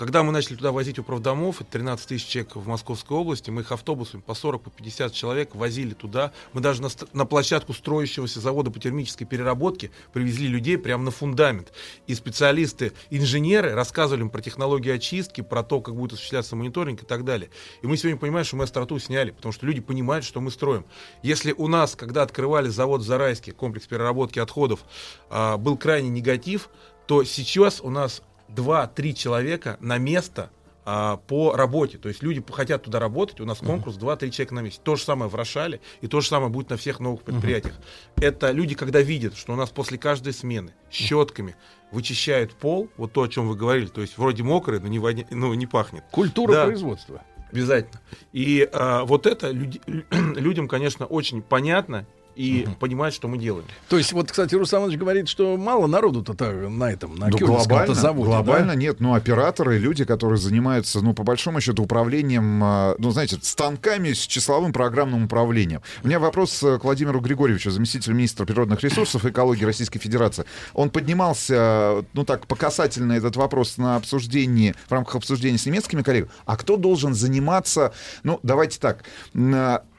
[0.00, 3.70] Когда мы начали туда возить управдомов, это 13 тысяч человек в Московской области, мы их
[3.70, 6.32] автобусами по 40, по 50 человек возили туда.
[6.54, 11.74] Мы даже на, на площадку строящегося завода по термической переработке привезли людей прямо на фундамент.
[12.06, 17.06] И специалисты, инженеры рассказывали им про технологии очистки, про то, как будет осуществляться мониторинг и
[17.06, 17.50] так далее.
[17.82, 20.86] И мы сегодня понимаем, что мы остроту сняли, потому что люди понимают, что мы строим.
[21.22, 24.80] Если у нас, когда открывали завод в Зарайске, комплекс переработки отходов,
[25.28, 26.70] а, был крайне негатив,
[27.10, 28.22] то сейчас у нас
[28.54, 30.50] 2-3 человека на место
[30.84, 31.98] а, по работе.
[31.98, 34.80] То есть люди хотят туда работать, у нас конкурс 2-3 человека на месяц.
[34.82, 37.74] То же самое в Рошале, и то же самое будет на всех новых предприятиях.
[38.16, 38.24] Uh-huh.
[38.24, 41.54] Это люди, когда видят, что у нас после каждой смены щетками
[41.92, 45.26] вычищают пол, вот то, о чем вы говорили, то есть вроде мокрый, но не, воня...
[45.30, 46.04] ну, не пахнет.
[46.10, 46.64] Культура да.
[46.64, 47.22] производства.
[47.52, 48.00] Обязательно.
[48.32, 49.80] И а, вот это люд...
[50.10, 52.06] людям, конечно, очень понятно
[52.36, 52.76] и угу.
[52.76, 53.64] понимать, что мы делаем.
[53.88, 56.32] То есть, вот, кстати, Руслан говорит, что мало народу-то
[56.68, 58.26] на этом, на ну, глобально, заводе.
[58.26, 58.74] Глобально да?
[58.74, 64.12] нет, но операторы, люди, которые занимаются, ну, по большому счету, управлением, а, ну, знаете, станками
[64.12, 65.82] с числовым программным управлением.
[66.02, 70.44] У меня вопрос к Владимиру Григорьевичу, заместителю министра природных ресурсов и экологии Российской Федерации.
[70.74, 76.02] Он поднимался, ну, так, по касательно этот вопрос на обсуждении, в рамках обсуждения с немецкими
[76.02, 76.30] коллегами.
[76.46, 77.92] А кто должен заниматься,
[78.22, 79.04] ну, давайте так,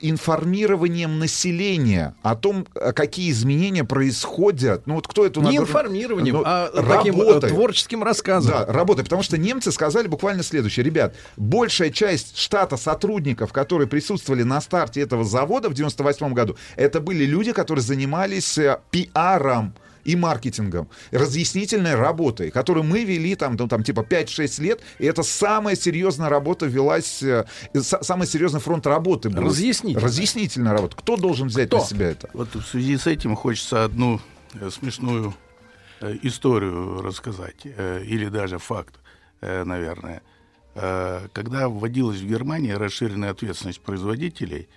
[0.02, 4.88] информированием населения о том, э, какие изменения происходят.
[4.88, 5.40] Ну вот кто это...
[5.42, 8.52] Не информированием, ну, а таким творческим рассказом.
[8.52, 9.04] Да, работой.
[9.04, 10.84] Потому что немцы сказали буквально следующее.
[10.84, 17.00] Ребят, большая часть штата сотрудников, которые присутствовали на старте этого завода в 98 году, это
[17.00, 19.74] были люди, которые занимались э, пиаром
[20.04, 25.24] и маркетингом, разъяснительной работой, которую мы вели там, там, там типа 5-6 лет, и это
[25.24, 29.44] самая серьезная работа велась, э, самый серьезный фронт работы был.
[29.44, 30.04] Разъяснительная.
[30.04, 30.96] Разъяснительная работа.
[30.98, 31.80] Кто должен взять Кто?
[31.80, 32.30] на себя это?
[32.34, 34.20] Вот в связи с этим хочется одну
[34.54, 35.34] э, смешную
[36.00, 38.96] э, историю рассказать, или даже факт,
[39.42, 40.22] наверное.
[40.74, 44.70] Когда вводилась в Германии расширенная ответственность производителей,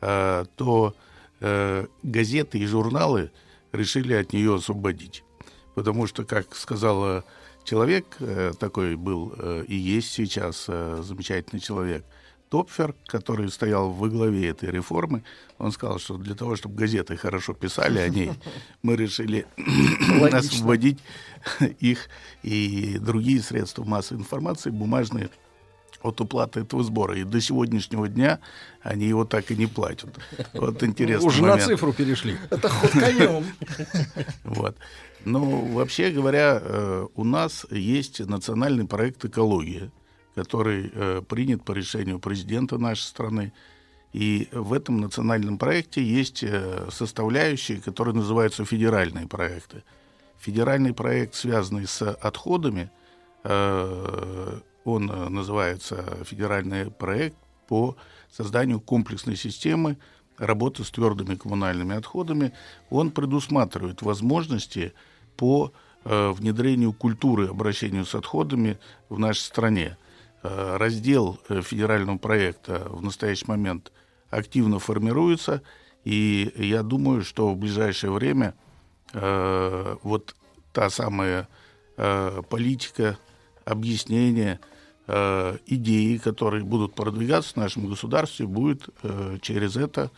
[0.00, 0.94] то
[2.02, 3.30] газеты и журналы–
[3.72, 5.24] решили от нее освободить.
[5.74, 7.24] Потому что, как сказала
[7.64, 12.04] человек, э, такой был э, и есть сейчас э, замечательный человек,
[12.48, 15.22] Топфер, который стоял во главе этой реформы,
[15.58, 18.32] он сказал, что для того, чтобы газеты хорошо писали о ней,
[18.82, 19.46] мы решили
[20.32, 20.98] освободить
[21.78, 22.08] их
[22.42, 25.30] и другие средства массовой информации, бумажные
[26.02, 27.16] от уплаты этого сбора.
[27.18, 28.40] И до сегодняшнего дня
[28.82, 30.10] они его так и не платят.
[30.54, 31.26] Вот интересно.
[31.26, 31.60] Уже момент.
[31.60, 32.36] на цифру перешли.
[32.50, 33.44] Это ход конем.
[34.44, 34.76] Вот.
[35.24, 39.90] Ну, вообще говоря, э, у нас есть национальный проект «Экология»,
[40.34, 43.52] который э, принят по решению президента нашей страны.
[44.12, 49.82] И в этом национальном проекте есть э, составляющие, которые называются федеральные проекты.
[50.38, 52.90] Федеральный проект, связанный с отходами,
[54.88, 57.36] он э, называется «Федеральный проект
[57.68, 57.96] по
[58.30, 59.98] созданию комплексной системы
[60.38, 62.52] работы с твердыми коммунальными отходами».
[62.90, 64.94] Он предусматривает возможности
[65.36, 65.72] по
[66.04, 68.78] э, внедрению культуры обращения с отходами
[69.08, 69.96] в нашей стране.
[70.42, 73.92] Э, раздел федерального проекта в настоящий момент
[74.30, 75.62] активно формируется,
[76.04, 78.54] и я думаю, что в ближайшее время
[80.02, 80.36] вот
[80.74, 81.48] та самая
[81.96, 83.18] политика,
[83.64, 84.60] объяснение,
[85.08, 90.10] э, идеи, которые будут продвигаться в нашем государстве, будет э, через это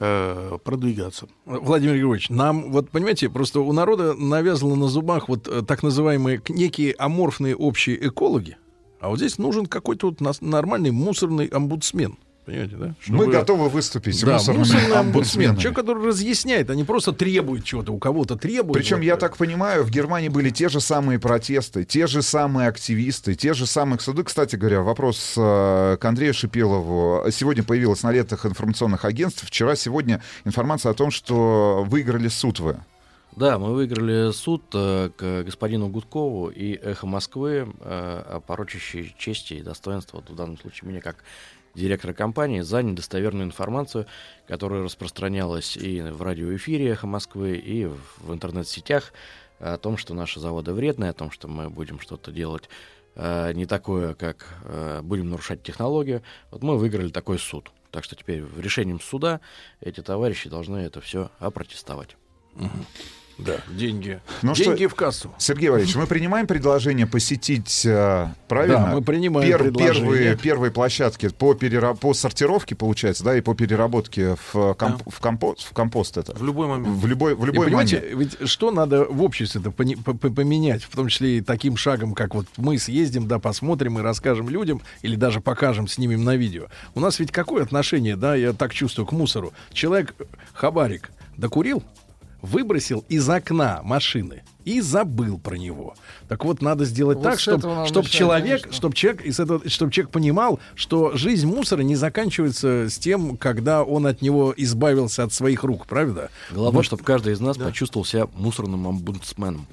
[0.00, 1.28] э, продвигаться.
[1.44, 6.94] Владимир Григорьевич, нам, вот понимаете, просто у народа навязано на зубах вот так называемые некие
[6.98, 8.56] аморфные общие экологи,
[9.00, 12.16] а вот здесь нужен какой-то вот нормальный мусорный омбудсмен.
[12.48, 12.86] Понимаете, да?
[12.86, 14.98] Мы Чтобы- готовы выступить Да, мусорными мусорный омбудсмен.
[15.00, 15.58] омбудсменами.
[15.58, 18.72] Человек, который разъясняет, а не просто требует чего-то, у кого-то требует.
[18.82, 23.34] Причем, я так понимаю, в Германии были те же самые протесты, те же самые активисты,
[23.34, 24.24] те же самые суды.
[24.24, 27.30] Кстати говоря, вопрос э, к Андрею Шипелову.
[27.30, 29.44] Сегодня появилась на летах информационных агентств.
[29.46, 32.78] Вчера, сегодня информация о том, что выиграли суд вы.
[33.36, 39.60] Да, мы выиграли суд э, к господину Гудкову и «Эхо Москвы» э, порочащей чести и
[39.62, 41.16] достоинства, вот в данном случае меня как
[41.78, 44.06] директора компании, за недостоверную информацию,
[44.46, 49.12] которая распространялась и в радиоэфире «Эхо Москвы», и в, интернет-сетях
[49.58, 52.68] о том, что наши заводы вредные, о том, что мы будем что-то делать
[53.14, 56.22] э, не такое, как э, будем нарушать технологию.
[56.50, 57.70] Вот мы выиграли такой суд.
[57.90, 59.40] Так что теперь решением суда
[59.80, 62.16] эти товарищи должны это все опротестовать.
[63.38, 64.20] Да, деньги.
[64.42, 65.30] Ну деньги что, в кассу.
[65.38, 68.78] Сергей Валерьевич, мы принимаем предложение посетить, э, правильно?
[68.78, 70.00] Да, мы принимаем Пер- предложение.
[70.02, 75.20] Первые, первые площадки по, перера- по сортировке, получается, да, и по переработке в, комп- в,
[75.20, 76.34] компост, в компост это.
[76.34, 76.96] В любой момент.
[76.98, 78.18] В любой, в И любой понимаете, момент.
[78.40, 79.84] ведь что надо в обществе-то по-
[80.14, 84.02] по- поменять, в том числе и таким шагом, как вот мы съездим, да, посмотрим и
[84.02, 86.66] расскажем людям, или даже покажем, снимем на видео.
[86.96, 89.52] У нас ведь какое отношение, да, я так чувствую, к мусору?
[89.72, 90.24] Человек, э,
[90.54, 91.84] хабарик, докурил,
[92.42, 95.94] выбросил из окна машины и забыл про него.
[96.28, 100.12] Так вот, надо сделать Вот так, чтобы начинать, человек, чтобы человек, из этого, чтобы человек
[100.12, 105.64] понимал, что жизнь мусора не заканчивается с тем, когда он от него избавился от своих
[105.64, 106.30] рук, правда?
[106.50, 109.66] Главное, Вот, чтобы каждый из нас почувствовал себя мусорным омбудсменом.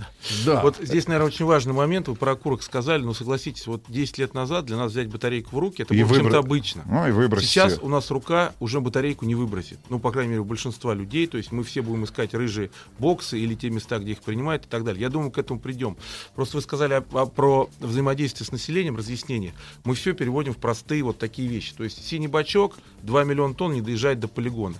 [0.45, 0.61] да.
[0.61, 2.07] Вот здесь, наверное, очень важный момент.
[2.07, 5.59] Вы про окурок сказали, но согласитесь, вот 10 лет назад для нас взять батарейку в
[5.59, 6.83] руки, это И было чем-то выбро- обычно.
[6.85, 9.79] Ну и выбросить Сейчас у нас рука уже батарейку не выбросит.
[9.89, 11.27] Ну, по крайней мере, у большинства людей.
[11.27, 14.69] То есть мы все будем искать рыжие боксы или те места, где их принимают и
[14.69, 15.01] так далее.
[15.01, 15.97] Я думаю, к этому придем.
[16.35, 19.53] Просто вы сказали о- о- про взаимодействие с населением, разъяснение.
[19.83, 21.73] Мы все переводим в простые вот такие вещи.
[21.75, 24.75] То есть синий бачок, 2 миллиона тонн не доезжает до полигона.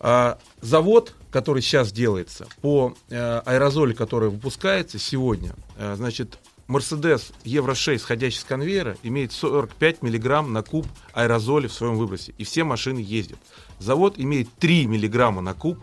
[0.00, 7.98] А, завод, который сейчас делается, по э, аэрозолю, который выпускается сегодня, э, значит, Мерседес Евро-6,
[7.98, 12.34] сходящий с конвейера, имеет 45 миллиграмм на куб аэрозоля в своем выбросе.
[12.38, 13.38] И все машины ездят.
[13.78, 15.78] Завод имеет 3 миллиграмма на куб,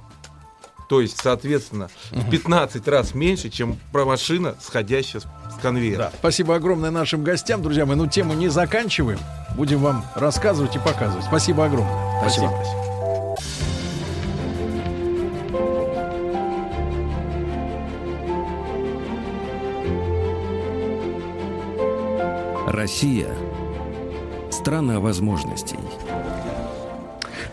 [0.87, 5.25] то есть, соответственно, в 15 раз меньше, чем про машина, сходящая с,
[5.61, 5.97] конвейера.
[5.97, 7.95] Да, спасибо огромное нашим гостям, друзья мои.
[7.95, 9.19] Ну, тему не заканчиваем.
[9.55, 11.25] Будем вам рассказывать и показывать.
[11.25, 12.19] Спасибо огромное.
[12.21, 12.51] Спасибо.
[22.67, 23.33] Россия–
[24.51, 25.77] страна возможностей.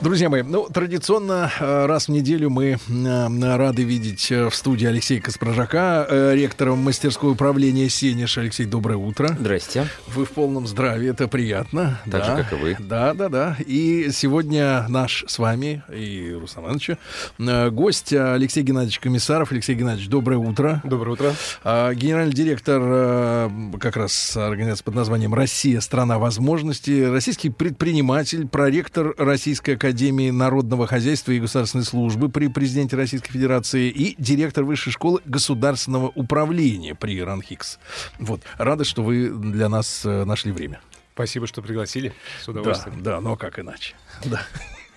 [0.03, 4.85] Друзья мои, ну, традиционно э, раз в неделю мы э, рады видеть э, в студии
[4.85, 8.37] Алексея Каспрожака, э, ректора мастерской управления «Сенеж».
[8.37, 9.29] Алексей, доброе утро.
[9.39, 9.87] Здрасте.
[10.09, 12.01] Вы в полном здравии, это приятно.
[12.11, 12.37] Так же, да.
[12.43, 12.77] как и вы.
[12.81, 13.57] Да, да, да.
[13.65, 16.99] И сегодня наш с вами и Руслан Ивановича
[17.71, 19.53] гость Алексей Геннадьевич Комиссаров.
[19.53, 20.81] Алексей Геннадьевич, доброе утро.
[20.83, 21.33] Доброе утро.
[21.63, 23.49] А, Генеральный директор
[23.79, 25.81] как раз организации под названием «Россия.
[25.81, 33.31] Страна возможностей», российский предприниматель, проректор Российской Академии Народного Хозяйства и Государственной Службы при президенте Российской
[33.33, 37.79] Федерации и директор Высшей школы государственного управления при РАНХИКС.
[38.19, 38.43] Вот.
[38.59, 40.81] Рады, что вы для нас э, нашли время.
[41.15, 42.15] Спасибо, что пригласили.
[42.43, 43.03] С Да, удовольствием.
[43.03, 43.95] да, но как иначе.
[44.25, 44.43] Да.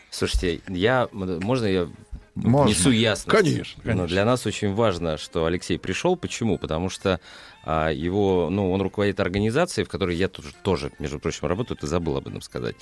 [0.10, 1.90] Слушайте, я можно я
[2.36, 2.70] Можно.
[2.70, 3.28] несу ясность?
[3.30, 4.08] Конечно, Но конечно.
[4.08, 6.16] для нас очень важно, что Алексей пришел.
[6.16, 6.58] Почему?
[6.58, 7.20] Потому что
[7.64, 11.78] а, его, ну, он руководит организацией, в которой я тоже, тоже, между прочим, работаю.
[11.78, 12.76] Ты забыл об этом сказать.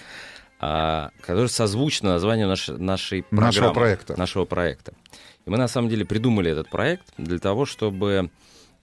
[0.59, 4.17] А, которая созвучна названию нашей, нашей программы, Нашего проекта.
[4.17, 4.93] Нашего проекта.
[5.45, 8.29] И мы на самом деле придумали этот проект для того, чтобы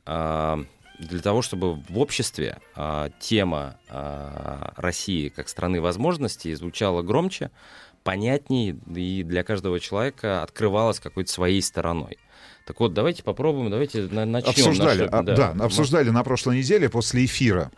[0.04, 0.62] а,
[0.98, 7.50] для того, чтобы в обществе а, тема а, России как страны возможностей звучала громче,
[8.04, 12.18] понятнее и для каждого человека открывалась какой-то своей стороной.
[12.66, 14.50] Так вот, давайте попробуем, давайте на- начнем.
[14.50, 17.70] Обсуждали, наше- а, да, обсуждали на прошлой неделе после эфира.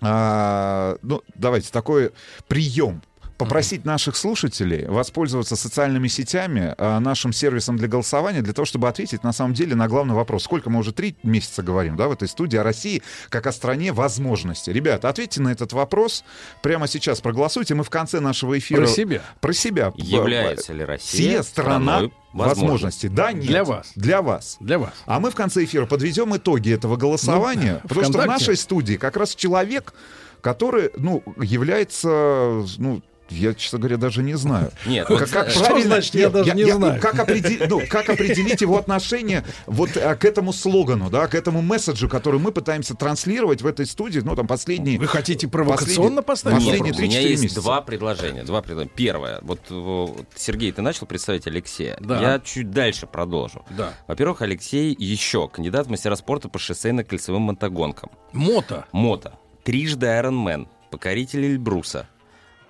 [0.00, 2.12] А, ну, давайте такой
[2.48, 3.02] прием.
[3.44, 9.24] Попросить наших слушателей воспользоваться социальными сетями, э, нашим сервисом для голосования, для того, чтобы ответить
[9.24, 10.44] на самом деле на главный вопрос.
[10.44, 13.92] Сколько мы уже три месяца говорим, да, в этой студии о России как о стране
[13.92, 14.72] возможностей.
[14.72, 16.24] Ребята, ответьте на этот вопрос.
[16.62, 17.74] Прямо сейчас проголосуйте.
[17.74, 18.82] Мы в конце нашего эфира...
[18.82, 19.22] Про себя.
[19.40, 19.92] Про себя.
[19.96, 23.08] Является ли Россия Сия страна страной возможностей?
[23.08, 23.46] Да, нет.
[23.46, 23.92] Для вас.
[23.94, 24.56] Для вас.
[24.60, 24.92] Для вас.
[25.06, 28.30] А мы в конце эфира подведем итоги этого голосования, Ну, потому что в ВКонтакте.
[28.30, 29.94] нашей студии как раз человек,
[30.40, 34.70] который, ну, является, ну, я, честно говоря, даже не знаю.
[34.86, 37.00] Нет, как, вот, как что правильно, значит, я даже не знаю?
[37.00, 41.62] Как, определи- ну, как определить его отношение вот а, к этому слогану, да, к этому
[41.62, 44.98] месседжу, который мы пытаемся транслировать в этой студии, ну, там, последние...
[44.98, 47.60] Вы хотите провокационно последние- поставить Последние Нет, у меня 3-4 есть месяца.
[47.62, 48.44] два предложения.
[48.44, 48.90] Два предложения.
[48.94, 49.38] Первое.
[49.42, 51.96] Вот, вот, Сергей, ты начал представить Алексея.
[52.00, 52.20] Да.
[52.20, 53.64] Я чуть дальше продолжу.
[53.70, 53.94] Да.
[54.06, 58.10] Во-первых, Алексей еще кандидат в мастера спорта по шоссейно-кольцевым мотогонкам.
[58.32, 58.86] Мото.
[58.92, 59.34] Мото.
[59.64, 60.66] Трижды Ironman.
[60.90, 62.08] Покоритель Эльбруса.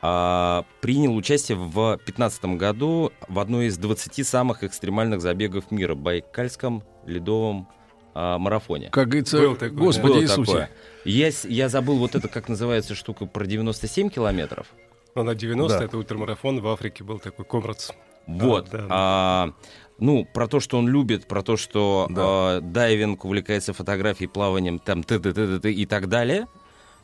[0.02, 5.94] А, принял участие в 2015 году в одной из 20 самых экстремальных забегов мира.
[5.94, 7.68] Байкальском ледовом
[8.14, 8.88] а, марафоне.
[8.90, 9.82] Как говорится, Был такой, да.
[9.84, 10.52] Господи Было Иисусе.
[10.52, 10.70] такое.
[11.04, 14.66] Я, я забыл вот это, как называется штука, про 97 километров.
[15.14, 15.84] Ну, на 90 Да.
[15.84, 17.90] это ультрамарафон в Африке был такой Комрадс.
[18.26, 18.70] Вот.
[18.70, 18.86] да.
[18.88, 19.52] А,
[19.98, 25.02] ну, про то, что он любит, про то, что а, дайвинг, увлекается фотографией, плаванием, там,
[25.02, 26.46] т т т т т и так далее.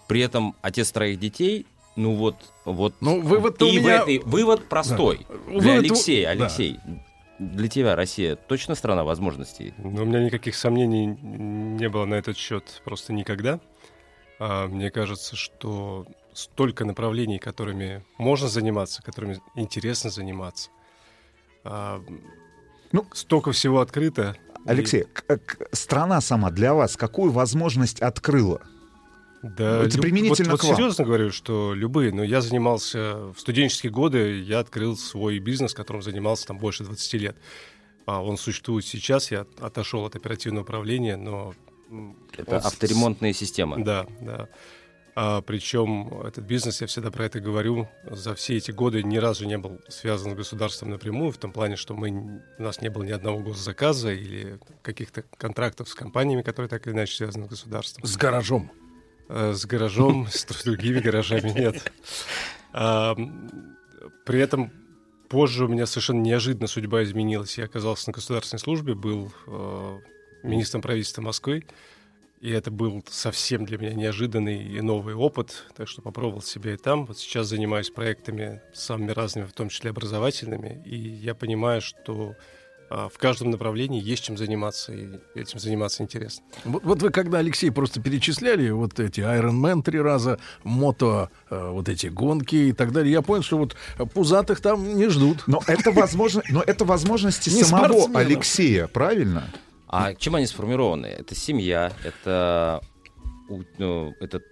[0.09, 1.67] При этом отец троих детей,
[1.97, 2.95] ну вот, вот.
[3.01, 5.27] Ну, вывод-то у и в меня- этой- вывод простой.
[5.47, 6.45] Вывод Для у- Алексея, да.
[6.45, 6.79] Алексей,
[7.39, 9.75] для тебя Россия точно страна возможностей?
[9.79, 13.61] Но у меня никаких сомнений не было на этот счет просто никогда.
[14.39, 20.71] А, мне кажется, что столько направлений, которыми можно заниматься, которыми интересно заниматься.
[21.65, 22.03] А,
[22.93, 24.37] Ну, столько всего открыто.
[24.65, 28.61] И- Алексей, к- к- страна сама для вас какую возможность открыла?
[29.43, 30.77] Да, Это люб- применительно вот, к вот вам.
[30.77, 32.13] серьезно говорю, что любые.
[32.13, 37.15] Но я занимался в студенческие годы, я открыл свой бизнес, которым занимался там больше 20
[37.15, 37.37] лет.
[38.07, 41.55] А он существует сейчас, я отошел от оперативного управления, но...
[42.37, 43.83] Это он с- авторемонтные системы.
[43.85, 44.49] Да, да.
[45.19, 49.47] А, причем этот бизнес, я всегда про это говорю, за все эти годы ни разу
[49.47, 53.03] не был связан с государством напрямую, в том плане, что мы, у нас не было
[53.03, 58.05] ни одного госзаказа или каких-то контрактов с компаниями, которые так или иначе связаны с государством.
[58.07, 58.71] С гаражом.
[59.29, 61.93] Э, С гаражом, с другими гаражами нет.
[62.73, 63.17] А,
[64.25, 64.73] При этом
[65.29, 67.59] позже у меня совершенно неожиданно судьба изменилась.
[67.59, 69.99] Я оказался на государственной службе, был э,
[70.43, 71.65] министром правительства Москвы,
[72.41, 76.77] и это был совсем для меня неожиданный и новый опыт, так что попробовал себя и
[76.77, 77.07] там.
[77.07, 82.35] Вот сейчас занимаюсь проектами самыми разными, в том числе образовательными, и я понимаю, что
[82.89, 86.45] в каждом направлении есть чем заниматься, и этим заниматься интересно.
[86.65, 91.71] Вот, вот вы когда, Алексей, просто перечисляли вот эти Iron Man три раза, мото, э,
[91.71, 93.77] вот эти гонки и так далее, я понял, что вот
[94.15, 95.45] пузатых там не ждут.
[95.47, 98.09] Но это, возможно, но это возможности самого.
[98.19, 99.53] Алексея, правильно?
[99.89, 101.07] А чем они сформированы?
[101.07, 102.81] Это семья, это,
[103.79, 104.43] ну, это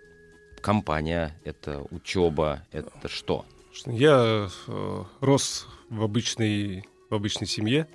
[0.61, 3.45] компания, это учеба, это что?
[3.73, 7.89] Что Я э, рос в обычной, в обычной семье.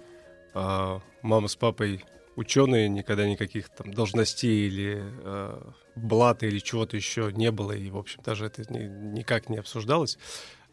[0.54, 2.04] А мама с папой
[2.36, 5.62] ученые, никогда никаких там должностей или э,
[5.96, 7.74] блата или чего-то еще не было.
[7.74, 10.18] И, в общем, даже это ни- никак не обсуждалось.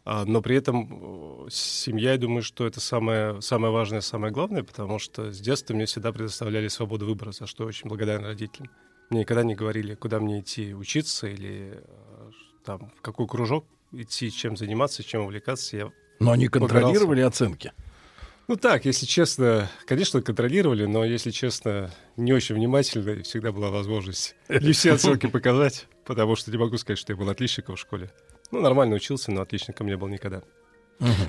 [0.05, 4.63] А, но при этом э, семья, я думаю, что это самое, самое важное, самое главное,
[4.63, 8.71] потому что с детства мне всегда предоставляли свободу выбора, за что я очень благодарен родителям.
[9.09, 12.29] Мне никогда не говорили, куда мне идти учиться или э,
[12.63, 15.75] там, в какой кружок идти, чем заниматься, чем увлекаться.
[15.75, 15.91] Я
[16.21, 16.73] Но они Выбирался.
[16.73, 17.73] контролировали оценки.
[18.47, 23.69] Ну так, если честно, конечно, контролировали, но, если честно, не очень внимательно, и всегда была
[23.69, 27.79] возможность не все оценки показать, потому что не могу сказать, что я был отличником в
[27.79, 28.11] школе.
[28.51, 30.43] Ну, нормально учился, но отличником не был никогда.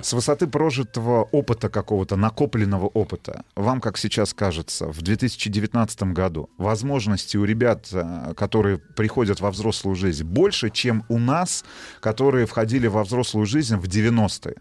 [0.01, 7.37] С высоты прожитого опыта какого-то, накопленного опыта, вам, как сейчас кажется, в 2019 году возможности
[7.37, 11.63] у ребят, э, которые приходят во взрослую жизнь, больше, чем у нас,
[11.99, 14.55] которые входили во взрослую жизнь в 90-е?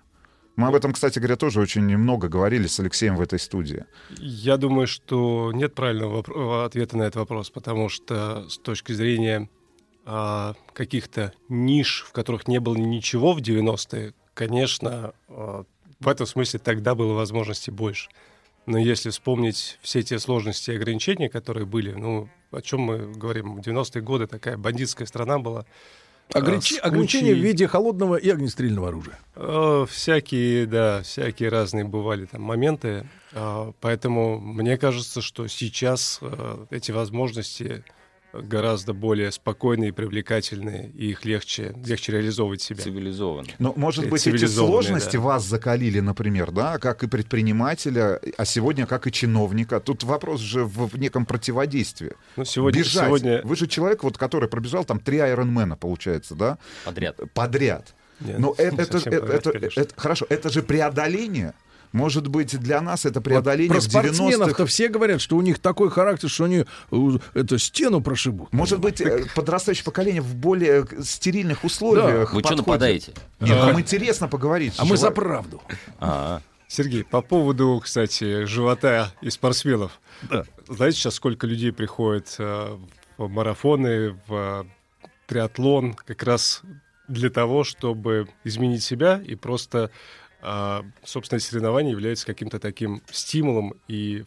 [0.59, 3.85] Мы об этом, кстати говоря, тоже очень много говорили с Алексеем в этой студии.
[4.19, 9.49] Я думаю, что нет правильного ответа на этот вопрос, потому что с точки зрения
[10.05, 15.63] а, каких-то ниш, в которых не было ничего в 90-е, конечно, а,
[16.01, 18.11] в этом смысле тогда было возможностей больше.
[18.67, 23.55] Но если вспомнить все те сложности и ограничения, которые были, ну, о чем мы говорим,
[23.55, 25.67] в 90-е годы такая бандитская страна была.
[26.35, 29.19] Ограничи- а, ограничения в виде холодного и огнестрельного оружия.
[29.37, 33.07] Э, Всякие, да, всякие разные бывали там моменты.
[33.33, 37.83] А, Поэтому мне кажется, что сейчас э, эти возможности
[38.33, 42.83] гораздо более спокойные, привлекательные, и их легче, легче реализовывать себя.
[42.83, 43.49] Цивилизованно.
[43.59, 45.23] Но, может Э, быть, эти сложности да.
[45.23, 49.81] вас закалили, например, да, как и предпринимателя, а сегодня как и чиновника.
[49.81, 52.13] Тут вопрос же в, в неком противодействии.
[52.37, 53.07] Ну, сегодня, Бежать.
[53.07, 56.59] сегодня Вы же человек, вот, который пробежал там три Айронмена, получается, да?
[56.85, 57.19] Подряд.
[57.35, 57.95] Подряд.
[58.21, 59.81] Нет, Но это, это, подряд, это- конечно.
[59.81, 61.55] это- хорошо, это же преодоление.
[61.93, 63.91] Может быть, для нас это преодоление Про в 90-х.
[63.91, 68.53] спортсменов-то все говорят, что у них такой характер, что они э, эту стену прошибут.
[68.53, 72.33] Может быть, э, подрастающее поколение в более э, стерильных условиях.
[72.35, 73.13] Вы что нападаете?
[73.41, 73.67] Нет, А.
[73.67, 74.75] нам интересно поговорить.
[74.77, 75.63] А мы за правду.
[75.99, 80.01] А, Сергей, по поводу, кстати, живота и спортсменов.
[80.69, 82.77] Знаете, сейчас сколько людей приходит э,
[83.17, 84.67] в марафоны, в
[85.27, 86.63] триатлон как раз
[87.09, 89.91] для того, чтобы изменить себя и просто,
[90.43, 94.25] э, собственно, соревнование является каким-то таким стимулом и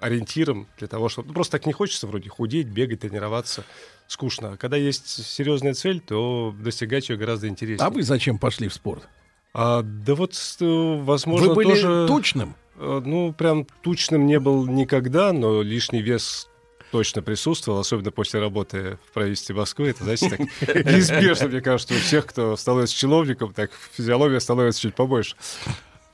[0.00, 1.28] ориентиром для того, чтобы...
[1.28, 3.64] ну, просто так не хочется вроде худеть, бегать, тренироваться.
[4.06, 4.52] Скучно.
[4.52, 7.86] А когда есть серьезная цель, то достигать ее гораздо интереснее.
[7.86, 9.08] А вы зачем пошли в спорт?
[9.52, 12.06] А, да вот, э, возможно, Вы были тоже...
[12.06, 12.54] тучным?
[12.76, 16.48] Э, Ну, прям тучным не был никогда, но лишний вес
[16.90, 19.88] точно присутствовал, особенно после работы в правительстве Москвы.
[19.88, 20.40] Это, знаете, так
[20.86, 25.36] неизбежно, мне кажется, у всех, кто становится чиновником, так физиология становится чуть побольше.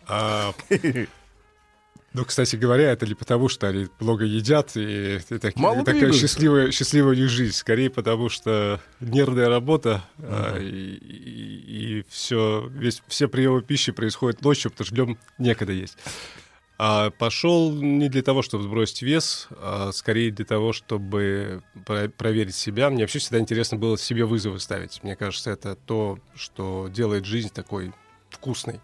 [0.07, 0.55] А,
[2.15, 5.95] Ну, кстати говоря, это не потому, что они много едят, и, и так- Мало такая
[5.95, 6.21] двигаются.
[6.21, 7.55] счастливая, счастливая у них жизнь.
[7.57, 14.85] Скорее потому, что нервная работа, а, и, все, весь, все приемы пищи происходят ночью, потому
[14.87, 15.97] что днем некогда есть.
[16.85, 22.57] А пошел не для того, чтобы сбросить вес, а скорее для того, чтобы про- проверить
[22.57, 22.91] себя.
[22.91, 25.01] Мне вообще всегда интересно было себе вызовы ставить.
[25.05, 27.93] Мне кажется, это то, что делает жизнь такой
[28.31, 28.81] вкусной.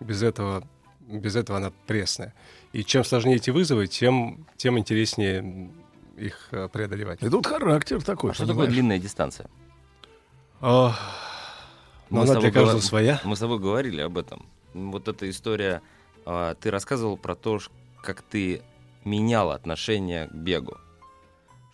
[0.00, 0.66] Без этого,
[1.00, 2.32] без этого она пресная.
[2.72, 5.70] И чем сложнее эти вызовы, тем, тем интереснее
[6.16, 7.22] их э, преодолевать.
[7.22, 8.30] И тут характер такой.
[8.30, 9.50] а что такое длинная дистанция?
[10.62, 10.96] А,
[12.08, 13.20] ну, Мы она для каждого говор- своя.
[13.24, 14.46] Мы с тобой говорили об этом.
[14.72, 15.82] Вот эта история,
[16.60, 17.58] ты рассказывал про то,
[18.02, 18.62] как ты
[19.04, 20.76] менял отношение к бегу.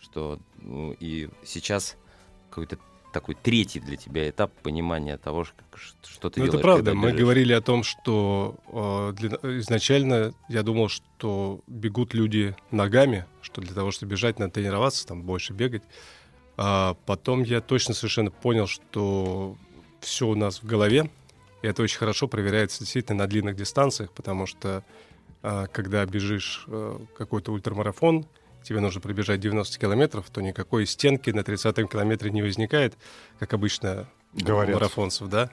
[0.01, 1.97] Что ну, и сейчас
[2.49, 2.77] какой-то
[3.11, 6.53] такой третий для тебя этап понимания того, что ты Ну, делаешь.
[6.53, 6.93] это правда.
[6.93, 7.19] Мы бежишь.
[7.21, 13.73] говорили о том, что э, для- изначально я думал, что бегут люди ногами, что для
[13.73, 15.81] того, чтобы бежать, надо тренироваться, там больше бегать.
[16.57, 19.55] А потом я точно совершенно понял, что
[20.01, 21.09] все у нас в голове,
[21.61, 24.83] и это очень хорошо проверяется действительно на длинных дистанциях, потому что
[25.41, 28.25] а, когда бежишь э, какой-то ультрамарафон,
[28.63, 32.97] тебе нужно пробежать 90 километров, то никакой стенки на 30-м километре не возникает,
[33.39, 34.75] как обычно Говорят.
[34.75, 35.49] у марафонцев, да?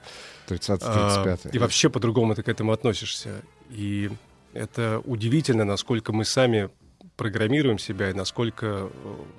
[0.47, 0.81] 30-35.
[0.83, 3.41] А, И вообще по-другому ты к этому относишься.
[3.69, 4.09] И
[4.53, 6.69] это удивительно, насколько мы сами
[7.15, 8.89] программируем себя и насколько э,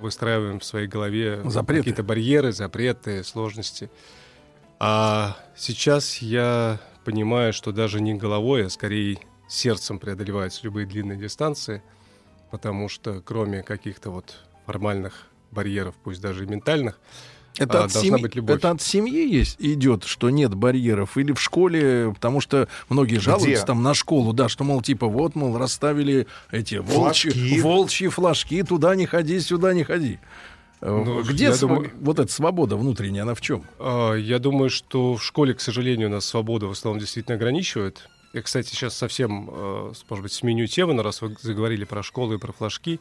[0.01, 1.81] выстраиваем в своей голове Запреты.
[1.81, 3.89] какие-то барьеры, запреты, сложности.
[4.79, 9.19] А сейчас я понимаю, что даже не головой, а скорее
[9.49, 11.81] сердцем преодолеваются любые длинные дистанции,
[12.51, 14.35] потому что кроме каких-то вот
[14.65, 16.99] формальных барьеров, пусть даже и ментальных,
[17.57, 18.57] Это, а, от семьи, быть любовь.
[18.57, 23.65] это от семьи есть идет, что нет барьеров, или в школе, потому что многие жалуются
[23.65, 27.61] там на школу, да, что, мол, типа, вот, мол, расставили эти волчьи, Флажки.
[27.61, 30.19] волчьи флажки, туда не ходи, сюда не ходи.
[30.81, 33.65] Э, Ну, Где св- думаю- вот эта свобода внутренняя, она в чем?
[33.79, 38.09] А, Я думаю, что в школе, к сожалению, нас свободу в основном действительно ограничивают.
[38.33, 42.35] Я, кстати, сейчас совсем, э, может быть, сменю тему, но раз вы заговорили про школу
[42.35, 42.99] и про флажки,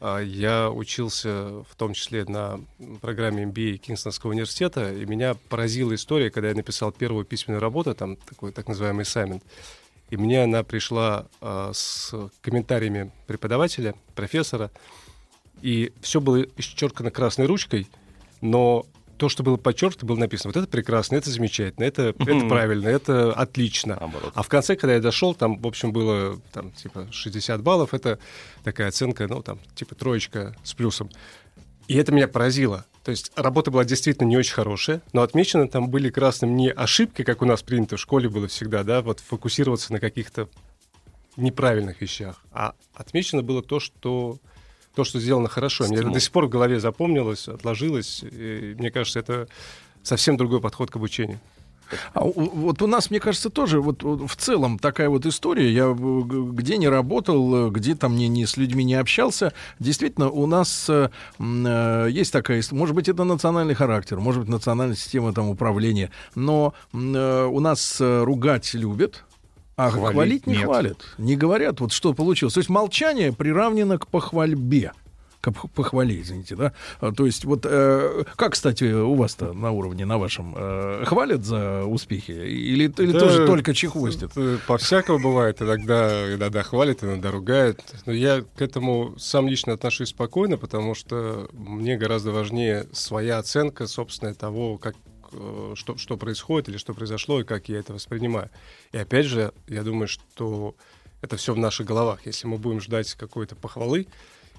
[0.00, 2.60] а, я учился в том числе на
[3.00, 8.16] программе MBA Кингстонского университета, и меня поразила история, когда я написал первую письменную работу, там
[8.16, 9.42] такой так называемый assignment,
[10.10, 14.70] и мне она пришла а, с комментариями преподавателя, профессора,
[15.64, 17.88] и все было исчеркано красной ручкой,
[18.42, 18.84] но
[19.16, 23.32] то, что было подчеркнуто, было написано, вот это прекрасно, это замечательно, это, это правильно, это
[23.32, 23.96] отлично.
[23.98, 24.32] Наоборот.
[24.34, 28.18] А в конце, когда я дошел, там, в общем, было там, типа 60 баллов, это
[28.62, 31.08] такая оценка, ну, там, типа троечка с плюсом.
[31.88, 32.84] И это меня поразило.
[33.02, 37.24] То есть работа была действительно не очень хорошая, но отмечены там были красным не ошибки,
[37.24, 40.50] как у нас принято в школе было всегда, да, вот фокусироваться на каких-то
[41.38, 44.38] неправильных вещах, а отмечено было то, что
[44.94, 45.84] то, что сделано хорошо.
[45.84, 46.14] Мне это Стимул.
[46.14, 48.22] до сих пор в голове запомнилось, отложилось.
[48.22, 49.48] И мне кажется, это
[50.02, 51.40] совсем другой подход к обучению.
[52.12, 55.70] А вот у нас, мне кажется, тоже вот, в целом такая вот история.
[55.72, 60.88] Я где не работал, где там не, не с людьми не общался, действительно у нас
[60.88, 66.10] э, э, есть такая, может быть, это национальный характер, может быть, национальная система там управления,
[66.34, 69.24] но э, у нас э, ругать любят.
[69.76, 70.64] А Хвалить хвалить, не нет.
[70.64, 70.98] хвалят.
[71.18, 72.54] Не говорят, вот что получилось.
[72.54, 74.92] То есть молчание приравнено к похвальбе.
[75.40, 76.72] к похвале, извините, да?
[77.00, 81.44] А, То есть вот э, как, кстати, у вас-то на уровне, на вашем, э, хвалят
[81.44, 84.30] за успехи или, или Да, тоже только чехвостят?
[84.36, 85.60] э, По-всякому бывает.
[85.60, 87.80] Иногда, иногда хвалят, иногда ругают.
[88.06, 93.86] Но я к этому сам лично отношусь спокойно, потому что мне гораздо важнее своя оценка,
[93.86, 94.94] собственная, того, как
[95.74, 98.50] что, что происходит или что произошло, и как я это воспринимаю.
[98.92, 100.74] И опять же, я думаю, что
[101.20, 102.26] это все в наших головах.
[102.26, 104.06] Если мы будем ждать какой-то похвалы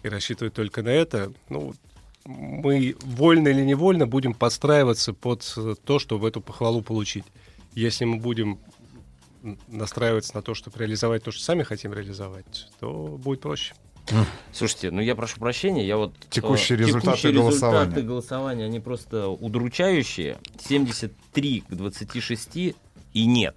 [0.04, 1.74] и рассчитывать только на это, ну,
[2.26, 7.26] мы вольно или невольно будем подстраиваться под э, то, чтобы эту похвалу получить.
[7.74, 8.60] Если мы будем
[9.68, 13.76] настраиваться на то, чтобы реализовать то, что сами хотим реализовать, то будет проще.
[14.52, 16.14] Слушайте, ну я прошу прощения, я вот...
[16.30, 17.80] Текущие э, результаты текущие голосования.
[17.82, 20.38] результаты голосования, они просто удручающие.
[20.68, 23.56] 73 к 26 и нет.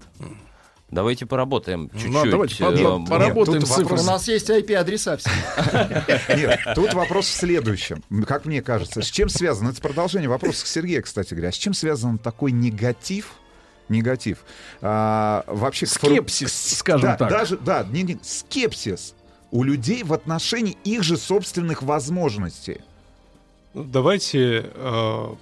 [0.90, 2.10] Давайте поработаем чуть-чуть.
[2.10, 3.08] Ну, давайте по- э, по- вот.
[3.08, 5.30] поработаем тут с вопрос- У нас есть IP-адреса все.
[6.34, 8.02] Нет, тут вопрос в следующем.
[8.26, 9.68] Как мне кажется, с чем связано?
[9.68, 11.52] Это продолжение вопроса к Сергею, кстати говоря.
[11.52, 13.32] С чем связан такой негатив?
[13.90, 14.44] Негатив.
[14.80, 17.30] А, вообще Скепсис, скажем да, так.
[17.30, 19.14] Даже, да, не, не, скепсис
[19.50, 22.80] у людей в отношении их же собственных возможностей.
[23.74, 25.34] Ну, давайте э,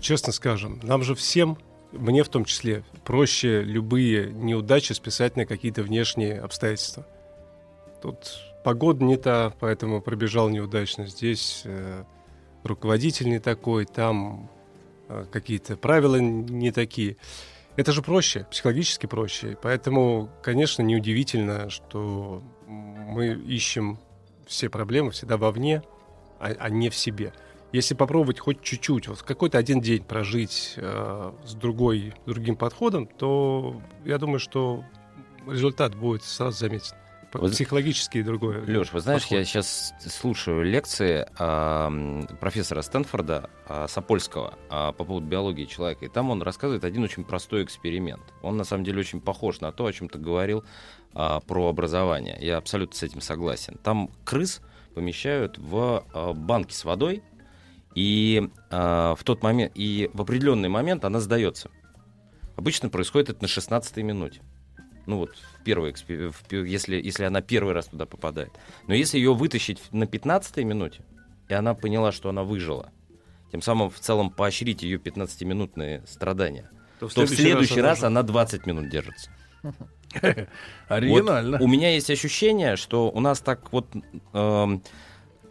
[0.00, 1.58] честно скажем, нам же всем,
[1.92, 7.06] мне в том числе, проще любые неудачи списать на какие-то внешние обстоятельства.
[8.02, 11.06] Тут погода не та, поэтому пробежал неудачно.
[11.06, 12.04] Здесь э,
[12.64, 14.50] руководитель не такой, там
[15.08, 17.16] э, какие-то правила не такие.
[17.76, 19.56] Это же проще, психологически проще.
[19.60, 22.42] Поэтому, конечно, неудивительно, что
[22.96, 23.98] мы ищем
[24.46, 25.82] все проблемы всегда вовне,
[26.38, 27.32] а, а не в себе.
[27.72, 33.82] Если попробовать хоть чуть-чуть, вот какой-то один день прожить э, с другой, другим подходом, то
[34.04, 34.84] я думаю, что
[35.46, 36.96] результат будет сразу заметен.
[37.38, 38.64] Вот- Психологически другое.
[38.66, 39.38] Леш, вы знаешь, подход.
[39.38, 46.08] я сейчас слушаю лекции м, профессора Стэнфорда а, Сапольского а, по поводу биологии человека, и
[46.08, 48.22] там он рассказывает один очень простой эксперимент.
[48.42, 50.64] Он на самом деле очень похож на то, о чем ты говорил
[51.14, 52.36] а, про образование.
[52.40, 53.78] Я абсолютно с этим согласен.
[53.82, 54.60] Там крыс
[54.94, 57.22] помещают в а, банки с водой,
[57.94, 61.70] и а, в тот момент, и в определенный момент она сдается.
[62.56, 64.40] Обычно происходит это на 16 минуте.
[65.06, 65.30] Ну вот,
[65.66, 68.50] первой, в если, если она первый раз туда попадает.
[68.86, 71.00] Но если ее вытащить на 15 минуте,
[71.50, 72.90] и она поняла, что она выжила,
[73.52, 76.70] тем самым в целом поощрить ее 15-минутные страдания,
[77.00, 79.30] то в следующий, раз, уже- она 20 минут держится.
[80.88, 81.58] Оригинально.
[81.58, 83.86] Вот у меня есть ощущение, что у нас так вот,
[84.32, 84.82] эм,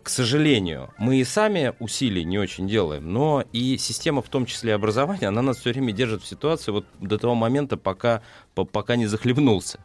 [0.03, 4.73] к сожалению, мы и сами усилий не очень делаем, но и система, в том числе
[4.75, 8.21] образования, она нас все время держит в ситуации вот до того момента, пока,
[8.53, 9.79] по- пока не захлебнулся.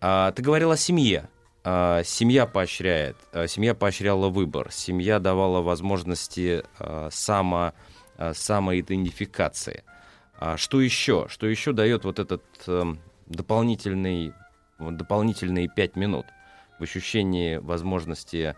[0.00, 1.28] А, ты говорил о семье.
[1.64, 7.72] А, семья поощряет, а, семья поощряла выбор, семья давала возможности а, само,
[8.16, 9.84] а, самоидентификации.
[10.38, 11.26] А что еще?
[11.28, 14.32] Что еще дает вот этот эм, дополнительный,
[14.78, 16.26] дополнительные пять минут
[16.78, 18.54] в ощущении возможности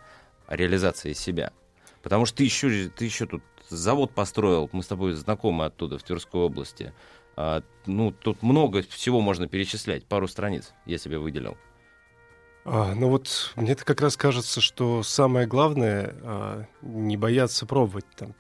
[0.47, 1.53] реализации себя?
[2.03, 6.03] Потому что ты еще, ты еще тут завод построил, мы с тобой знакомы оттуда, в
[6.03, 6.93] Тверской области.
[7.37, 11.57] А, ну, тут много всего можно перечислять, пару страниц я себе выделил.
[12.65, 18.05] А, ну вот мне это как раз кажется, что самое главное а, не бояться пробовать.
[18.17, 18.35] Там,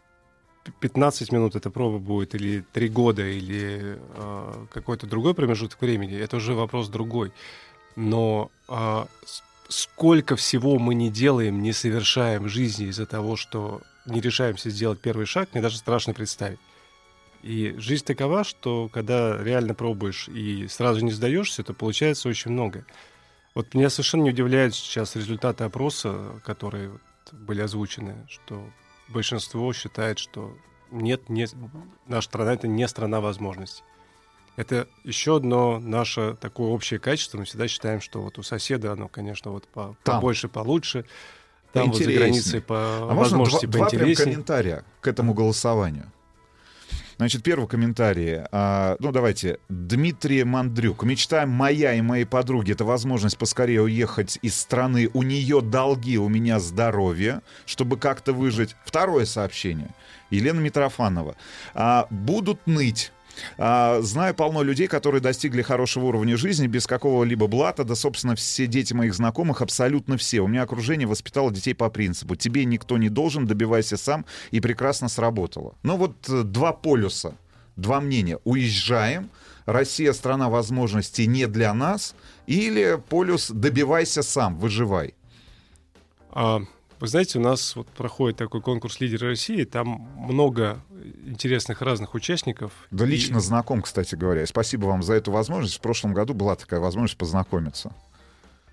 [0.64, 6.18] п- 15 минут эта проба будет, или 3 года, или а, какой-то другой промежуток времени,
[6.18, 7.32] это уже вопрос другой.
[7.96, 9.08] Но а,
[9.68, 15.00] сколько всего мы не делаем, не совершаем в жизни из-за того, что не решаемся сделать
[15.00, 16.58] первый шаг, мне даже страшно представить.
[17.42, 22.84] И жизнь такова, что когда реально пробуешь и сразу не сдаешься, то получается очень много.
[23.54, 27.00] Вот меня совершенно не удивляют сейчас результаты опроса, которые вот
[27.32, 28.64] были озвучены, что
[29.08, 30.56] большинство считает, что
[30.90, 31.46] нет, не,
[32.06, 33.84] наша страна это не страна возможностей.
[34.56, 37.38] Это еще одно наше такое общее качество.
[37.38, 40.16] Мы всегда считаем, что вот у соседа оно, конечно, вот по- Там.
[40.16, 41.06] побольше, получше.
[41.72, 46.12] Там вот за границей по А можно два, возможности два прям комментария к этому голосованию?
[47.20, 48.44] Значит, первый комментарий.
[48.50, 49.58] а, ну, давайте.
[49.68, 51.02] Дмитрий Мандрюк.
[51.02, 55.10] Мечта моя и моей подруги— это возможность поскорее уехать из страны.
[55.12, 58.74] У нее долги, у меня здоровье, чтобы как-то выжить.
[58.86, 59.90] Второе сообщение.
[60.30, 61.36] Елена Митрофанова.
[61.74, 63.12] А, будут ныть.
[63.58, 68.66] А, знаю полно людей, которые достигли хорошего уровня жизни без какого-либо блата, да, собственно, все
[68.66, 70.40] дети моих знакомых, абсолютно все.
[70.40, 75.08] У меня окружение воспитало детей по принципу «тебе никто не должен, добивайся сам», и прекрасно
[75.08, 75.74] сработало.
[75.82, 77.34] Ну вот э, два полюса,
[77.76, 78.38] два мнения.
[78.44, 79.30] Уезжаем,
[79.66, 82.14] Россия страна возможностей не для нас,
[82.46, 85.14] или полюс «добивайся сам, выживай».
[86.30, 86.62] А,
[87.00, 90.82] Вы знаете, у нас вот проходит такой конкурс «Лидеры России», там много
[91.24, 92.72] интересных разных участников.
[92.90, 94.42] Да И- лично знаком, кстати говоря.
[94.42, 95.78] И Спасибо вам за эту возможность.
[95.78, 97.94] В прошлом году была такая возможность познакомиться.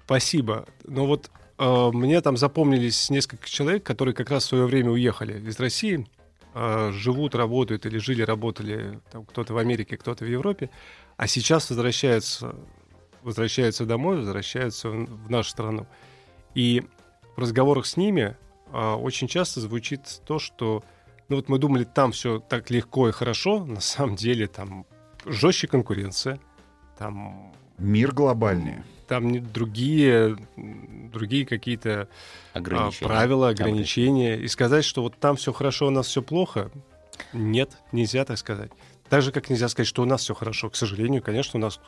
[0.05, 0.65] Спасибо.
[0.85, 5.39] Но вот э, мне там запомнились несколько человек, которые как раз в свое время уехали
[5.47, 6.05] из России,
[6.53, 10.69] э, живут, работают или жили, работали там, кто-то в Америке, кто-то в Европе,
[11.15, 12.55] а сейчас возвращаются,
[13.23, 15.87] возвращаются домой, возвращаются в в нашу страну.
[16.55, 16.83] И
[17.37, 18.35] в разговорах с ними
[18.73, 20.83] э, очень часто звучит то, что
[21.29, 24.85] ну вот мы думали, там все так легко и хорошо, на самом деле там
[25.25, 26.39] жестче конкуренция,
[26.97, 28.77] там Мир глобальный.
[29.07, 32.09] там другие, другие какие-то
[32.53, 33.07] а, Ограничения.
[33.07, 34.35] правила, ограничения.
[34.37, 36.71] И сказать, что вот там все хорошо, у нас все плохо,
[37.33, 38.71] нет, нельзя так сказать.
[39.09, 40.69] Так же, как нельзя сказать, что у нас все хорошо.
[40.69, 41.79] К сожалению, конечно, у нас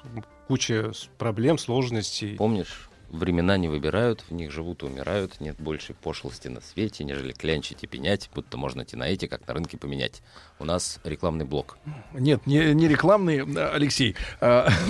[0.47, 2.37] куча проблем, сложностей.
[2.37, 7.31] Помнишь, времена не выбирают, в них живут и умирают, нет большей пошлости на свете, нежели
[7.31, 10.21] клянчить и пенять, будто можно те на эти, как на рынке поменять.
[10.59, 11.77] У нас рекламный блок.
[12.13, 14.15] Нет, не, не рекламный, а, Алексей.
[14.41, 14.69] а,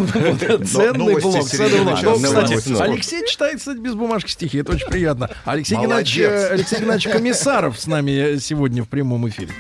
[0.65, 1.23] Ценный блок.
[1.23, 2.81] Ну, Кстати.
[2.81, 4.59] Алексей читает, кстати, без бумажки стихи.
[4.59, 5.29] Это очень приятно.
[5.45, 9.53] Алексей Геннадьевич Комиссаров с нами сегодня в прямом эфире.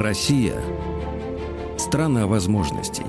[0.00, 0.54] Россия–
[1.76, 3.04] страна возможностей.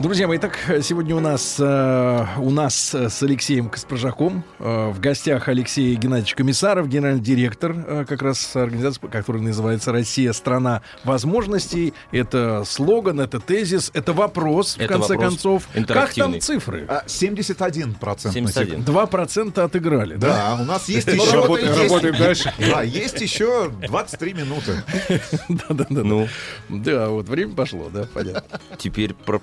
[0.00, 4.98] Друзья мои, итак, сегодня у нас э, у нас э, с Алексеем Каспаржаком э, в
[4.98, 11.92] гостях Алексей Геннадьевич Комиссаров, генеральный директор э, как раз организации, которая называется «Россия– страна возможностей».
[12.12, 15.68] Это слоган, это тезис, это вопрос, в Это конце вопрос концов.
[15.86, 16.86] Как там цифры?
[16.88, 17.98] А, 71%.
[18.02, 18.80] на 71.
[18.80, 20.56] 2% отыграли, да?
[20.56, 21.42] Да, у нас есть еще...
[21.42, 22.54] работаем, дальше.
[22.58, 24.82] Да, есть еще 23 минуты.
[25.50, 26.02] Да-да-да.
[26.04, 26.26] Ну,
[26.70, 28.60] Да, вот время пошло, да, понятно.
[28.78, 29.38] теперь про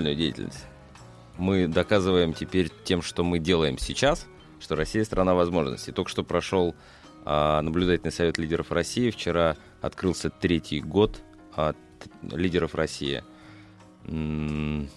[0.00, 0.64] профессиональную деятельность.
[1.38, 4.26] Мы доказываем теперь тем, что мы делаем сейчас,
[4.60, 5.92] что Россия страна возможностей.
[5.92, 6.74] Только что прошел
[7.24, 9.10] а, наблюдательный совет лидеров России.
[9.10, 11.22] Вчера открылся третий год
[11.54, 11.76] от
[12.22, 13.22] лидеров России.
[14.06, 14.88] М,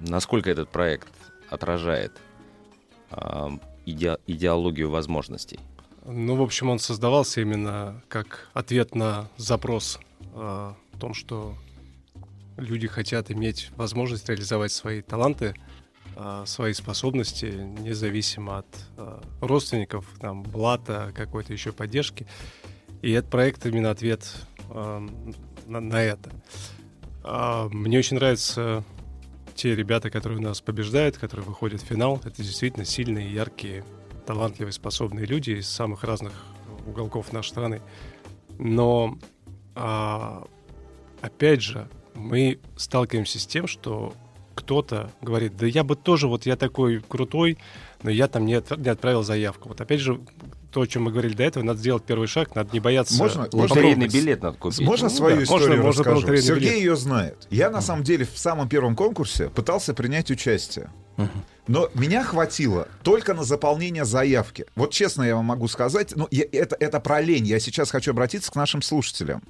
[0.00, 1.08] Насколько этот проект
[1.50, 2.12] отражает
[3.10, 3.50] а,
[3.86, 5.60] иде- идеологию возможностей?
[6.06, 11.54] Ну, в общем, он создавался именно как ответ на запрос э, о том, что
[12.60, 15.54] люди хотят иметь возможность реализовать свои таланты,
[16.16, 17.46] э, свои способности,
[17.80, 18.66] независимо от
[18.96, 22.26] э, родственников, там, блата, какой-то еще поддержки.
[23.02, 24.26] И этот проект именно ответ
[24.68, 26.30] на, на это.
[27.22, 28.84] А, Мне очень нравятся
[29.54, 32.20] те ребята, которые у нас побеждают, которые выходят в финал.
[32.24, 33.84] Это действительно сильные, яркие,
[34.26, 36.32] талантливые, способные люди из самых разных
[36.86, 37.82] уголков нашей страны.
[38.58, 39.18] Но,
[39.74, 40.46] а,
[41.20, 41.88] опять же,
[42.20, 44.14] мы сталкиваемся с тем, что
[44.54, 47.56] кто-то говорит, да я бы тоже, вот я такой крутой,
[48.02, 49.68] но я там не, от- не отправил заявку.
[49.70, 50.20] Вот опять же,
[50.70, 53.16] то, о чем мы говорили до этого, надо сделать первый шаг, надо не бояться.
[53.16, 53.48] Можно-.
[53.52, 54.80] Лотерейный билет надо купить.
[54.80, 56.16] Можно Ну свою да, историю можно- можно расскажу?
[56.18, 56.78] лотерейный Сергей билет.
[56.82, 57.46] ее знает.
[57.50, 60.90] Я, на самом деле, в самом первом конкурсе пытался принять участие.
[61.66, 64.64] Но меня хватило только на заполнение заявки.
[64.74, 67.46] Вот честно я вам могу сказать, ну, я- это, это про лень.
[67.46, 69.42] Я сейчас хочу обратиться к нашим слушателям.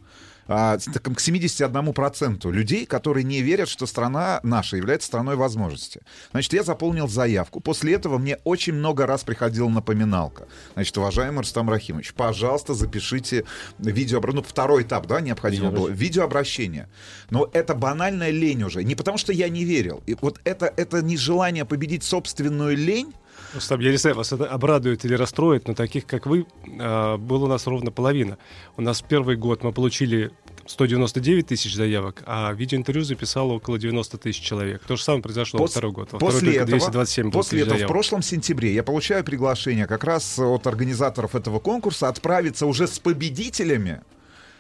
[0.52, 6.00] А, к 71% людей, которые не верят, что страна наша является страной возможности.
[6.32, 7.60] Значит, я заполнил заявку.
[7.60, 10.48] После этого мне очень много раз приходила напоминалка.
[10.74, 13.44] Значит, уважаемый Рустам Рахимович, пожалуйста, запишите
[13.78, 14.20] видео...
[14.20, 15.88] Ну, второй этап, да, необходимо было.
[15.88, 16.88] Видеообращение.
[17.30, 18.82] Но это банальная лень уже.
[18.82, 20.02] Не потому, что я не верил.
[20.06, 23.14] И вот это, это нежелание победить собственную лень,
[23.54, 26.46] Рустам, я не знаю, вас это обрадует или расстроит, но таких, как вы,
[26.78, 28.38] а, было у нас ровно половина.
[28.76, 30.30] У нас первый год мы получили
[30.70, 34.82] 199 тысяч заявок, а видеоинтервью записало около 90 тысяч человек.
[34.86, 36.12] То же самое произошло во Пос- второй год.
[36.12, 40.04] Во После второй этого, 227 было после этого в прошлом сентябре я получаю приглашение как
[40.04, 44.02] раз от организаторов этого конкурса отправиться уже с победителями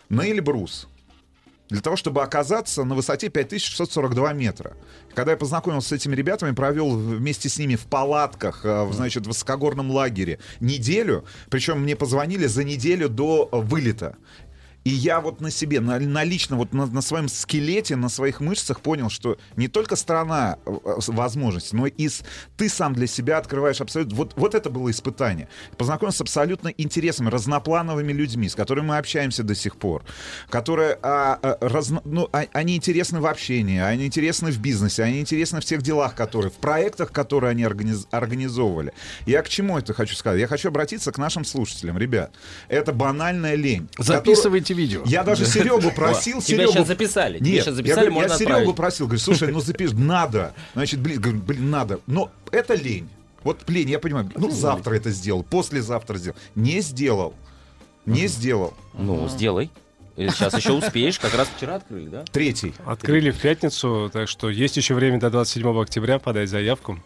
[0.08, 0.88] на Эльбрус.
[1.68, 4.76] Для того, чтобы оказаться на высоте 5642 метра.
[5.14, 9.24] Когда я познакомился с этими ребятами, провел вместе с ними в палатках, э, в, значит,
[9.24, 11.24] в высокогорном лагере неделю.
[11.48, 14.16] Причем мне позвонили за неделю до вылета.
[14.84, 18.40] И я вот на себе, на, на лично, вот на, на своем скелете, на своих
[18.40, 22.22] мышцах понял, что не только страна э, э, возможностей, но и с-
[22.56, 24.16] ты сам для себя открываешь абсолютно...
[24.16, 25.48] Вот, вот это было испытание.
[25.76, 30.02] Познакомился с абсолютно интересными, разноплановыми людьми, с которыми мы общаемся до сих пор,
[30.48, 30.98] которые...
[31.02, 35.60] а, а, разно- ну, а- они интересны в общении, они интересны в бизнесе, они интересны
[35.60, 36.50] в тех делах, которые...
[36.50, 38.94] В проектах, которые они организ- организовывали.
[39.26, 40.40] Я к чему это хочу сказать?
[40.40, 41.98] Я хочу обратиться к нашим слушателям.
[41.98, 42.32] Ребят,
[42.68, 43.88] это банальная лень.
[43.98, 45.02] Записывайте Отправляйте видео.
[45.06, 47.38] Я даже Серегу просил, Тебя сейчас записали.
[47.40, 48.76] Нет, сейчас я, Серегу отправить.
[48.76, 50.54] просил, говорю, слушай, ну запиши, надо.
[50.74, 52.00] Значит, блин, говорю, блин, надо.
[52.06, 53.08] Но это лень.
[53.42, 54.30] Вот лень, я понимаю.
[54.36, 56.36] Ну, завтра это сделал, послезавтра сделал.
[56.54, 57.34] Не сделал.
[58.06, 58.74] Не сделал.
[58.94, 59.70] Ну, сделай.
[60.16, 62.24] Сейчас еще успеешь, как раз вчера открыли, да?
[62.30, 62.74] Третий.
[62.84, 66.98] Открыли в пятницу, так что есть еще время до 27 октября подать заявку.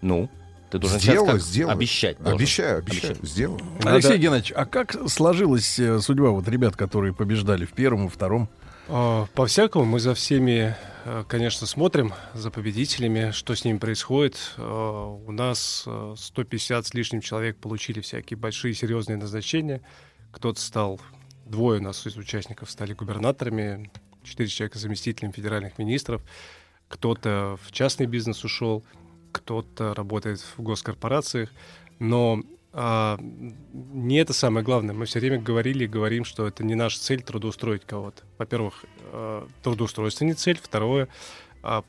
[0.00, 0.30] Ну,
[0.72, 1.76] ты должен Сделаю, сейчас как сделаю.
[1.76, 2.16] обещать.
[2.18, 2.38] должен.
[2.38, 3.60] Обещаю, обещаю, сделаю.
[3.84, 8.48] Алексей Геннадьевич, а как сложилась э, судьба вот ребят, которые побеждали в первом и втором?
[8.88, 10.74] А, По-всякому мы за всеми,
[11.04, 14.38] э, конечно, смотрим, за победителями, что с ними происходит.
[14.56, 19.82] А, У нас э, 150 с лишним человек получили всякие большие серьезные назначения.
[20.30, 21.02] Кто-то стал,
[21.44, 23.90] двое у нас из участников стали губернаторами,
[24.24, 26.22] четыре человека заместителями федеральных министров.
[26.88, 28.82] Кто-то в частный бизнес ушел,
[29.32, 31.50] кто-то работает в госкорпорациях.
[31.98, 32.42] Но
[32.72, 34.94] а, не это самое главное.
[34.94, 38.22] Мы все время говорили и говорим, что это не наша цель трудоустроить кого-то.
[38.38, 40.58] Во-первых, э, трудоустройство не цель.
[40.62, 41.08] Второе,
[41.62, 41.84] а,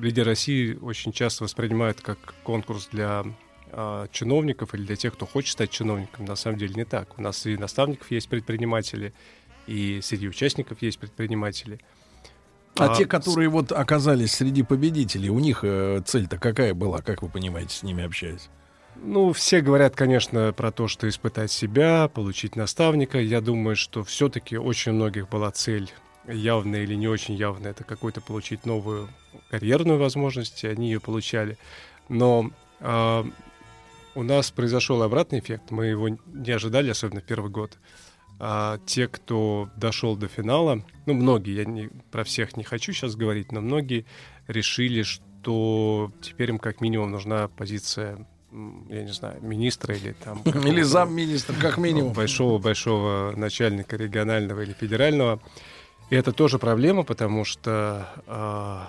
[0.00, 3.24] лидер России очень часто воспринимают как конкурс для
[3.70, 6.24] а, чиновников или для тех, кто хочет стать чиновником.
[6.24, 7.18] На самом деле не так.
[7.18, 9.12] У нас среди наставников есть предприниматели,
[9.66, 11.80] и среди участников есть предприниматели.
[12.78, 17.22] А, А, те, которые вот оказались среди победителей, у них э, цель-то какая была, как
[17.22, 18.48] вы понимаете, с ними общаясь?
[19.02, 23.18] Ну, все говорят, конечно, про то, что испытать себя, получить наставника.
[23.18, 25.90] Я думаю, что все-таки очень многих была цель,
[26.26, 29.08] явная или не очень явная, это какой-то получить новую
[29.50, 31.58] карьерную возможность, и они ее получали.
[32.08, 32.50] Но
[32.80, 33.26] а,
[34.14, 37.78] у нас произошел обратный эффект, мы его не ожидали, особенно в первый год.
[38.38, 43.16] А те, кто дошел до финала, ну, многие, я не, про всех не хочу сейчас
[43.16, 44.04] говорить, но многие
[44.46, 48.26] решили, что теперь им как минимум нужна позиция
[48.88, 50.40] я не знаю, министра или там...
[50.64, 52.12] Или замминистра, как минимум.
[52.14, 55.42] Большого-большого начальника регионального или федерального.
[56.08, 58.88] И это тоже проблема, потому что а,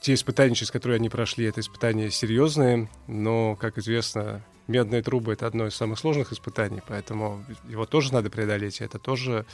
[0.00, 5.46] те испытания, через которые они прошли, это испытания серьезные, но, как известно, медные трубы— это
[5.46, 9.46] одно из самых сложных испытаний, поэтому его тоже надо преодолеть, это тоже,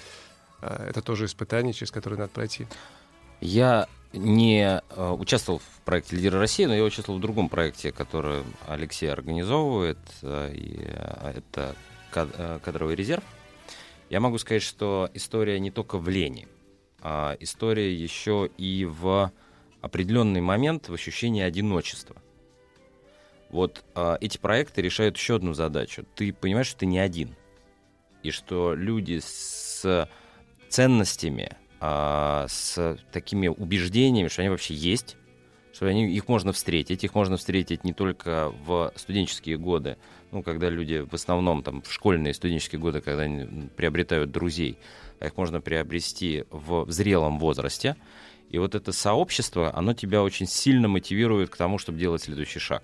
[0.61, 2.67] а, это тоже испытание, через которое надо пройти.
[3.41, 8.43] Я не э, участвовал в проекте «Лидеры России», но я участвовал в другом проекте, который
[8.67, 11.75] Алексей организовывает, э, и э, это
[12.11, 13.23] кад- э, кадровый резерв.
[14.11, 16.49] Я могу сказать, что история не только в лени,
[17.01, 19.33] а история еще и в
[19.81, 22.17] определенный момент в ощущении одиночества.
[23.51, 26.05] Вот э, эти проекты решают еще одну задачу.
[26.15, 27.35] Ты понимаешь, что ты не один.
[28.23, 30.09] И что люди с
[30.69, 35.17] ценностями, а, с такими убеждениями, что они вообще есть,
[35.73, 37.03] что они, их можно встретить.
[37.05, 39.97] Их можно встретить не только в студенческие годы,
[40.31, 44.79] ну, когда люди в основном там в школьные студенческие годы, когда они приобретают друзей,
[45.19, 47.97] а их можно приобрести в зрелом возрасте.
[48.51, 52.83] И вот это сообщество, оно тебя очень сильно мотивирует к тому, чтобы делать следующий шаг.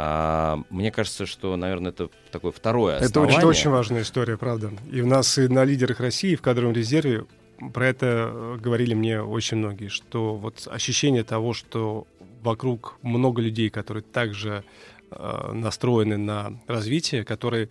[0.00, 3.38] А, мне кажется, что, наверное, это такое второе Это основание.
[3.38, 4.70] очень, очень важная история, правда.
[4.92, 7.26] И у нас и на лидерах России, и в кадровом резерве
[7.74, 12.06] про это э, говорили мне очень многие, что вот ощущение того, что
[12.42, 14.62] вокруг много людей, которые также
[15.10, 17.68] э, настроены на развитие, которые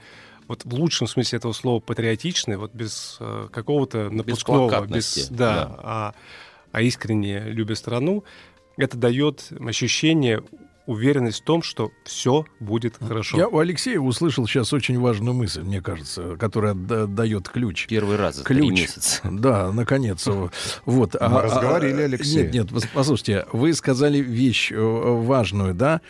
[0.50, 5.54] вот в лучшем смысле этого слова патриотичны, вот без э, какого-то напускного, плакатности, без, да,
[5.54, 5.76] да.
[5.82, 6.14] А,
[6.74, 8.26] а искренне любя страну,
[8.76, 10.44] это дает ощущение,
[10.88, 13.38] уверенность в том, что все будет хорошо.
[13.38, 17.86] Я у Алексея услышал сейчас очень важную мысль, мне кажется, которая да- дает ключ.
[17.88, 18.80] Первый раз за три Ключ.
[18.80, 19.22] месяца.
[19.32, 20.26] Да, наконец.
[20.86, 21.16] Вот.
[21.22, 22.44] Мы разговорили, Алексей.
[22.46, 26.02] Нет, нет, пос- послушайте, вы сказали вещь э, важную, да?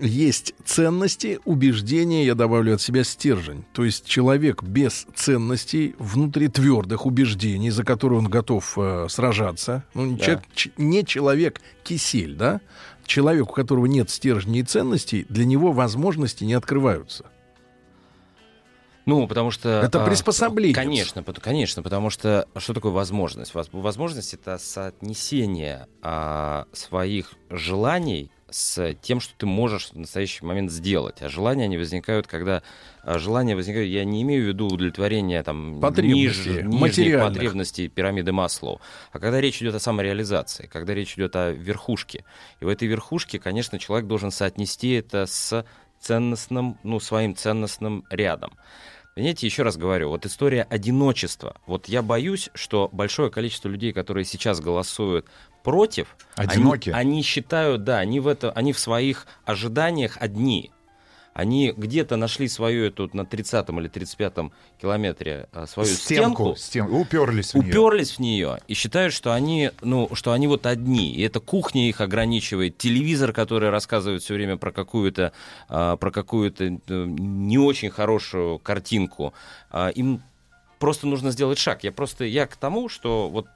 [0.00, 3.64] Есть ценности, убеждения, я добавлю от себя стержень.
[3.72, 9.84] То есть человек без ценностей, внутри твердых убеждений, за которые он готов э, сражаться.
[9.94, 10.24] Ну, Да.
[10.24, 10.44] человек-
[10.76, 12.60] не человек кисель, да?
[13.06, 17.26] Человек, у которого нет стержней и ценностей, для него возможности не открываются.
[19.06, 19.82] Ну, потому что...
[19.82, 20.74] Это а, приспособленец.
[20.74, 23.54] Конечно, конечно, потому что что такое возможность?
[23.54, 30.70] Воз- Возможность— это соотнесение а, своих желаний с тем, что ты можешь в настоящий момент
[30.70, 31.22] сделать.
[31.22, 32.62] А желания, они возникают, когда...
[33.02, 38.30] а, желания возникают, я не имею в виду удовлетворение там, Потребностей, ниж- нижних потребностей пирамиды
[38.30, 42.24] Маслоу, а когда речь идет о самореализации, когда речь идет о верхушке.
[42.60, 45.66] И в этой верхушке, конечно, человек должен соотнести это с
[46.00, 48.52] ценностным, ну, своим ценностным рядом.
[49.16, 51.56] Понимаете, еще раз говорю, вот история одиночества.
[51.66, 55.26] Вот я боюсь, что большое количество людей, которые сейчас голосуют
[55.64, 56.90] против, Одиноки.
[56.90, 60.70] Они, они считают, да, они в, это, они в своих ожиданиях одни.
[61.32, 67.00] Они где-то нашли свою эту на 30-м или 35-м километре а, свою Стенку, стенку, стен-
[67.00, 67.70] уперлись в нее.
[67.70, 71.12] уперлись в нее и считают, что они, ну, что они вот одни.
[71.12, 75.32] И эта кухня их ограничивает, телевизор, который рассказывает все время про какую-то,
[75.68, 79.34] а, про какую-то э, не очень хорошую картинку.
[79.70, 80.22] А, им
[80.78, 81.82] просто нужно сделать шаг.
[81.82, 83.48] Я просто я к тому, что вот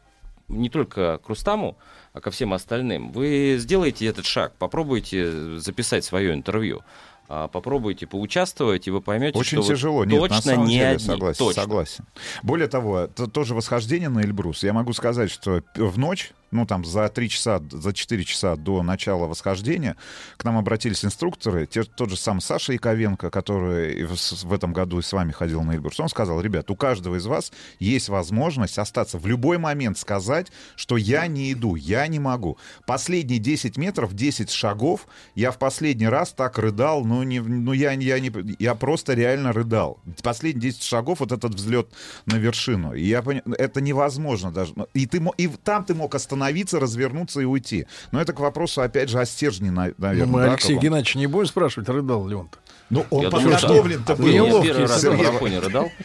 [0.49, 1.77] не только к Рустаму,
[2.13, 3.13] а ко всем остальным.
[3.13, 6.81] Вы сделаете этот шаг, попробуйте записать свое интервью.
[7.29, 10.87] а, Попробуйте поучаствовать, и вы поймете, Очень что тяжело, нет, точно на самом не деле,
[10.93, 11.05] одни.
[11.07, 11.63] согласен, точно.
[11.63, 12.05] согласен.
[12.43, 14.63] Более того, это тоже восхождение на Эльбрус.
[14.65, 18.83] Я могу сказать, что в ночь, ну там за 3 часа, за 4 часа до
[18.83, 19.97] начала восхождения
[20.37, 24.99] к нам обратились инструкторы, те- тот же сам Саша Яковенко, который в, в этом году
[24.99, 25.99] и с вами ходил на Эльбрус.
[26.01, 30.97] Он сказал, ребят, у каждого из вас есть возможность остаться в любой момент сказать, что
[30.97, 32.57] я не иду, я не могу.
[32.87, 37.93] Последние 10 метров, 10 шагов, я в последний раз так рыдал, ну, не, ну я,
[37.93, 39.99] я, не, я просто реально рыдал.
[40.23, 41.89] Последние 10 шагов, вот этот взлет
[42.27, 42.95] на вершину.
[42.95, 44.75] Я поня- это невозможно даже.
[44.95, 46.38] И, ты, и там ты мог остановиться,
[46.79, 47.87] развернуться и уйти.
[48.13, 50.27] Но это к вопросу, опять же, о стержне, на- Ну, наверное.
[50.27, 50.83] мы да, Алексея каком.
[50.83, 52.59] Геннадьевича не будем спрашивать, рыдал ли он-то.
[52.91, 54.27] Ну, он Я подготовлен-то был.
[54.27, 55.91] А Неловкий первый раз на марафоне рыдал?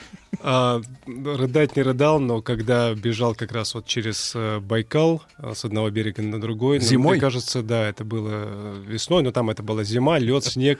[0.45, 5.63] А, рыдать не рыдал, но когда бежал как раз вот через э, Байкал э, с
[5.63, 7.11] одного берега на другой, ну, Зимой?
[7.13, 10.79] мне кажется, да, это было э, весной, но там это была зима, лед, снег,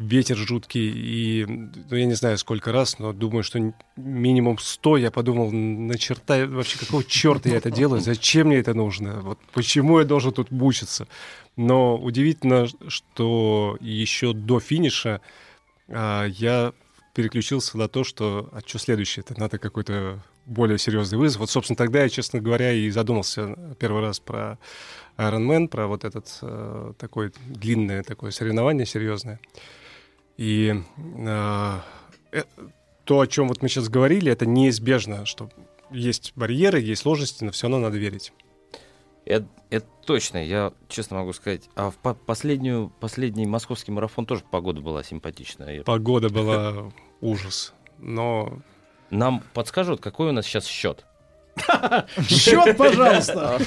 [0.00, 5.10] ветер жуткий, и ну, я не знаю сколько раз, но думаю, что минимум 100 я
[5.10, 9.98] подумал, на черта, вообще какого черта я это делаю, зачем мне это нужно, вот почему
[9.98, 11.06] я должен тут мучиться.
[11.56, 15.20] Но удивительно, что еще до финиша
[15.88, 16.72] а, я
[17.14, 19.24] переключился на то, что а что следующее?
[19.28, 21.40] Это надо какой-то более серьезный вызов.
[21.40, 24.58] Вот, собственно, тогда я, честно говоря, и задумался первый раз про
[25.18, 29.38] Iron Man, про вот этот э, такое длинное такое соревнование серьезное.
[30.40, 31.78] И э,
[32.32, 32.42] э,
[33.04, 35.50] то, о чем вот мы сейчас говорили, это неизбежно, что
[35.90, 38.32] есть барьеры, есть сложности, но все равно надо верить.
[39.26, 41.68] Это, это точно, я честно могу сказать.
[41.74, 45.82] А в по- последнюю, последний московский марафон тоже погода была симпатичная.
[45.82, 46.90] Погода была
[47.20, 48.62] ужас, но
[49.10, 51.04] Нам подскажут, какой у нас сейчас счет?
[52.28, 53.58] Счет, пожалуйста.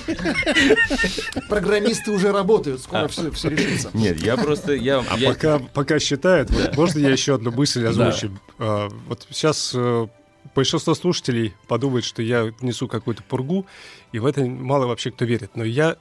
[1.50, 3.90] Программисты уже работают, скоро все, решится.
[3.94, 4.74] Нет, я просто...
[4.74, 8.32] Я, А я- пока, пока считают, вот можно я еще одну мысль озвучу?
[8.60, 10.08] А, вот сейчас э,
[10.56, 13.66] большинство слушателей подумает, что я несу какую-то пургу,
[14.12, 15.56] и в это мало вообще кто верит.
[15.56, 15.98] Но я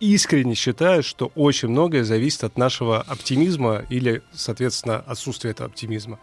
[0.00, 6.18] искренне считаю, что очень многое зависит от нашего оптимизма или, соответственно, отсутствия этого оптимизма.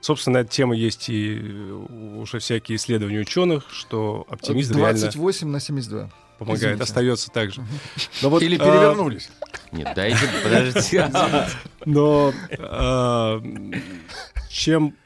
[0.00, 1.72] Собственно, на эту тему есть и э,
[2.16, 6.10] уже всякие исследования ученых, что оптимизм реально 28 на 72.
[6.38, 6.82] помогает, извините.
[6.82, 7.62] остается так же.
[8.22, 9.30] Но вот, Или а, перевернулись.
[9.72, 11.10] Нет, дайте, подождите.
[11.84, 12.32] Но
[14.48, 14.96] чем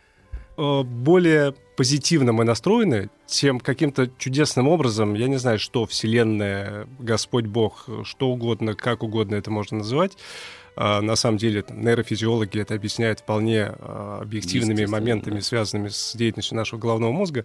[0.56, 7.46] э, более позитивно мы настроены, тем каким-то чудесным образом, я не знаю, что Вселенная, Господь
[7.46, 10.18] Бог, что угодно, как угодно это можно называть, а,
[10.76, 15.40] на самом деле там, нейрофизиологи это объясняют вполне а, объективными моментами, да.
[15.42, 17.44] связанными с деятельностью нашего головного мозга.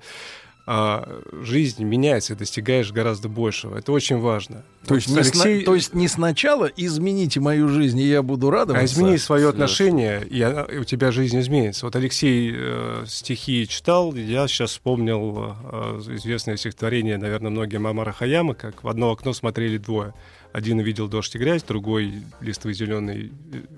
[0.71, 3.77] А, жизнь меняется, достигаешь гораздо большего.
[3.79, 4.63] Это очень важно.
[4.85, 8.21] То есть, Вот не сна- Алексей- то есть не сначала измените мою жизнь, и я
[8.21, 8.83] буду радоваться.
[8.83, 9.49] а измени свое Совершенно.
[9.49, 11.87] отношение, и, она- и у тебя жизнь изменится.
[11.87, 18.53] Вот Алексей э, стихи читал, я сейчас вспомнил э, известное стихотворение, наверное, многим Амара Хаяма,
[18.53, 20.13] как в одно окно смотрели двое.
[20.51, 23.31] Один увидел дождь и грязь, другой листвы зеленый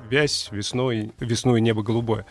[0.10, 2.26] вязь, весной, весной небо голубое.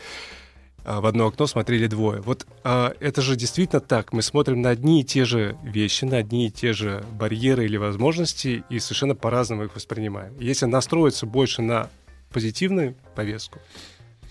[0.83, 2.23] А в одно окно смотрели двое.
[2.23, 4.15] Вот а, это же действительно так.
[4.15, 7.77] Мы смотрим на одни и те же вещи, на одни и те же барьеры или
[7.77, 10.35] возможности, и совершенно по-разному их воспринимаем.
[10.39, 11.91] Если настроиться больше на
[12.33, 13.59] позитивную повестку,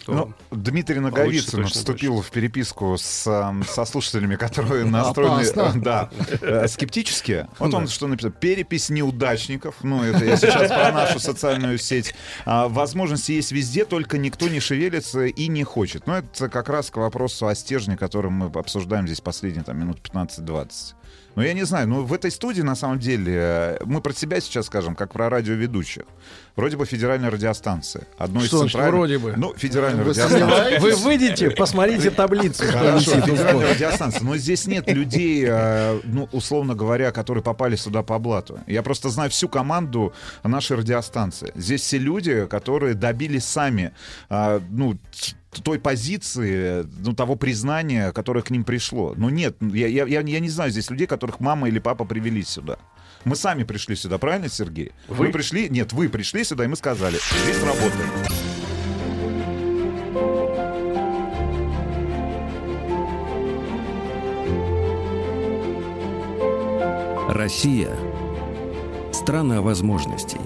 [0.10, 6.10] то Ну, Дмитрий Наговицын точно вступил в переписку с, со слушателями, которые настроены э, да,
[6.42, 7.48] э, скептически.
[7.60, 8.32] Вот он что написал.
[8.32, 9.76] Перепись неудачников.
[9.84, 12.16] Ну, это я сейчас про нашу социальную сеть.
[12.46, 16.08] А, Возможности есть везде, только никто не шевелится и не хочет.
[16.08, 20.00] Но это как раз к вопросу о стержне, который мы обсуждаем здесь последние там, минут
[20.02, 20.96] 15-20.
[21.36, 24.42] Ну, я не знаю, ну, в этой студии, на самом деле, э, мы про себя
[24.42, 26.04] сейчас скажем, как про радиоведущих.
[26.60, 28.06] Вроде бы федеральная радиостанция.
[28.18, 28.94] Одно из Что центральных...
[28.94, 29.34] вроде бы?
[29.38, 30.80] Ну, федеральная Вы радиостанция.
[30.82, 32.66] Вы выйдите, посмотрите таблицу.
[32.66, 34.24] что Хорошо, федеральная радиостанция.
[34.24, 38.60] Но здесь нет людей, э, ну, условно говоря, которые попали сюда по блату.
[38.68, 40.14] Я просто знаю всю команду
[40.44, 41.54] нашей радиостанции.
[41.56, 43.94] Здесь все люди, которые добились сами,
[44.30, 45.00] э, ну,
[45.64, 49.14] той позиции, ну, того признания, которое к ним пришло.
[49.16, 52.78] Ну, нет, я, я, я не знаю здесь людей, которых мама или папа привели сюда.
[53.26, 54.92] Мы сами пришли сюда, правильно, Сергей?
[55.08, 58.10] Вы, вы пришли, нет, вы пришли сюда, и мы сказали, здесь работаем.
[67.30, 67.96] Россия–
[69.14, 70.42] страна возможностей.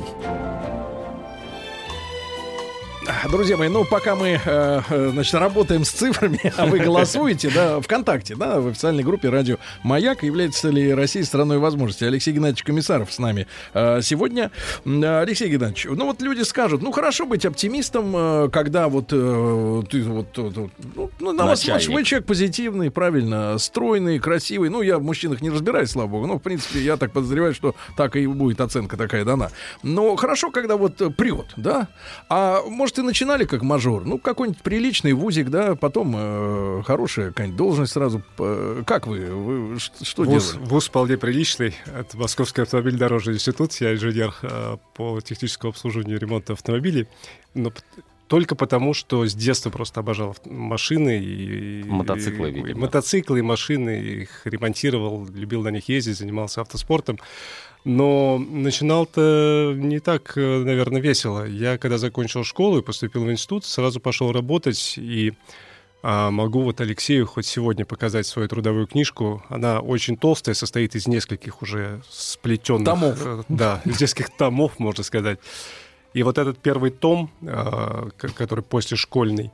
[3.30, 7.82] Друзья мои, ну пока мы, э, э, значит, работаем с цифрами, а вы голосуете, да,
[7.82, 12.06] ВКонтакте, да, в официальной группе радио «Маяк», является ли Россия страной возможностей.
[12.06, 14.52] Алексей Геннадьевич Комиссаров с нами э, сегодня.
[14.86, 20.04] Алексей Геннадьевич, ну вот люди скажут, ну хорошо быть оптимистом, э, когда вот э, ты
[20.04, 24.70] вот, вот, ну, ну, на вас смотришь, вы человек позитивный, правильно, стройный, красивый.
[24.70, 26.28] Ну, я в мужчинах не разбираюсь, слава богу.
[26.28, 29.50] Ну, в принципе, я так подозреваю, что так и будет оценка такая дана.
[29.82, 31.90] Но хорошо, когда вот прет, да?
[32.30, 34.06] А может, и начинали как мажор?
[34.06, 38.22] Ну, какой-нибудь приличный вузик, да, потом э, хорошая какая-нибудь должность сразу.
[38.40, 39.20] Э, как вы?
[39.26, 40.68] Вы что Вуз, делали?
[40.68, 41.76] вуз вполне приличный.
[41.86, 43.74] Это Московский автомобильно-дорожный институт.
[43.82, 47.08] Я инженер э, по техническому обслуживанию и ремонту автомобилей.
[47.54, 47.72] Но
[48.28, 52.82] только потому, что с детства просто обожал машины и, и- Мотоциклы, и, и видимо.
[52.82, 57.20] мотоциклы, и машины, их ремонтировал, любил на них ездить, занимался автоспортом.
[57.86, 61.46] Но начинал-то не так, э, наверное, весело.
[61.46, 65.34] Я, когда закончил школу и поступил в институт, сразу пошел работать и
[66.02, 69.44] а, могу вот Алексею хоть сегодня показать свою трудовую книжку.
[69.50, 72.86] Она очень толстая, состоит из нескольких уже сплетенных...
[72.86, 73.22] Томов.
[73.26, 75.40] э, Да, из нескольких томов, можно сказать.
[76.14, 79.52] И вот этот первый том, к- который после школьный,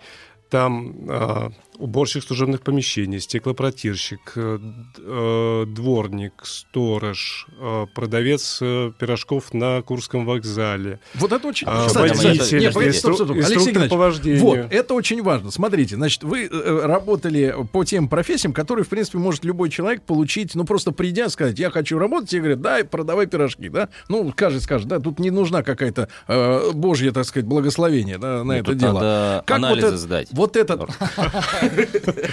[0.49, 4.59] там а, уборщик служебных помещений, стеклопротирщик, э,
[4.97, 10.99] э, дворник, сторож, э, продавец пирожков на Курском вокзале.
[11.15, 11.67] Вот это очень...
[11.69, 13.37] А, Кстати, водитель, нет, погодите, стоп, стоп, стоп.
[13.37, 14.41] Алексей по вождению.
[14.41, 15.51] Вот, это очень важно.
[15.51, 20.65] Смотрите, значит, вы работали по тем профессиям, которые, в принципе, может любой человек получить, ну,
[20.65, 23.89] просто придя, сказать, я хочу работать, тебе говорят, дай, продавай пирожки, да?
[24.09, 28.43] Ну, каждый скажет, да, тут не нужна какая-то э, божье, так сказать, благословение да, на
[28.43, 28.93] Ну, это тут дело.
[28.93, 30.27] надо Как вот анализы это- сдать.
[30.31, 30.89] Вот этот...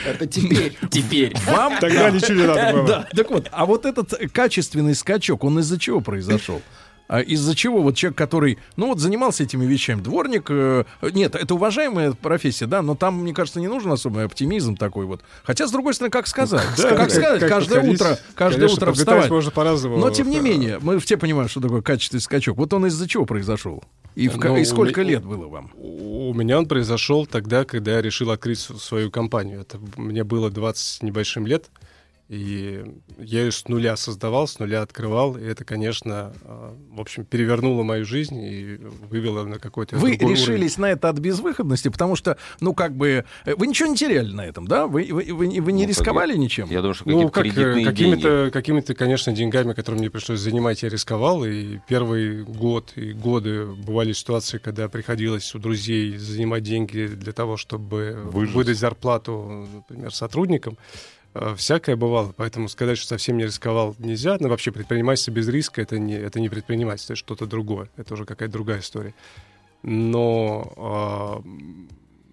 [0.07, 0.77] Это теперь.
[0.91, 1.35] Теперь.
[1.47, 1.79] Вам...
[1.79, 2.87] Тогда ничего не надо было.
[2.87, 6.63] Да, так вот, а вот этот качественный скачок, он из-за чего произошел?
[7.09, 11.55] А из-за чего вот человек, который, ну вот занимался этими вещами, дворник, э, нет, это
[11.55, 15.23] уважаемая профессия, да, но там, мне кажется, не нужен особый оптимизм такой вот.
[15.45, 16.67] Хотя, с другой стороны, как сказать?
[16.77, 18.01] Да, как, сказать, как каждое подходить?
[18.01, 19.31] утро, каждое Конечно, утро вставать.
[19.31, 19.97] можно по-разному.
[19.99, 22.57] Но, тем не менее, мы все понимаем, что такое качественный скачок.
[22.57, 23.85] Вот он из-за чего произошел?
[24.17, 25.71] И, в Ну, и сколько ме- лет было вам?
[25.77, 29.61] У меня он произошел тогда, когда я решил открыть свою компанию.
[29.61, 31.67] Это мне было 20 с небольшим лет,
[32.29, 32.85] и
[33.19, 37.85] я ее с нуля создавал, с нуля открывал, и это, конечно, э, в общем, перевернуло
[37.85, 38.79] мою жизнь и
[39.09, 43.55] вывело на какой-то Вы решились на это от безвыходности, потому что, ну, как бы, э,
[43.55, 44.89] вы ничего не теряли на этом, да?
[44.89, 46.69] Вы, вы, вы не- вы не Ну, рисковали ничем?
[46.69, 50.83] Я думаю, что Ну, какие-то как, э, какими-то, какими-то, конечно, деньгами, которые мне пришлось занимать,
[50.83, 51.45] я рисковал.
[51.45, 57.57] И первый год и годы бывали ситуации, когда приходилось у друзей занимать деньги для того,
[57.57, 58.55] чтобы Выжить.
[58.55, 60.77] выдать зарплату, например, сотрудникам.
[61.39, 64.37] Э, Всякое бывало, поэтому сказать, что совсем не рисковал, нельзя.
[64.41, 67.89] Но вообще предпринимательство без риска это не, это не предпринимательство, это что-то другое.
[67.97, 69.15] Это уже какая-то другая история.
[69.83, 71.43] Но а,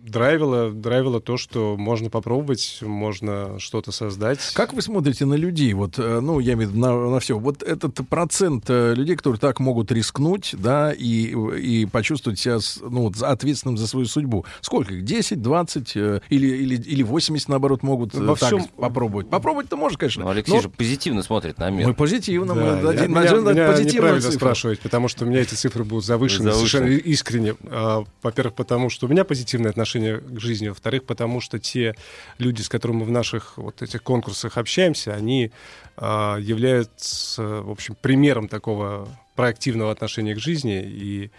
[0.04, 4.40] драйвило, драйвило то, что можно попробовать, можно что-то создать.
[4.54, 5.74] Как вы смотрите на людей?
[5.74, 7.38] Вот, э, ну, я имею в виду на, на все.
[7.40, 13.12] Вот этот процент э, людей, которые так могут рискнуть, да, и, и почувствовать себя ну,
[13.22, 14.46] ответственным за свою судьбу.
[14.62, 15.06] Сколько их?
[15.06, 19.30] 10, 20 э, или, или, или 80, наоборот, могут Во так всем- попробовать?
[19.30, 20.26] Попробовать-то можно, конечно.
[20.26, 21.88] Ну, Алексей но же позитивно смотрит на мир.
[21.88, 24.38] мы позитивно, Да, мы я- дадим, меня, на меня неправильно цифру.
[24.38, 26.68] спрашивать, потому что у меня эти цифры будут завышены, Завышены.
[26.68, 27.56] совершенно искренне.
[27.66, 30.70] А, во-первых, потому что у меня позитивное отношение к жизни.
[30.70, 31.96] Во-вторых, потому что те
[32.38, 35.52] люди, с которыми мы в наших вот этих конкурсах общаемся, они
[35.98, 41.32] а, являются, в общем, примером такого проактивного отношения к жизни и,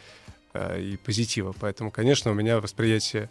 [0.53, 1.55] а, и позитива.
[1.59, 3.31] Поэтому, конечно, у меня восприятие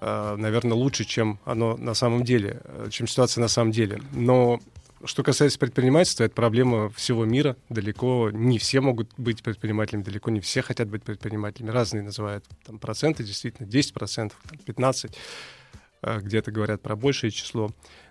[0.00, 4.02] наверное, лучше, чем оно на самом деле, э, чем ситуация на самом деле.
[4.12, 4.60] Но
[5.06, 7.56] что касается предпринимательства, это проблема всего мира.
[7.68, 11.70] Далеко не все могут быть предпринимателями, далеко не все хотят быть предпринимателями.
[11.70, 15.14] Разные называют там, проценты, действительно, 10%, там, 15%.
[16.02, 17.70] э, Где-то говорят про большее число.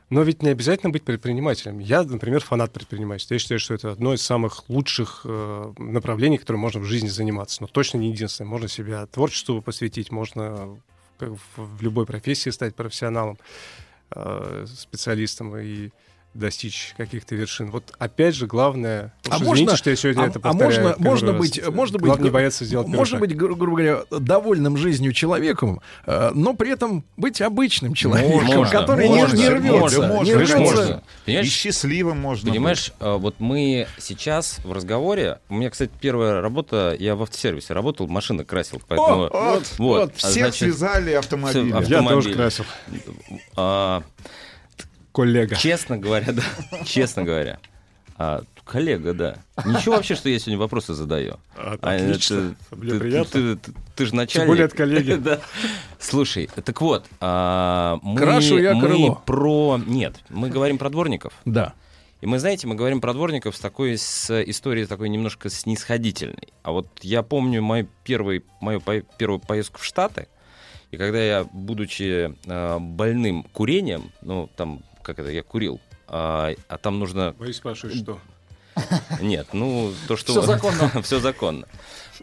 [0.10, 1.80] Но ведь не обязательно быть предпринимателем.
[1.80, 3.34] Я, например, фанат предпринимательства.
[3.36, 7.62] Я считаю, что это одно из самых лучших э, направлений, которым можно в жизни заниматься.
[7.62, 8.50] Но точно не единственное.
[8.50, 10.78] Можно себя творчеству посвятить, можно
[11.20, 13.38] в, в любой профессии стать профессионалом,
[14.12, 15.90] э, специалистом и
[16.34, 17.70] достичь каких-то вершин.
[17.72, 19.14] Вот опять же, главное...
[19.30, 21.40] А можно, извините, что я сегодня а, это а повторяю можно, первый можно раз.
[21.40, 23.20] быть, можно быть, Главное не бояться сделать можно шаг.
[23.22, 28.72] быть, гру- грубо говоря, довольным жизнью человеком, э, но при этом быть обычным человеком, Можно,
[28.80, 30.58] который не- можно, не, рвется, можно, не можно, рвется.
[30.58, 30.84] можно.
[30.84, 35.40] И Понимаешь, счастливым можно Понимаешь, э, вот мы сейчас в разговоре.
[35.50, 39.32] У меня, кстати, первая работа, я в автосервисе работал, машины красил, поэтому быть.
[39.34, 41.72] Вот, вот, вот, а всех значит, связали автомобили.
[41.84, 42.66] всё, Я тоже красил.
[43.56, 44.04] а,
[45.14, 45.56] Коллега.
[45.56, 46.44] честно говоря, да,
[46.86, 47.60] честно говоря,
[48.18, 49.38] А, коллега, да.
[49.66, 51.40] Ничего вообще, что я сегодня вопросы задаю.
[51.56, 52.56] А, А отлично.
[52.70, 53.32] это- Мне ты, приятно.
[53.32, 54.46] Ты, ты- ты же начальник.
[54.46, 55.14] Тем более от коллеги.
[55.24, 55.40] Да.
[56.00, 59.22] Слушай, так вот, а, мы, Крашу я мы крыло.
[59.26, 59.80] про...
[59.86, 61.34] Нет, мы говорим про дворников.
[61.46, 61.74] Да.
[62.22, 66.50] И мы, знаете, мы говорим про дворников с такой с историей такой немножко снисходительной.
[66.62, 70.28] А вот я помню мою, первый, мою по- первую поездку в Штаты,
[70.92, 76.78] и когда я, будучи э, больным курением, ну, там, как это, я курил, а, а
[76.78, 77.34] там нужно...
[77.38, 78.20] Боюсь спрашивать, что?
[79.22, 80.32] Нет, ну, то, что...
[80.32, 81.02] Всё законно.
[81.04, 81.68] Все законно.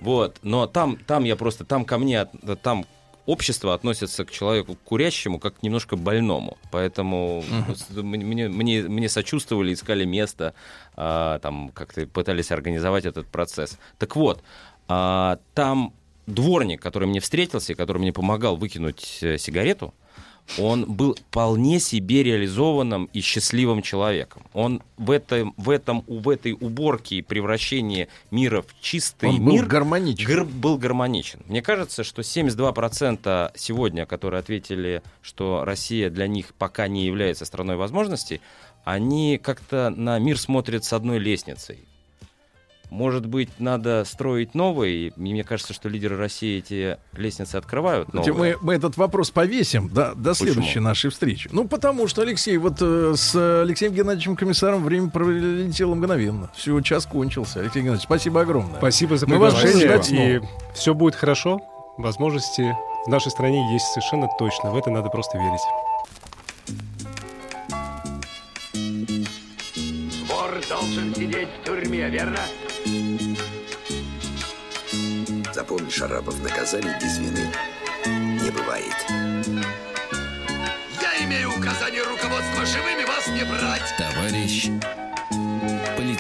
[0.01, 2.27] Вот, но там, там я просто, там ко мне,
[2.63, 2.87] там
[3.27, 6.59] общество относится к человеку курящему как к немножко больному.
[6.71, 7.45] Поэтому
[7.91, 10.55] мне, мне, мне сочувствовали, искали место,
[10.97, 13.79] а, там как-то пытались организовать этот процесс.
[13.99, 14.43] Так вот,
[14.89, 15.95] а, там
[16.27, 19.95] дворник, который мне встретился, и который мне помогал выкинуть э, сигарету,
[20.59, 24.43] он был вполне себе реализованным и счастливым человеком.
[24.53, 29.53] Он в этом, в этом, в этой уборке и превращении мира в чистый Он был
[29.53, 30.27] мир гармоничен.
[30.27, 31.41] гар- был гармоничен.
[31.47, 37.77] Мне кажется, что 72% сегодня, которые ответили, что Россия для них пока не является страной
[37.77, 38.41] возможностей,
[38.85, 41.81] они как-то на мир смотрят с одной лестницей.
[42.91, 45.09] Может быть, надо строить новые.
[45.09, 48.13] И мне кажется, что лидеры России эти лестницы открывают.
[48.13, 48.35] Новые.
[48.35, 50.85] мы, мы этот вопрос повесим до, до следующей Почему?
[50.85, 51.49] нашей встречи.
[51.53, 56.51] Ну, потому что, Алексей, вот э, с Алексеем Геннадьевичем Комиссаром время пролетело мгновенно.
[56.55, 57.61] Все, час кончился.
[57.61, 58.79] Алексей Геннадьевич, спасибо огромное.
[58.79, 59.87] Спасибо за Мы вас приглашение.
[59.87, 60.41] ждать И
[60.75, 61.61] все будет хорошо.
[61.97, 62.77] Возможности
[63.07, 64.73] в нашей стране есть совершенно точно.
[64.73, 65.61] В это надо просто верить.
[70.29, 72.41] Вор должен сидеть в тюрьме, верно?
[75.53, 77.53] Запомни, Шарапов, наказание без вины
[78.07, 78.97] не бывает.
[81.01, 83.95] Я имею указание руководства живыми вас не брать.
[83.99, 84.71] Товарищ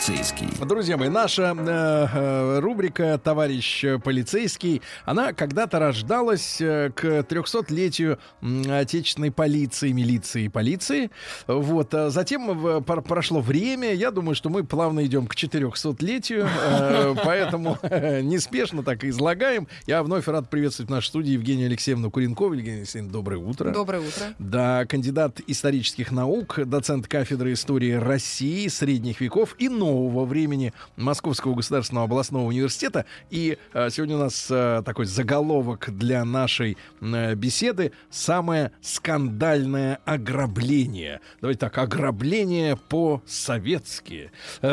[0.00, 0.48] полицейский.
[0.66, 8.62] Друзья мои, наша э, э, рубрика «Товарищ полицейский», она когда-то рождалась э, к 300-летию м,
[8.70, 11.10] отечественной полиции, милиции и полиции.
[11.46, 17.78] Вот, а затем прошло время, я думаю, что мы плавно идем к 400-летию, э, поэтому
[17.82, 19.68] э, неспешно так и излагаем.
[19.86, 22.54] Я вновь рад приветствовать в нашей студии Евгению Алексеевну Куренкову.
[22.54, 23.70] Евгения Алексеевна, доброе утро.
[23.70, 24.28] Доброе утро.
[24.38, 32.04] Да, кандидат исторических наук, доцент кафедры истории России, средних веков и нового времени Московского государственного
[32.04, 33.06] областного университета.
[33.30, 41.20] И э, сегодня у нас э, такой заголовок для нашей э, беседы «Самое скандальное ограбление».
[41.40, 44.30] Давайте так, ограбление по-советски.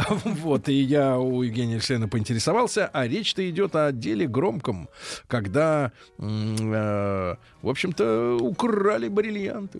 [0.47, 4.87] Вот, и я у Евгения Алексеевны поинтересовался, а речь-то идет о деле громком,
[5.27, 9.79] когда, в общем-то, украли бриллианты.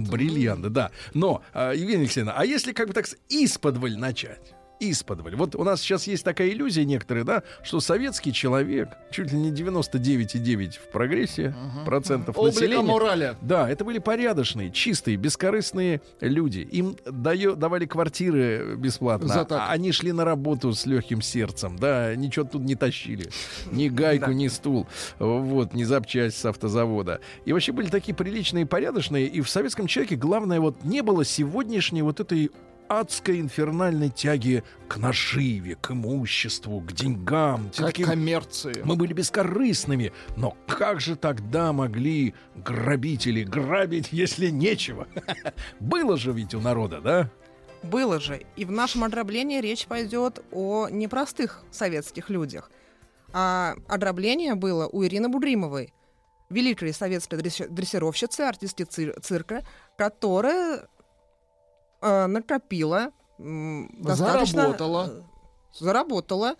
[0.00, 0.70] Бриллианты.
[0.70, 0.90] Да.
[1.12, 4.54] Но, а, Евгения Алексеевна, а если как бы так исподволь начать?
[4.90, 5.36] Исподволь.
[5.36, 9.50] Вот у нас сейчас есть такая иллюзия некоторые, да, что советский человек, чуть ли не
[9.50, 11.54] 99,9 в прогрессе
[11.84, 12.82] процентов Облика населения.
[12.82, 13.36] морали.
[13.40, 16.60] Да, это были порядочные, чистые, бескорыстные люди.
[16.60, 19.28] Им даю, давали квартиры бесплатно.
[19.28, 19.70] За так.
[19.70, 23.30] Они шли на работу с легким сердцем, да, ничего тут не тащили.
[23.70, 24.86] Ни гайку, ни стул.
[25.18, 27.20] Вот, ни запчасть с автозавода.
[27.44, 29.26] И вообще были такие приличные и порядочные.
[29.26, 32.50] И в советском человеке главное вот не было сегодняшней вот этой
[33.00, 37.70] адской инфернальной тяги к наживе, к имуществу, к деньгам.
[37.76, 38.82] Как Таким- коммерции.
[38.84, 45.06] мы были бескорыстными, но как же тогда могли грабители грабить, если нечего?
[45.80, 47.30] Было же ведь у народа, да?
[47.82, 48.42] Было же.
[48.56, 52.70] И в нашем ограблении речь пойдет о непростых советских людях.
[53.32, 55.92] А ограбление было у Ирины Будримовой,
[56.50, 59.66] великой советской дресси- дрессировщицы, артистки цир- цирка,
[59.98, 60.86] которая
[62.04, 64.62] э, накопила достаточно...
[64.62, 65.24] Заработала.
[65.76, 66.54] Заработала.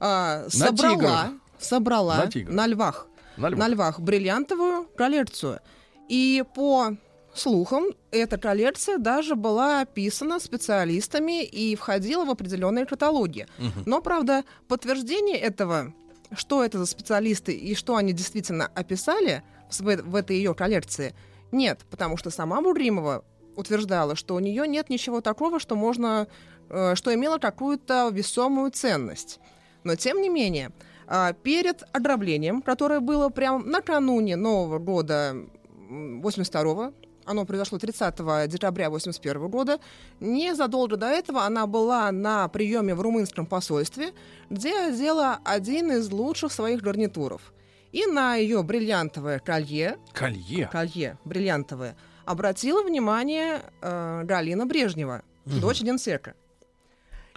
[0.00, 1.30] На собрала, тиграх.
[1.58, 2.54] собрала На тиграх.
[2.54, 3.06] на львах
[3.36, 3.58] На львах.
[3.58, 5.60] на львах бриллиантовую коллекцию.
[6.08, 6.96] И по
[7.34, 13.46] слухам, эта коллекция даже была описана специалистами и входила в определенные каталоги.
[13.86, 15.92] Но, правда, подтверждение этого,
[16.34, 21.14] что это за специалисты и что они действительно описали в, в этой ее коллекции,
[21.52, 23.24] нет, потому что сама Буримова
[23.56, 26.26] утверждала, что у нее нет ничего такого, что можно,
[26.68, 29.40] э, что имело какую-то весомую ценность.
[29.84, 30.70] Но тем не менее,
[31.06, 35.36] а, перед ограблением, которое было прям накануне Нового года
[35.88, 36.92] 82
[37.26, 39.78] оно произошло 30 декабря 81 года.
[40.20, 44.12] Незадолго до этого она была на приеме в румынском посольстве,
[44.50, 47.52] где одела один из лучших своих гарнитуров.
[47.92, 50.68] И на ее бриллиантовое колье, Колье.
[50.70, 56.34] колье бриллиантовое, обратила внимание э, Галина Брежнева, дочь генсека.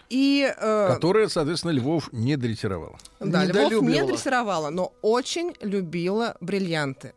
[0.10, 2.98] И, э, Которая, соответственно, Львов не дрессировала.
[3.20, 7.14] да, Львов не дрессировала, но очень любила бриллианты.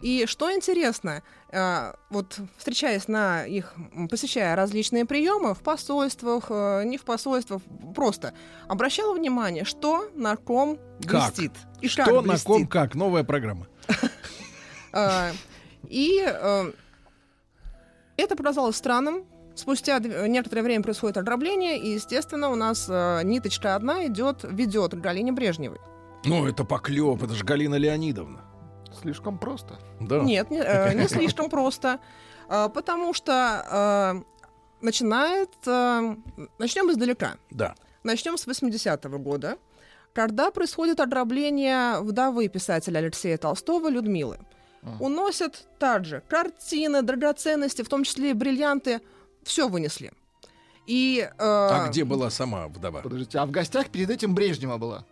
[0.00, 1.22] И что интересно,
[1.52, 3.74] э, вот встречаясь на их,
[4.10, 7.60] посещая различные приемы в посольствах, э, не в посольствах,
[7.94, 8.32] просто
[8.68, 11.34] обращала внимание, что на ком Как?
[11.34, 11.52] блестит.
[11.82, 12.46] И Что как на блестит.
[12.46, 12.94] ком как?
[12.94, 13.66] Новая программа.
[15.88, 16.72] И э,
[18.16, 19.24] это продолжалось странным.
[19.54, 24.98] Спустя некоторое время происходит ограбление, и, естественно, у нас э, ниточка одна идет, ведет к
[24.98, 25.78] Галине Брежневой.
[26.24, 28.40] Ну, это поклеп, это же Галина Леонидовна.
[29.00, 29.78] Слишком просто.
[30.00, 30.20] Да.
[30.20, 32.00] Нет, не, э, не слишком просто,
[32.48, 35.50] э, потому что э, начинает...
[35.66, 36.16] э,
[36.58, 37.36] начнем издалека.
[37.50, 37.74] Да.
[38.02, 39.56] Начнем с 80-го года,
[40.12, 44.38] когда происходит ограбление вдовы писателя Алексея Толстого Людмилы.
[45.00, 49.00] Уносят также картины, драгоценности, в том числе и бриллианты,
[49.42, 50.12] все вынесли.
[50.86, 53.00] И, э, А где была сама вдова?
[53.02, 55.04] Подождите, а в гостях перед этим Брежнева была?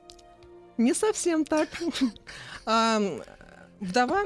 [0.79, 1.69] Не совсем так.
[3.81, 4.23] Вдова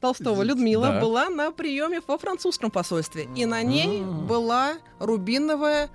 [0.00, 1.00] Толстого Людмила Да.
[1.00, 5.90] была на приеме во французском посольстве, и на ней была рубиновая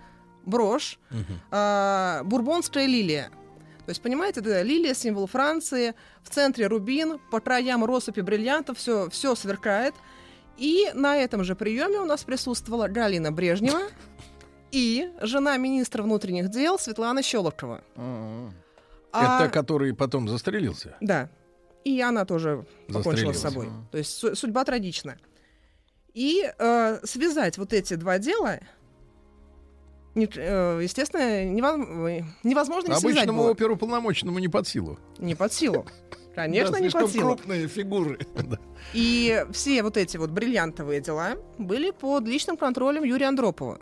[0.45, 0.99] брошь
[1.51, 3.29] а, бурбонская лилия.
[3.85, 5.93] То есть, понимаете, это лилия, символ Франции,
[6.23, 9.93] в центре рубин, по краям россыпи бриллиантов, все, все сверкает.
[10.57, 13.81] И на этом же приеме у нас присутствовала Галина Брежнева
[14.71, 17.83] и жена министра внутренних дел Светлана Щелокова.
[19.11, 20.95] А- Это который потом застрелился?
[21.01, 21.29] Да.
[21.83, 23.67] И она тоже покончила с собой.
[23.91, 25.17] То есть су- судьба трагична.
[26.13, 28.59] И э, связать вот эти два дела,
[30.15, 34.99] естественно, невоз- невозможно не Обычному оперуполномоченному не под силу.
[35.17, 35.85] Не под силу.
[36.35, 37.35] Конечно, Да, не под силу.
[37.35, 38.19] крупные фигуры.
[38.93, 43.79] И все вот эти вот бриллиантовые дела были под личным контролем Юрия Андропова,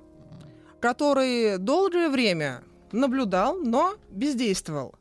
[0.80, 4.96] который долгое время наблюдал, но бездействовал.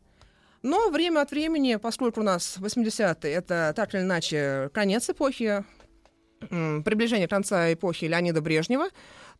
[0.62, 5.64] Но время от времени, поскольку у нас 80-е, это так или иначе конец эпохи,
[6.40, 8.88] приближение конца эпохи Леонида Брежнева,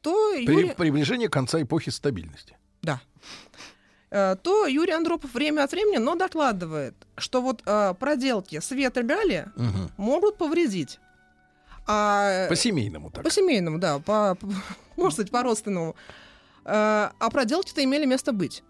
[0.03, 0.75] то При- Юрий...
[0.75, 2.57] приближение конца эпохи стабильности.
[2.83, 3.01] Да.
[4.11, 9.47] Э, то Юрий Андропов время от времени, но докладывает, что вот э, проделки света Гали
[9.57, 9.91] Мгм.
[9.97, 10.99] могут повредить.
[11.87, 13.25] А, По семейному так.
[13.25, 14.49] По семейному, да, по, по-
[14.97, 15.95] можно сказать, по-родственному.
[16.65, 18.63] Э, А проделки-то имели место быть.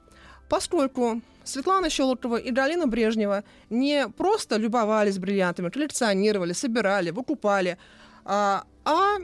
[0.49, 7.79] Поскольку Светлана Щелокова и Галина Брежнева не просто любовались бриллиантами, коллекционировали, собирали, выкупали,
[8.25, 9.17] а, а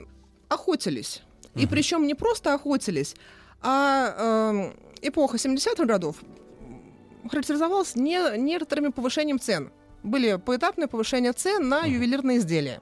[0.49, 1.23] охотились.
[1.57, 3.15] И причем не просто охотились,
[3.63, 6.17] а эм, эпоха 70-х годов
[7.31, 9.71] характеризовалась не, некоторыми повышением цен.
[10.03, 12.81] Были поэтапные повышения цен на ювелирные изделия.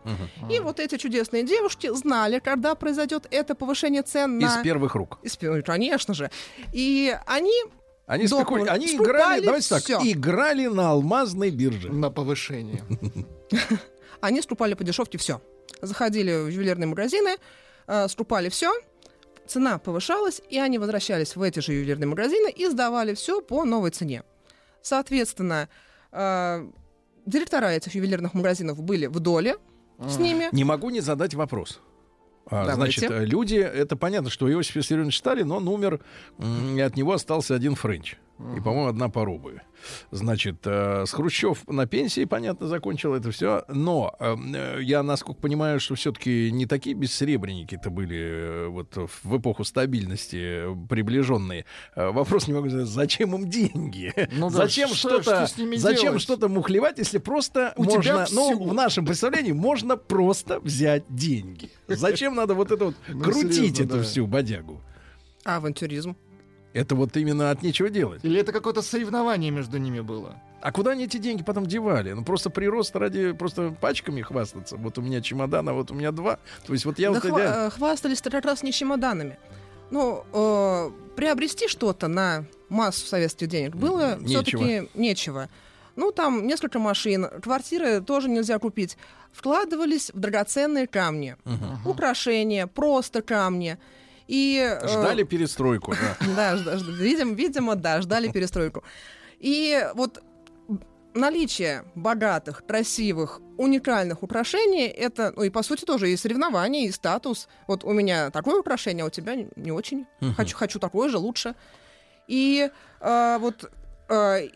[0.50, 4.46] И вот эти чудесные девушки знали, когда произойдет это повышение цен на...
[4.46, 5.18] Из первых рук.
[5.22, 6.30] Из пер- Конечно же.
[6.72, 7.52] И они...
[8.06, 9.98] Они, спекули- они играли, давайте так, всё.
[10.02, 11.90] играли на алмазной бирже.
[11.90, 12.82] На повышение.
[14.20, 15.40] Они скупали по дешевке все.
[15.80, 17.36] Заходили в ювелирные магазины,
[17.86, 18.72] э, скупали все,
[19.46, 23.90] цена повышалась, и они возвращались в эти же ювелирные магазины и сдавали все по новой
[23.90, 24.22] цене.
[24.82, 25.68] Соответственно,
[26.12, 26.66] э,
[27.26, 29.56] директора этих ювелирных магазинов были в доле
[29.98, 30.48] с ними.
[30.52, 31.80] Не могу не задать вопрос.
[32.46, 33.00] А, Давайте.
[33.00, 36.00] значит, э, люди, это понятно, что Иосиф Виссарионович Сталин, он умер,
[36.38, 38.16] и от него остался один Френч.
[38.56, 39.62] И, по-моему, одна пара обуви.
[40.10, 43.64] Значит, э, с Хрущев на пенсии, понятно, закончил это все.
[43.68, 49.36] Но э, э, я, насколько понимаю, что все-таки не такие бессребреники-то были э, вот в
[49.38, 50.36] эпоху стабильности
[50.70, 51.64] э, приближенные.
[51.96, 54.12] Э, вопрос не могу задать, зачем им деньги?
[54.32, 58.64] Ну да, зачем что- что-то, что зачем что-то мухлевать, если просто У тебя можно, ну,
[58.68, 61.70] в нашем представлении можно просто взять деньги.
[61.88, 64.80] Зачем надо вот это вот Ну, крутить эту всю бодягу?
[65.44, 66.16] Авантюризм.
[66.74, 68.22] Это вот именно от нечего делать.
[68.24, 70.36] Или это какое-то соревнование между ними было?
[70.60, 72.12] А куда они эти деньги потом девали?
[72.12, 74.76] Ну просто прирост ради просто пачками хвастаться.
[74.76, 76.38] Вот у меня чемодан, а вот у меня два.
[76.66, 79.38] То есть вот я Да вот хва- реально- э, хвастались-то как раз не чемоданами.
[79.90, 84.42] Ну, э, приобрести что-то на массу советских денег было Нечего.
[84.42, 85.48] все-таки нечего.
[85.94, 88.96] Ну, там несколько машин, квартиры тоже нельзя купить.
[89.32, 91.36] Вкладывались в драгоценные камни,
[91.84, 93.78] украшения, просто камни.
[94.28, 95.92] И, э, ждали перестройку.
[95.92, 96.56] да.
[96.64, 98.82] да, видим, видимо, да, ждали перестройку.
[99.38, 100.22] И вот
[101.14, 107.48] наличие богатых, красивых, уникальных украшений, это, ну и по сути тоже и соревнование, и статус.
[107.66, 110.06] Вот у меня такое украшение, а у тебя не- очень.
[110.36, 111.54] Хочу, хочу такое же, лучше.
[112.26, 112.70] И
[113.00, 113.70] э, вот
[114.08, 114.48] э,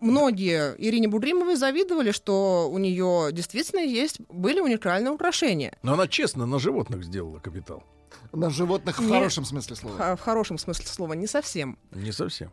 [0.00, 5.76] многие Ирине Будримовой завидовали, что у нее действительно есть были уникальные украшения.
[5.82, 7.84] Но она честно на животных сделала капитал.
[8.32, 9.96] На животных в Не- хорошем смысле слова.
[9.96, 11.78] Х- В хорошем смысле слова, не совсем.
[11.92, 12.52] Не совсем.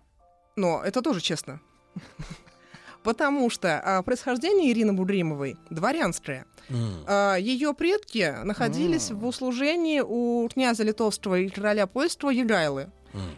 [0.56, 1.60] Но это тоже честно.
[3.04, 6.46] Потому что а, происхождение Ирины Будримовой дворянское.
[7.06, 12.90] А, Ее предки находились в услужении у князя литовского и короля польского Егайлы.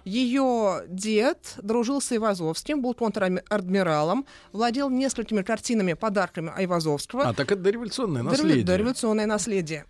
[0.05, 7.27] Ее дед дружил с Айвазовским, был контр-адмиралом, владел несколькими картинами, подарками Айвазовского.
[7.29, 8.63] А, так это дореволюционное Дореволю- наследие.
[8.65, 9.85] Дореволюционное наследие.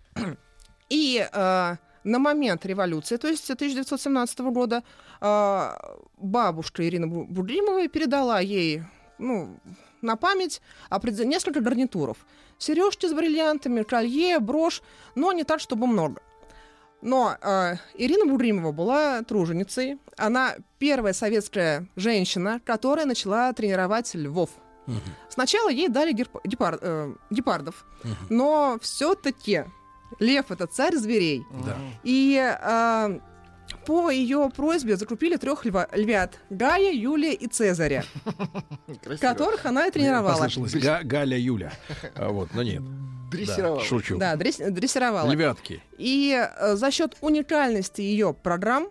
[0.90, 1.76] И э,
[2.08, 4.82] на момент революции, то есть 1917 года,
[5.20, 5.70] э,
[6.16, 8.82] бабушка Ирина Бу- Будримова передала ей
[9.18, 9.58] ну,
[10.02, 10.60] на память
[11.24, 12.16] несколько гарнитуров.
[12.58, 14.82] Сережки с бриллиантами, колье, брошь,
[15.14, 16.20] но не так, чтобы много.
[17.02, 19.98] Но э, Ирина Будримова была труженицей.
[20.16, 24.50] Она первая советская женщина, которая начала тренировать львов.
[25.28, 27.84] Сначала ей дали герп- гепар- э, гепардов,
[28.30, 29.64] но все-таки
[30.18, 31.44] лев это царь зверей.
[31.64, 31.76] Да.
[32.02, 33.18] И э,
[33.86, 38.04] по ее просьбе закупили трех львят Гая, Юлия и Цезаря,
[39.20, 40.34] которых она и тренировала.
[40.34, 41.72] Послышалось Га- Галя Юля.
[42.14, 42.82] А вот, но нет.
[43.30, 43.78] Дрессировала.
[43.80, 44.18] Да, шучу.
[44.18, 45.30] Да, дресс- дрессировала.
[45.30, 45.82] Львятки.
[45.98, 48.88] И э, за счет уникальности ее программ,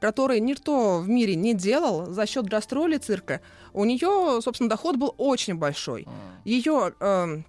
[0.00, 3.40] которые никто в мире не делал, за счет гастролей цирка,
[3.74, 6.06] у нее, собственно, доход был очень большой.
[6.44, 7.04] Ее э,
[7.38, 7.42] э,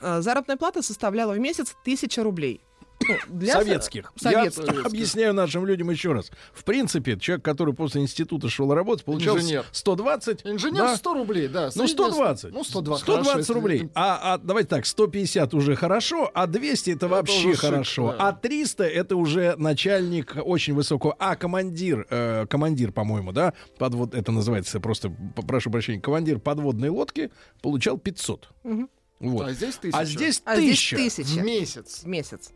[0.00, 2.60] заработная плата составляла в месяц тысяча рублей.
[3.06, 4.12] Ну, для со- Советских.
[4.16, 4.74] Советских.
[4.74, 6.32] Я объясняю нашим людям еще раз.
[6.52, 9.64] В принципе, человек, который после института шел работать, получал Инженер.
[9.70, 10.40] 120.
[10.44, 10.96] Инженер да?
[10.96, 11.66] 100 рублей, да.
[11.76, 12.52] Ну, средняя- 120.
[12.52, 13.02] Ну, 120.
[13.04, 13.76] 120 хорошо, рублей.
[13.78, 18.16] если- А, а давайте так, 150 уже хорошо, а 200 это вообще уже шик, хорошо.
[18.18, 18.28] да.
[18.28, 21.14] А 300 это уже начальник очень высокого.
[21.20, 25.12] А командир, э, командир, по-моему, да, подвод, это называется просто,
[25.46, 27.30] прошу прощения, командир подводной лодки
[27.62, 28.48] получал 500.
[28.64, 28.90] Мгм.
[29.20, 29.46] Вот.
[29.48, 29.98] А здесь тысяча.
[29.98, 30.96] А здесь А здесь тысяча.
[30.96, 31.40] тысяча.
[31.40, 32.00] В месяц.
[32.02, 32.50] в месяц.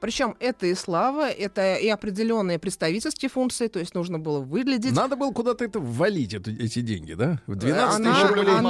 [0.00, 4.92] Причем это и слава, это и определенные представительские функции, то есть нужно было выглядеть.
[4.96, 7.40] Надо было куда-то это ввалить, эту- эти деньги, да?
[7.46, 8.54] В 12 она, тысяч рублей.
[8.56, 8.62] она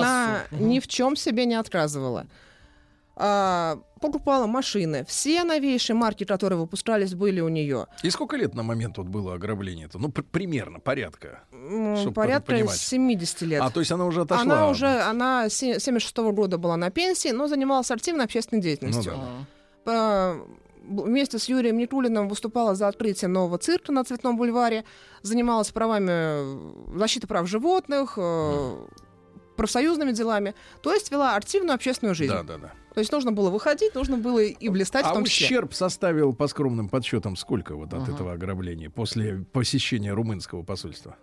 [0.51, 0.63] массу.
[0.65, 2.27] ни в чем себе не отказывала.
[3.15, 5.05] А, покупала машины.
[5.07, 7.87] Все новейшие марки, которые выпускались, были у нее.
[8.03, 9.99] И сколько лет на момент вот было ограбление-то?
[9.99, 11.45] Ну, пр- примерно, порядка.
[12.01, 12.77] Чтоб порядка понимать.
[12.77, 13.63] 70 лет.
[13.63, 14.43] А, то есть она уже отошла.
[14.43, 19.15] Она уже, она с 76 года была на пенсии, но занималась активной общественной Ну деятельностью.
[19.17, 19.45] А.
[19.85, 20.47] По-
[20.85, 24.85] Вместе с Юрием Никулиным выступала за открытие нового цирка на Цветном бульваре,
[25.23, 28.77] занималась правами э, защиты прав животных, э,
[29.57, 32.33] профсоюзными делами, то есть вела активную общественную жизнь.
[32.33, 32.73] Да, да, да.
[32.95, 35.47] То есть нужно было выходить, нужно было и блистать в А том числе.
[35.47, 38.13] ущерб составил по скромным подсчетам сколько вот от Ага.
[38.13, 41.17] этого ограбления после посещения румынского посольства?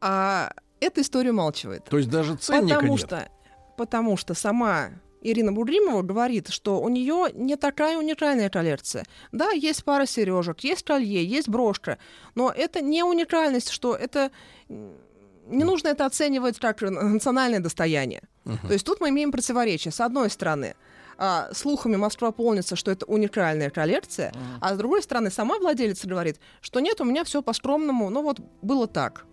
[0.00, 1.84] А эта история умалчивает.
[1.84, 3.00] То есть даже ценника потому нет.
[3.06, 3.28] что,
[3.76, 4.90] потому что сама
[5.22, 9.04] Ирина Будримова говорит, что у нее не такая уникальная коллекция.
[9.32, 11.98] Да, есть пара сережек, есть колье, есть брошка,
[12.34, 14.30] но это не уникальность, что это
[14.68, 18.22] не нужно это оценивать как национальное достояние.
[18.44, 19.92] То есть тут мы имеем противоречие.
[19.92, 20.74] С одной стороны,
[21.22, 26.40] а, слухами Москва полнится, что это уникальная коллекция, а с другой стороны, сама владелица говорит,
[26.62, 29.26] что нет, у меня все по-скромному, ну вот было так.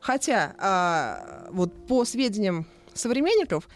[0.00, 3.68] Хотя, а, вот по сведениям современников,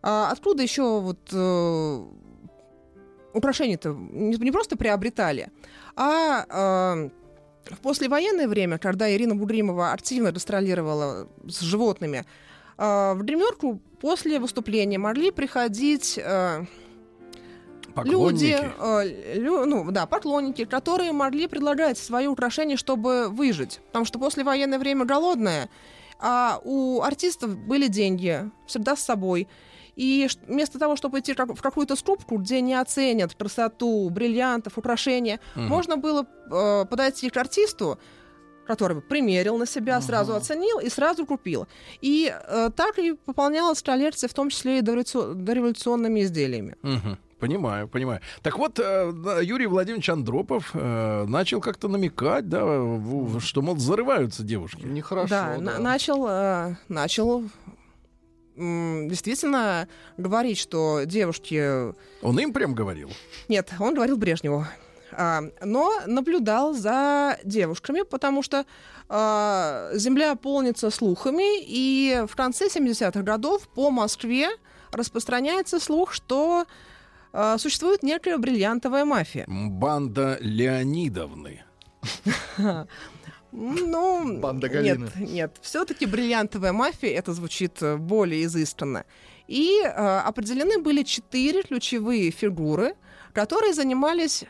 [0.00, 2.04] а, откуда еще вот э,
[3.34, 5.48] украшения-то не, не просто приобретали,
[5.96, 7.10] а э,
[7.74, 12.24] в послевоенное время, когда Ирина Будримова активно гастролировала с животными,
[13.14, 16.64] в гримерку после выступления могли приходить э,
[18.04, 23.80] люди, э, лю- ну да, поклонники, которые могли предлагать свои украшения, чтобы выжить.
[23.88, 25.68] Потому что послевоенное время голодное,
[26.18, 29.48] а у артистов были деньги всегда с собой.
[29.96, 35.66] И вместо того, чтобы идти в какую-то скупку, где не оценят красоту бриллиантов, украшения, Мгм.
[35.66, 37.98] можно было э, подойти к артисту,
[38.70, 41.66] который бы примерил на себя, сразу оценил и сразу купил.
[42.04, 46.74] И э, так и пополнялась коллекция, в том числе и дореволюци- дореволюционными изделиями.
[46.82, 47.18] Мгм.
[47.40, 48.20] Понимаю, понимаю.
[48.42, 52.60] Так вот, э, да, Юрий Владимирович Андропов э, начал как-то намекать, да,
[53.40, 54.82] что, мол, зарываются девушки.
[54.84, 55.28] Нехорошо.
[55.30, 57.42] да, на- начал, э, начал
[58.56, 59.88] действительно
[60.18, 61.92] говорить, что девушки...
[62.22, 63.10] Он им прям говорил?
[63.48, 64.66] Нет, он говорил Брежневу.
[65.12, 68.64] А, но наблюдал за девушками, потому что
[69.08, 74.48] а, земля полнится слухами, и в конце 70-х годов по Москве
[74.92, 76.66] распространяется слух, что
[77.32, 79.44] а, существует некая бриллиантовая мафия.
[79.48, 81.64] Банда Леонидовны.
[83.52, 85.10] Ну, Банда нет, Галины.
[85.32, 85.56] нет.
[85.60, 89.04] Все-таки бриллиантовая мафия это звучит более изысканно.
[89.48, 92.94] И э, определены были четыре ключевые фигуры,
[93.32, 94.44] которые занимались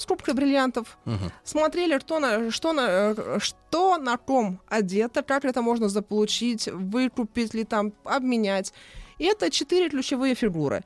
[0.00, 0.98] скупкой бриллиантов,
[1.44, 2.86] смотрели, что на, что, на,
[3.16, 8.72] э, что на ком одето, как это можно заполучить, выкупить ли там, обменять.
[9.18, 10.82] И это четыре ключевые фигуры.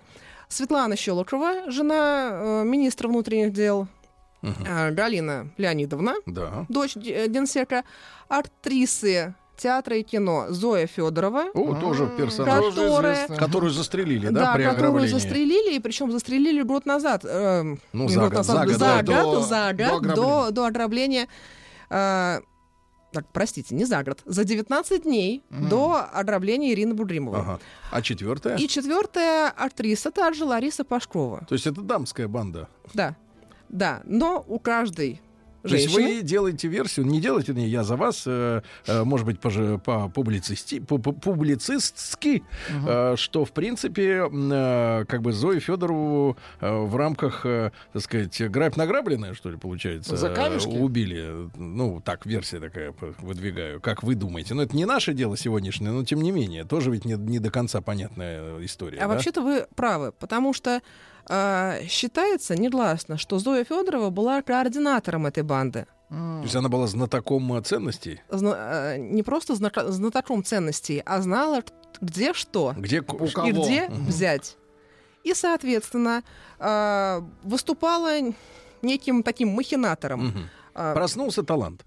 [0.49, 3.87] Светлана Щелокова, жена э, министра внутренних дел,
[4.43, 6.67] э, Галина Леонидовна, Да.
[6.69, 7.83] дочь д- генсека,
[8.29, 11.45] актрисы театра и кино Зоя Федорова.
[11.55, 12.65] О, тоже персонаж.
[12.75, 15.09] Которая, Которую застрелили, да, да, при которую ограблении?
[15.13, 17.25] застрелили, и причем застрелили год назад.
[17.25, 19.97] эм, Ну, за год год, назад, за год, за да, год, до- за до год,
[19.97, 20.15] ограбления.
[20.17, 21.29] до, до ограбления.
[21.91, 22.41] э,
[23.13, 27.41] так, простите, не за год, за 19 дней до ограбления Ирины Будримовой.
[27.41, 27.61] Ага.
[27.93, 28.57] А четвертая?
[28.57, 31.45] И четвертая актриса, та же Лариса Пашкова.
[31.49, 32.69] То есть это дамская банда.
[32.93, 33.15] Да,
[33.69, 35.21] да, но у каждой
[35.69, 36.17] То есть женщины...
[36.19, 40.09] вы делаете версию, не делайте не я за вас, э, э, может быть, поже- по
[40.11, 42.43] публицисти, по- по- публицистски,
[42.87, 48.51] э, что в принципе, э, как бы Зою Федорову э, в рамках, э, так сказать,
[48.51, 50.69] грабь награбленная, что ли, получается, За э, камешки?
[50.69, 51.49] убили.
[51.57, 53.81] Ну, так, версия такая выдвигаю.
[53.81, 54.55] Как вы думаете?
[54.55, 57.51] Но это не наше дело сегодняшнее, но тем не менее, тоже ведь не, не до
[57.51, 58.99] конца понятная история.
[58.99, 59.09] А да?
[59.09, 60.81] вообще-то вы правы, потому что э,
[61.89, 65.87] считается негласно, что Зоя Федорова была координатором этой банды.
[66.11, 68.21] То есть она была знатоком э, ценностей?
[68.29, 71.63] Зна- э, не просто знака- знатоком ценностей, а знала,
[72.01, 73.49] где что Где У кого?
[73.49, 74.07] и где Мгм.
[74.07, 74.57] взять.
[75.25, 76.23] И, соответственно,
[76.61, 78.11] э, выступала
[78.83, 80.27] неким таким махинатором.
[80.27, 80.49] Мгм.
[80.75, 81.85] А, Проснулся талант.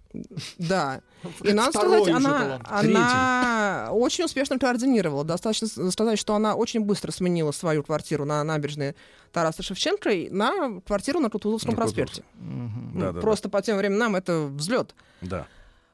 [0.58, 1.02] Да.
[1.44, 5.26] И надо Второй сказать, она, она очень успешно координировала.
[5.26, 8.96] Достаточно сказать, что она очень быстро сменила свою квартиру на набережной
[9.34, 12.24] Тараса Шевченко и на квартиру на Кутузовском На проспекте.
[12.36, 12.92] Мгм.
[12.94, 13.20] Ну, Да-да-да.
[13.22, 14.96] Просто по тем временам это взлет.
[15.22, 15.48] Да.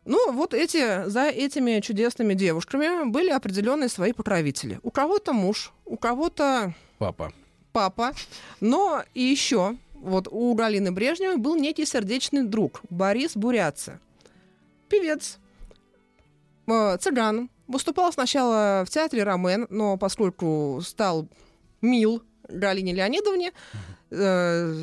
[0.06, 4.80] Ну, вот эти, за этими чудесными девушками были определенные свои покровители.
[4.84, 7.32] У кого-то муж, у кого-то Папа.
[7.72, 8.12] папа,
[8.60, 14.00] но и еще вот у Галины Брежневой был некий сердечный друг Борис Буряца.
[14.90, 15.40] Певец,
[16.68, 17.50] э, цыган.
[17.68, 21.30] Выступал сначала в театре «Ромен», но поскольку стал
[21.82, 23.54] мил Галине Леонидовне,
[24.12, 24.76] э,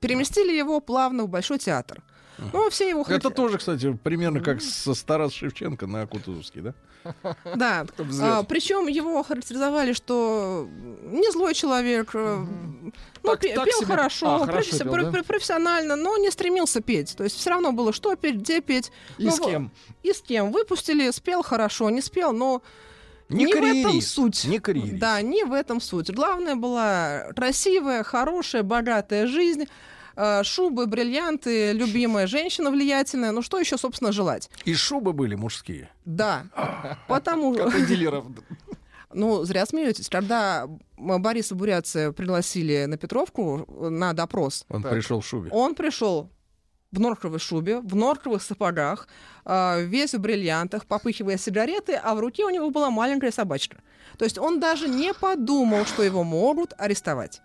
[0.00, 2.02] переместили его плавно в Большой театр.
[2.52, 6.74] Ну, все его Это хот- тоже, кстати, примерно как со Старас Шевченко на Кутузовский, да?
[7.56, 7.86] Да.
[7.98, 8.46] взлет.
[8.48, 10.68] причем его характеризовали, что
[11.02, 12.92] не злой человек, э, ну,
[13.22, 13.86] Так- пе- так пел себе.
[13.86, 15.10] хорошо, А, хорошо професси- пел, да?
[15.12, 17.16] пр- профессионально, но не стремился петь.
[17.16, 18.92] То есть все равно было, что петь, где петь.
[19.18, 19.70] И Ну, с кем?
[20.02, 20.52] И с кем.
[20.52, 22.62] Выпустили, спел хорошо, не спел, но
[23.28, 24.44] Не не в этом карьерист, суть.
[24.44, 24.98] не карьерист.
[24.98, 26.10] Да, не в этом суть.
[26.10, 29.64] Главное была красивая, хорошая, богатая жизнь,
[30.42, 33.32] шубы, бриллианты, любимая женщина влиятельная.
[33.32, 34.50] Ну что еще, собственно, желать?
[34.64, 35.90] И шубы были мужские.
[36.04, 36.44] Да.
[37.08, 38.24] Потому Как у дилеров.
[39.12, 40.08] Ну, зря смеетесь.
[40.08, 40.66] Когда
[40.98, 44.92] Бориса Буряция пригласили на Петровку э, на допрос, Он Так.
[44.92, 45.50] пришел в шубе.
[45.50, 46.28] он пришел
[46.92, 49.08] в норковой шубе, в норковых сапогах,
[49.46, 53.78] э, весь в бриллиантах, попыхивая сигареты, а в руке у него была маленькая собачка.
[54.18, 57.40] То есть он даже не подумал, что его могут арестовать.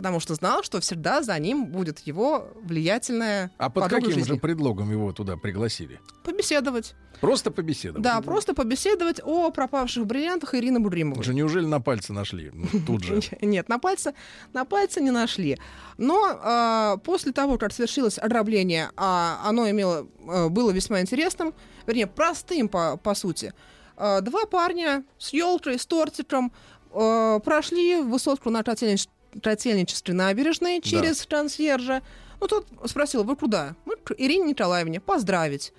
[0.00, 4.22] Потому что знал, что всегда за ним будет его влиятельная А под каким жизни.
[4.22, 6.00] же предлогом его туда пригласили?
[6.24, 6.94] Побеседовать.
[7.20, 8.02] Просто побеседовать.
[8.02, 11.22] Да, просто побеседовать о пропавших бриллиантах Ирины Будримовой.
[11.22, 12.50] Же неужели на пальце нашли?
[12.54, 13.20] Ну, Тут же.
[13.42, 14.14] Нет, на пальце,
[14.54, 15.58] на пальце не нашли.
[15.98, 21.52] Но а, после того, как свершилось ограбление, а оно имело, а, было весьма интересным,
[21.86, 23.52] вернее, простым по, по сути,
[23.98, 26.52] а, два парня с елкой, с тортиком
[26.88, 29.08] прошли высотку на Котельнич-
[29.42, 32.02] Котельнической набережной через консьержа.
[32.40, 33.74] Ну, тот спросил, вы куда?
[33.84, 35.72] Мы к Ирине Николаевне поздравить.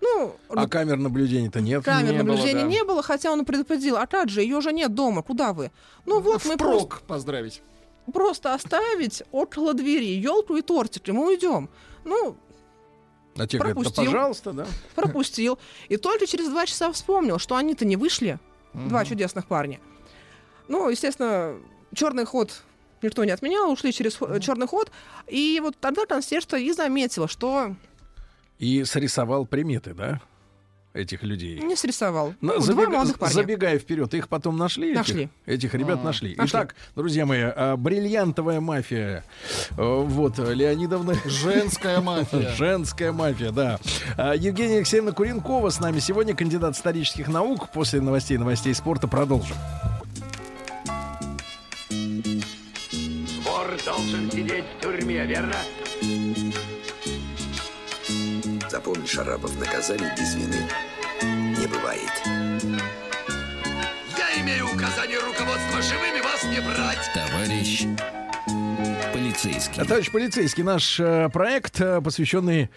[0.00, 1.84] Ну, А камер наблюдения-то нет.
[1.84, 2.66] камер не было, наблюдения да.
[2.68, 5.70] не было, хотя он предупредил, а как же, ее же нет дома, куда вы?
[6.06, 7.62] Ну вот мы просто Впрок поздравить.
[8.12, 11.70] просто оставить около двери елку и тортик, и мы уйдем.
[12.04, 12.36] Ну,
[13.36, 14.04] А те говорят, да пропустил.
[14.04, 14.66] пожалуйста, да?
[14.96, 15.58] пропустил.
[15.88, 18.40] И только через два часа вспомнил, что они-то не вышли,
[18.74, 19.78] два чудесных парня.
[20.66, 21.54] Ну, естественно,
[21.94, 22.62] черный ход
[23.02, 24.90] никто не отменял, ушли через черный ход.
[25.26, 27.74] И вот тогда консьерж и заметила, что
[28.58, 30.20] И срисовал приметы, да?
[30.94, 31.58] Этих людей.
[31.58, 32.34] не срисовал.
[32.42, 33.32] На- Ну, забега- Два молодых парня.
[33.32, 34.88] Забегая вперед, их потом нашли?
[34.90, 34.98] этих?
[34.98, 35.28] Нашли.
[35.46, 36.34] Этих ребят нашли.
[36.36, 36.50] Нашли.
[36.50, 39.24] Итак, друзья мои, а, бриллиантовая мафия.
[39.70, 41.14] Э, Вот, Леонидовна.
[41.24, 42.50] Женская мафия.
[42.56, 43.80] Женская мафия, да.
[44.18, 47.70] А, Евгения Алексеевна Куренкова с нами сегодня, кандидат исторических наук.
[47.70, 49.56] После новостей, новостей спорта продолжим.
[53.84, 55.56] Должен сидеть в тюрьме, верно?
[58.68, 60.68] Запомни, Шарапов, наказаний без вины
[61.22, 62.10] не бывает.
[64.16, 67.10] Я имею указание руководства живыми вас не брать.
[67.14, 67.86] Товарищ
[69.12, 69.84] полицейский.
[69.84, 72.70] Товарищ полицейский, наш э, проект, э, посвященный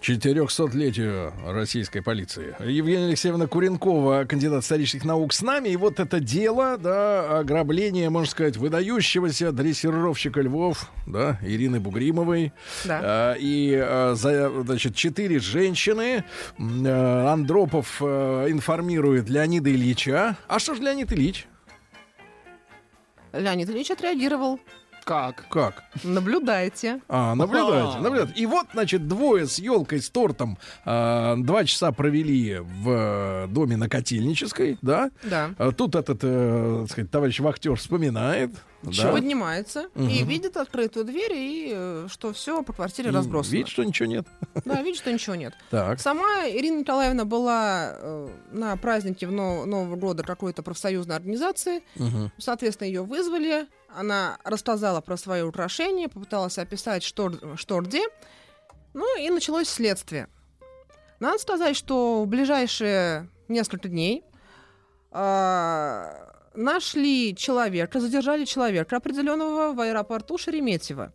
[0.00, 2.54] 400-летию российской полиции.
[2.60, 5.70] Евгения Алексеевна Куренкова, кандидат исторических наук, с нами.
[5.70, 12.52] И вот это дело, да, ограбление, можно сказать, выдающегося дрессировщика львов, да, Ирины Бугримовой.
[12.84, 13.34] Да.
[13.34, 16.24] Э, и, э, за, значит, четыре женщины.
[16.58, 20.36] Э, Андропов информирует Леонида Ильича.
[20.46, 21.46] А что ж Леонид Ильич?
[23.32, 24.60] Леонид Ильич отреагировал.
[25.08, 25.46] Как?
[25.48, 25.84] Как?
[26.04, 27.00] Наблюдайте.
[27.08, 28.34] А, наблюдайте, наблюдайте.
[28.34, 33.78] И вот, значит, двое с елкой, с тортом а, два часа провели в э, доме
[33.78, 35.10] на Котельнической, да?
[35.22, 35.52] Да.
[35.56, 38.50] А Тут этот, э, так сказать, товарищ вахтер вспоминает.
[38.82, 39.12] Да.
[39.12, 40.28] Поднимается и Мгм.
[40.28, 43.52] видит открытую дверь, и э, что все по квартире И разбросано.
[43.54, 44.26] Видит, что ничего нет.
[44.64, 45.52] Да, видит, что ничего нет.
[45.70, 45.98] Так.
[46.00, 51.82] Сама Ирина Николаевна была э, на празднике в Нов- Нового года какой-то профсоюзной организации.
[51.96, 52.30] Мгм.
[52.38, 53.66] Соответственно, ее вызвали.
[53.94, 58.02] Она рассказала про свои украшения, попыталась описать, что, что где.
[58.94, 60.28] Ну и началось следствие.
[61.20, 64.22] Надо сказать, что в ближайшие несколько дней
[65.10, 66.27] а,
[66.58, 71.12] нашли человека, задержали человека определенного в аэропорту Шереметьево,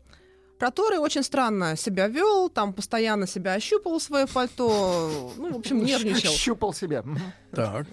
[0.58, 6.32] который очень странно себя вел, там постоянно себя ощупывал свое пальто, ну, в общем, нервничал.
[6.32, 7.04] Щупал себя.
[7.52, 7.86] Так.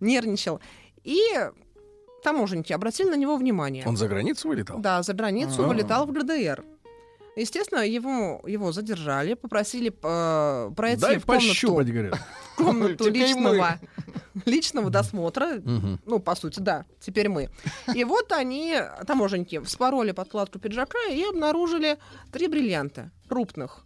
[0.00, 0.60] Нервничал.
[1.04, 1.20] И
[2.24, 3.84] таможенники обратили на него внимание.
[3.86, 4.78] Он за границу вылетал?
[4.80, 5.68] Да, за границу А.
[5.68, 6.64] вылетал в ГДР.
[7.36, 12.14] Естественно, его, его задержали, попросили э, пройти Дай в комнату, пощупать, говорят.
[12.14, 13.78] в комнату личного,
[14.46, 15.60] личного досмотра.
[16.06, 17.50] Ну, по сути, да, теперь мы.
[17.94, 21.98] И вот они, таможенники, вспороли подкладку пиджака и обнаружили
[22.32, 23.84] три бриллианта крупных.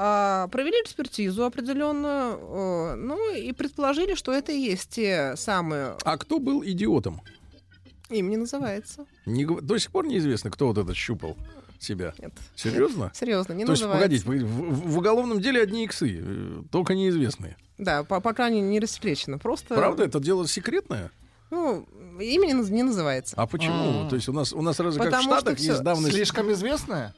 [0.00, 5.96] А, провели экспертизу определенную, э, ну и предположили, что это и есть те самые.
[6.04, 7.20] А кто был идиотом?
[8.08, 9.06] Им не называется.
[9.26, 11.36] Не До сих пор неизвестно, кто вот это щупал
[11.78, 12.12] себя.
[12.18, 12.32] Нет.
[12.56, 13.10] Серьезно?
[13.14, 14.24] Серьезно, не То есть, называется.
[14.24, 17.56] погодите, погодите, в, в уголовном деле одни иксы, э, только неизвестные.
[17.78, 19.38] Да, по- пока не, не рассекречено.
[19.38, 19.74] Просто.
[19.74, 21.10] Правда, это дело секретное?
[21.50, 21.86] Ну,
[22.20, 23.34] имя не, не называется.
[23.38, 24.06] А почему?
[24.06, 24.08] А.
[24.08, 26.14] То есть у нас у нас разве как в Штатах есть давность?
[26.14, 27.14] Слишком известная?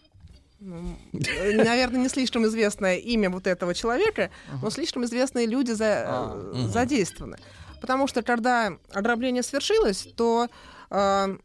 [0.60, 4.30] Ну, э, Наверное, не слишком известное имя вот этого человека,
[4.62, 6.52] но слишком известные люди за- А.
[6.54, 7.38] э, задействованы.
[7.80, 10.48] Потому что когда ограбление свершилось, то
[10.90, 11.36] э,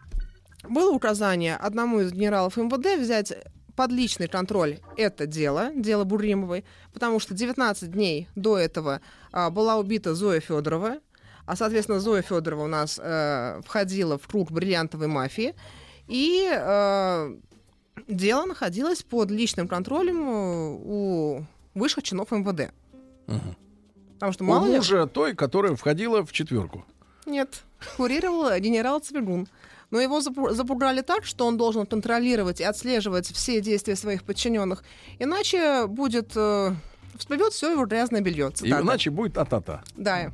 [0.69, 3.34] было указание одному из генералов МВД взять
[3.76, 6.64] под личный контроль это дело, дело Буримовой,
[6.94, 11.00] потому что 19 дней до этого а, была убита Зоя Федорова,
[11.45, 15.53] а, соответственно, Зоя Федорова у нас э, входила в круг бриллиантовой мафии,
[16.08, 17.35] и э,
[18.08, 21.45] дело находилось под личным контролем э, у
[21.76, 22.72] высших чинов МВД.
[23.27, 23.56] Мгм.
[24.16, 24.77] Потому что У мало ли...
[24.77, 26.85] мужа той, которая входила в четверку.
[27.26, 27.64] Нет,
[27.98, 29.48] курировал генерал Цвигун.
[29.96, 34.84] Но его запу- запугали так, что он должен контролировать и отслеживать все действия своих подчиненных.
[35.20, 36.34] Иначе будет...
[36.36, 36.74] Э,
[37.18, 38.52] всплывет все его грязное белье.
[38.62, 39.86] И иначе будет а-та-та.
[39.96, 40.34] Да.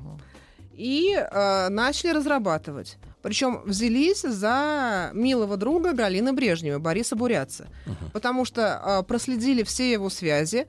[0.73, 2.97] И э, начали разрабатывать.
[3.21, 7.67] Причем взялись за милого друга Галины Брежневой, Бориса Бурятца.
[8.13, 10.65] Потому что э, проследили все его связи.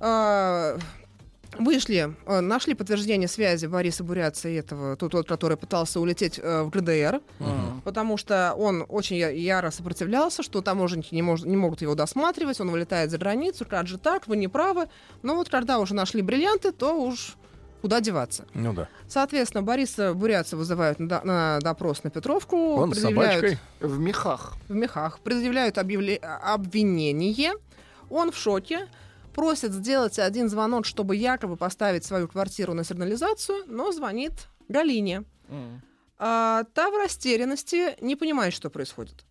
[0.00, 0.78] э,
[1.58, 6.62] Вышли, э, нашли подтверждение связи Бориса Бурятца и этого, тот, тот, который пытался улететь э,
[6.62, 7.20] в ГДР,
[7.84, 12.70] потому что он очень яро сопротивлялся, что таможенники не, мож- не могут его досматривать, он
[12.70, 14.88] вылетает за границу, как же так, вы не правы.
[15.22, 17.36] Но вот когда уже нашли бриллианты, то уж
[17.82, 18.44] куда деваться.
[18.54, 18.88] Ну да.
[19.08, 22.56] Соответственно, Бориса Бурятца вызывают на, до- на допрос на Петровку.
[22.76, 23.58] Он с предъявляют- собачкой.
[23.80, 24.54] В мехах.
[24.68, 27.52] в мехах, предъявляют объявле- обвинение.
[28.08, 28.86] Он в шоке,
[29.34, 34.32] просит сделать один звонок, чтобы якобы поставить свою квартиру на сигнализацию, но звонит
[34.68, 35.24] Галине.
[36.18, 39.24] А, та в растерянности не понимает, что происходит.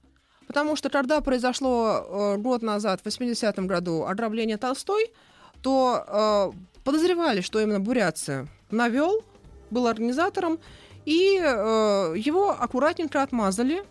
[0.47, 5.13] Потому что когда произошло э, год назад, в 80-м году, ограбление Толстой,
[5.61, 9.23] то э, подозревали, что именно Бурятцы навел,
[9.69, 10.59] был организатором,
[11.05, 13.83] и э, его аккуратненько отмазали,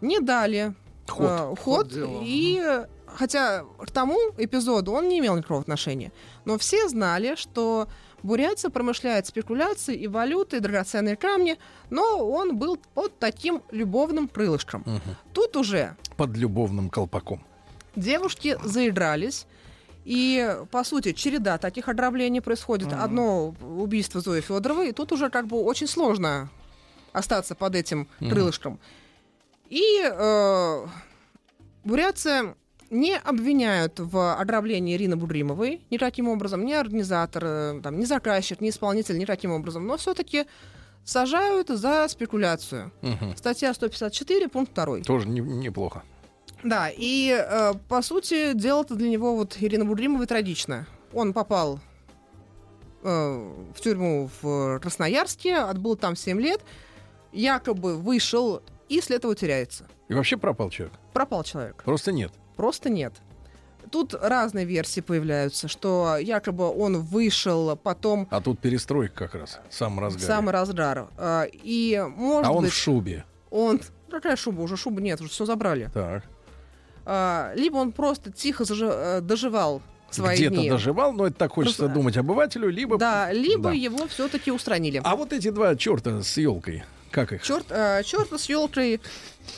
[0.00, 0.74] не дали
[1.06, 1.26] Ход.
[1.30, 2.62] э, ход, Ход и
[3.16, 6.12] хотя к тому эпизоду он не имел никакого отношения,
[6.44, 7.88] но все знали, что
[8.22, 11.56] Бурятия промышляет спекуляцией и валютой, драгоценные камни,
[11.90, 14.84] но он был под таким любовным крылышком.
[15.32, 17.44] Тут уже Под любовным колпаком.
[17.96, 19.46] девушки заигрались.
[20.04, 22.92] И, по сути, череда таких ограблений происходит.
[22.94, 26.48] Одно убийство Зои Федоровой, и тут уже как бы очень сложно
[27.12, 28.30] остаться под этим Мгм.
[28.30, 28.78] крылышком.
[29.68, 30.86] И э,
[31.84, 32.54] Бурятия
[32.90, 38.70] не обвиняют в ограблении Ирины Будримовой никаким образом, ни организатор, э, там, ни заказчик, ни
[38.70, 40.46] исполнитель никаким образом, но все-таки
[41.04, 42.92] сажают за спекуляцию.
[43.02, 43.36] Мгм.
[43.36, 45.00] Статья 154, пункт 2.
[45.02, 46.02] Тоже не- неплохо.
[46.64, 50.86] Да, и э, по сути дело-то для него вот Ирина Будримовой трагично.
[51.12, 51.80] Он попал
[53.04, 53.08] э,
[53.74, 56.60] в тюрьму в Красноярске, отбыл там 7 лет,
[57.32, 59.86] якобы вышел и след его теряется.
[60.08, 60.98] И вообще пропал человек.
[61.12, 61.82] Пропал человек.
[61.84, 62.32] Просто нет.
[62.58, 63.14] Просто нет.
[63.90, 69.60] Тут разные версии появляются, что якобы он вышел потом А тут перестройка как раз.
[69.70, 70.22] Сам разгар.
[70.26, 71.08] самый разгар.
[71.16, 72.72] э, И может А он быть...
[72.72, 73.24] в шубе.
[73.50, 73.80] Он...
[74.10, 74.60] Какая шуба?
[74.62, 75.88] Уже шубы нет, уже все забрали.
[75.94, 76.24] Так.
[77.06, 79.80] А, либо он просто тихо зажи- э, доживал
[80.10, 80.68] свои Где-то дни.
[80.70, 82.98] доживал, но это так хочется Просто- думать обывателю, либо...
[82.98, 83.72] Да, либо Да.
[83.72, 85.00] его все-таки устранили.
[85.04, 87.42] А вот эти два черта с елкой, как их?
[87.42, 89.00] Черт, э, черта с елкой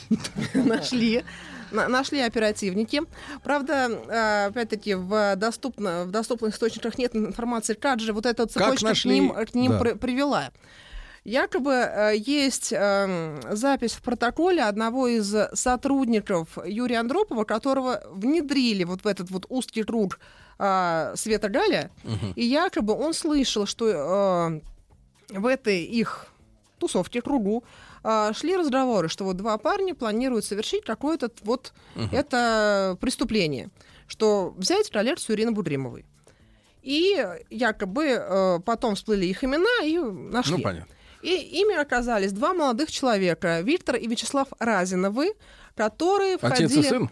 [0.53, 1.23] нашли.
[1.71, 3.01] На- Нашли оперативники.
[3.43, 8.93] Правда, э, опять-таки, в, доступно, в доступных источниках нет информации, как же вот эта цепочка
[8.93, 9.79] к ним, к ним Да.
[9.79, 10.51] при- привела.
[11.23, 19.03] Якобы э, есть э, запись в протоколе одного из сотрудников Юрия Андропова, которого внедрили вот
[19.03, 20.19] в этот вот узкий круг
[20.57, 22.33] э, Света Галя, Мгм.
[22.35, 24.61] и якобы он слышал, что
[25.31, 26.25] э, в этой их
[26.79, 27.63] тусовке, кругу,
[28.03, 32.09] э, шли разговоры, что вот два парня планируют совершить какое-то вот Мгм.
[32.11, 33.69] это преступление,
[34.07, 36.05] что взять коллекцию Ирины Будримовой.
[36.81, 40.57] И якобы э, потом всплыли их имена и нашли.
[40.57, 40.93] Ну, понятно.
[41.21, 45.33] И ими оказались два молодых человека, Виктор и Вячеслав Разиновы,
[45.75, 46.65] которые входили...
[46.65, 47.09] Отец и сын?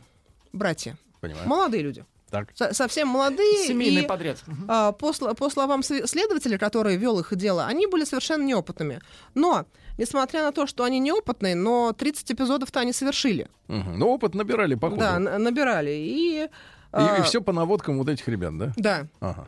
[0.51, 0.98] Братья.
[1.22, 1.48] Понимаю.
[1.48, 2.03] Молодые люди.
[2.32, 2.50] Так.
[2.56, 3.68] Со- совсем молодые.
[3.68, 4.38] Семейный и, подряд.
[4.68, 9.00] а, по, по словам сле- следователя, который вел их дело, они были совершенно неопытными.
[9.35, 9.66] Но,
[10.00, 13.48] несмотря на то, что они неопытные, но 30 эпизодов-то они совершили.
[13.68, 14.00] Мгм.
[14.00, 15.02] Ну, опыт набирали, походу.
[15.02, 15.92] Да, набирали.
[15.92, 16.48] И, И,
[16.92, 18.74] а, все по наводкам вот этих ребят, да?
[18.78, 19.08] Да.
[19.19, 19.48] Ага.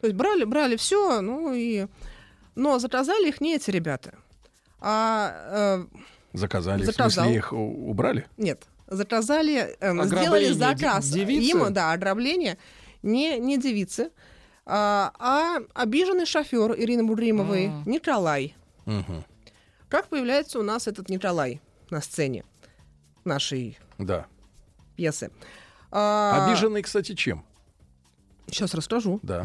[0.00, 1.86] То есть брали, брали все, ну и...
[2.54, 4.12] Но заказали их не эти ребята.
[4.80, 5.96] А э,
[6.34, 6.82] Заказали.
[6.82, 7.24] В Заказал.
[7.24, 8.26] смысле, их убрали?
[8.36, 11.50] Нет, заказали, эм, сделали заказ де- девицы?
[11.50, 12.58] им, да, ограбление
[13.02, 14.10] не, не девицы,
[14.66, 17.82] а, а обиженный шофер Ирины Будримовой, М.
[17.86, 18.54] Николай.
[18.86, 19.24] Мгм.
[19.92, 22.46] Как появляется у нас этот Николай на сцене
[23.26, 24.26] нашей Да.
[24.96, 25.30] пьесы?
[25.90, 27.44] А, Обиженный, кстати, чем?
[28.46, 29.20] Сейчас расскажу.
[29.22, 29.44] Да.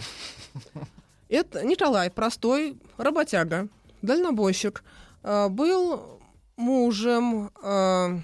[1.28, 3.68] Это Николай, простой работяга,
[4.02, 4.86] дальнобойщик,
[5.24, 6.22] э, был
[6.56, 8.20] мужем э,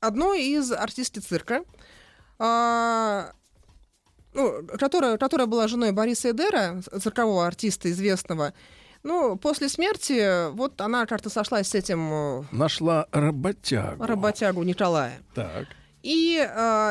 [0.00, 1.62] одной из артистки цирка,
[2.40, 3.30] а,
[4.34, 8.52] ну, которая, которая была женой Бориса Эдера, циркового артиста известного.
[9.04, 14.04] Ну, после смерти вот она как-то сошлась с этим э, Нашла работягу.
[14.04, 15.18] работягу Николая.
[15.34, 15.66] Так.
[16.02, 16.48] И э,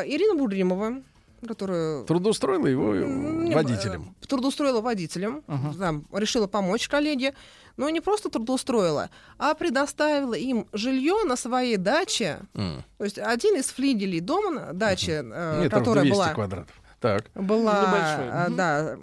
[0.08, 1.02] Ирина Будримова,
[1.48, 4.14] которая Трудоустроила его э, Не, водителем.
[4.22, 5.42] э, Трудоустроила водителем,
[5.80, 7.34] там, решила помочь коллеге,
[7.78, 12.40] но не просто трудоустроила, а предоставила им жилье на своей даче.
[12.54, 12.84] М.
[12.98, 16.76] То есть один из флигелей дома, на- дачи, э, Метров которая 200 была, квадратов.
[17.00, 17.32] Так.
[17.36, 18.28] была Небольшой.
[18.28, 18.98] э, да,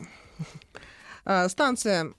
[1.25, 2.13] э, станция,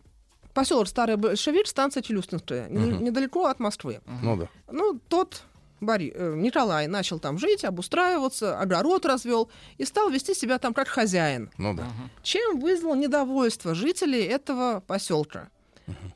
[0.59, 3.03] поселок Старый Большевик, станция Челюстинская, Мгм.
[3.03, 3.99] недалеко от Москвы.
[4.21, 4.47] Ну да.
[4.71, 5.43] Ну, тот
[5.81, 10.87] Бори, э, Николай начал там жить, обустраиваться, огород развел и стал вести себя там как
[10.89, 11.49] хозяин.
[11.57, 11.83] Ну да.
[12.21, 15.47] Чем вызвал недовольство жителей этого поселка.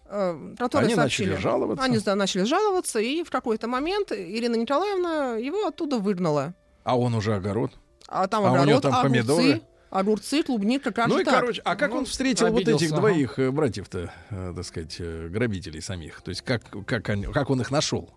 [0.05, 1.29] э, которые Они сообщили.
[1.29, 1.83] начали жаловаться.
[1.85, 6.53] Они да, начали жаловаться, и в какой-то момент Ирина Николаевна его оттуда выгнала.
[6.83, 7.71] А он уже огород.
[8.07, 9.61] А там А у него огород, там огурцы, помидоры?
[9.93, 11.35] Огурцы, клубника, как ну же и, так?
[11.35, 13.01] короче, а как Ну, он встретил вот обиделся, этих ага.
[13.01, 16.21] двоих э, братьев-то, э, так сказать, э, грабителей самих?
[16.21, 18.09] То есть как, как, они- как он их нашел?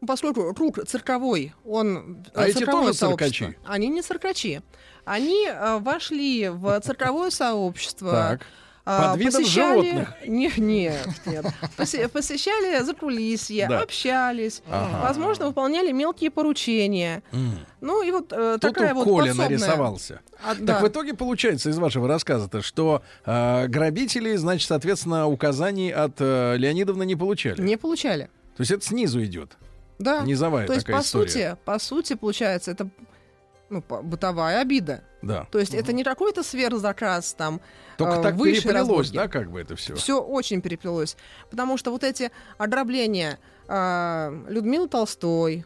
[0.00, 2.24] Ну, Поскольку круг цирковой, он...
[2.34, 3.56] А эти тоже циркачи?
[3.64, 4.62] Они не циркачи.
[5.04, 8.10] Они э, вошли в цирковое сообщество.
[8.10, 8.46] Так.
[8.84, 10.14] А, Под видом посещали- животных?
[10.26, 11.46] Не, нет, нет.
[11.76, 13.80] Посе- Посещали закулисье, Да.
[13.80, 15.06] общались, Ага.
[15.06, 17.22] возможно, выполняли мелкие поручения.
[17.32, 17.58] М.
[17.80, 20.20] Ну и вот э, Тут такая у вот Коля подсобная- нарисовался.
[20.44, 20.80] А, Так да.
[20.80, 27.04] в итоге получается из вашего рассказа-то, что э, грабители, значит, соответственно, указаний от э, Леонидовны
[27.04, 27.62] не получали.
[27.62, 28.24] Не получали.
[28.56, 29.56] То есть это снизу идет.
[29.98, 30.22] Да.
[30.22, 31.28] Низовая То есть, по история.
[31.28, 32.88] сути, по сути, получается, это
[33.72, 35.02] ну, бытовая обида.
[35.22, 35.46] Да.
[35.50, 37.60] То есть это не какой-то сверхзаказ там
[37.96, 39.14] Только э, так высшей переплелось, разборки.
[39.14, 39.94] да, как бы это все.
[39.94, 41.16] Все очень переплелось.
[41.50, 45.64] Потому что вот эти ограбления э, Людмилы Толстой,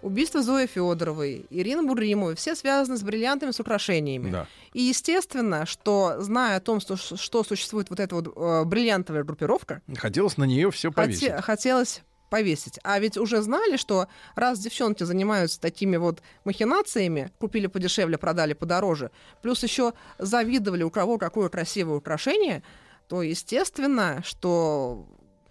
[0.00, 4.30] убийство Зои Федоровой, Ирины Буримовой, все связаны с бриллиантами, с украшениями.
[4.30, 4.46] Да.
[4.72, 9.80] И естественно, что зная о том, что, что существует вот эта вот э, бриллиантовая группировка,
[9.96, 11.28] Хотелось на нее все повесить.
[11.28, 12.02] хоте- хотелось
[12.32, 12.78] повесить.
[12.82, 19.10] А ведь уже знали, что раз девчонки занимаются такими вот махинациями, купили подешевле, продали подороже,
[19.42, 22.62] плюс еще завидовали, у кого какое красивое украшение,
[23.08, 25.06] то естественно, что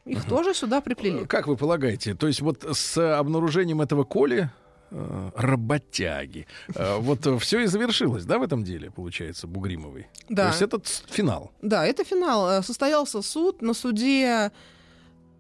[0.06, 1.26] их тоже сюда приплели.
[1.26, 4.50] Как вы полагаете, то есть вот с обнаружением этого Коли
[4.90, 6.48] э, работяги.
[6.76, 10.08] э, Вот все и завершилось, да, в этом деле, получается, Бугримовой?
[10.30, 10.44] Да.
[10.46, 11.52] То есть это ц- финал.
[11.62, 12.50] Да, это финал.
[12.50, 14.52] Э, Состоялся суд на суде э,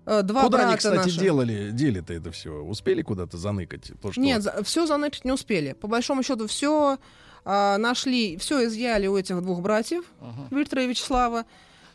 [0.05, 1.19] два Куда брата они, кстати, наши.
[1.19, 2.51] делали, делали-то это все?
[2.61, 3.91] Успели куда-то заныкать?
[3.93, 5.73] Потому что- Нет, все заныкать не успели.
[5.73, 6.97] По большому счету, все
[7.45, 10.05] нашли, все изъяли у этих двух братьев,
[10.51, 11.45] Виктора и Вячеслава,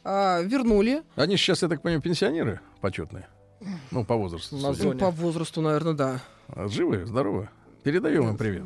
[0.05, 1.03] а, вернули.
[1.17, 3.29] Они сейчас, я так понимаю, пенсионеры почетные.
[3.91, 4.57] Ну, по возрасту.
[4.57, 4.99] Зоне.
[5.01, 6.21] По возрасту, наверное, да.
[6.49, 7.49] А Живы, здоровы.
[7.83, 8.65] Передаем им привет.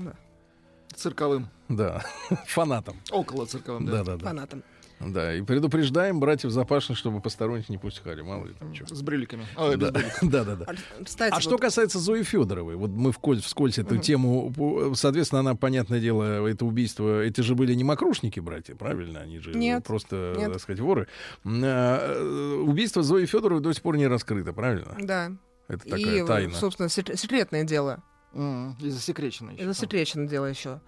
[0.94, 1.49] Цирковым.
[1.69, 2.02] Да,
[2.47, 2.97] фанатам.
[3.10, 3.93] Около цирковым, да.
[3.99, 4.25] Да, да, да.
[4.27, 4.62] Фанатам.
[5.01, 8.95] Да, и предупреждаем братьев Запашных, чтобы посторонних не пускали, мало ли там что.
[8.95, 9.47] С бреликами.
[9.57, 10.31] Ой, без Да, бреликов.
[10.31, 10.67] да, да, да.
[11.03, 14.53] Кстати, А вот- что касается Зои Федоровой, вот мы вскользь, вскользь эту тему,
[14.95, 19.20] соответственно, она, понятное дело, это убийство, эти же были не мокрушники, братья, правильно?
[19.20, 20.53] Они же Нет, просто, нет.
[20.53, 21.07] так сказать, воры.
[21.47, 24.95] А, э, Убийство Зои Федоровой до сих пор не раскрыто, правильно?
[25.01, 25.33] Да.
[25.69, 26.55] Это И, такая тайна.
[26.55, 28.03] собственно, сек- секретное дело.
[28.35, 29.62] М, И засекречено еще.
[29.62, 30.81] Это секретное дело еще.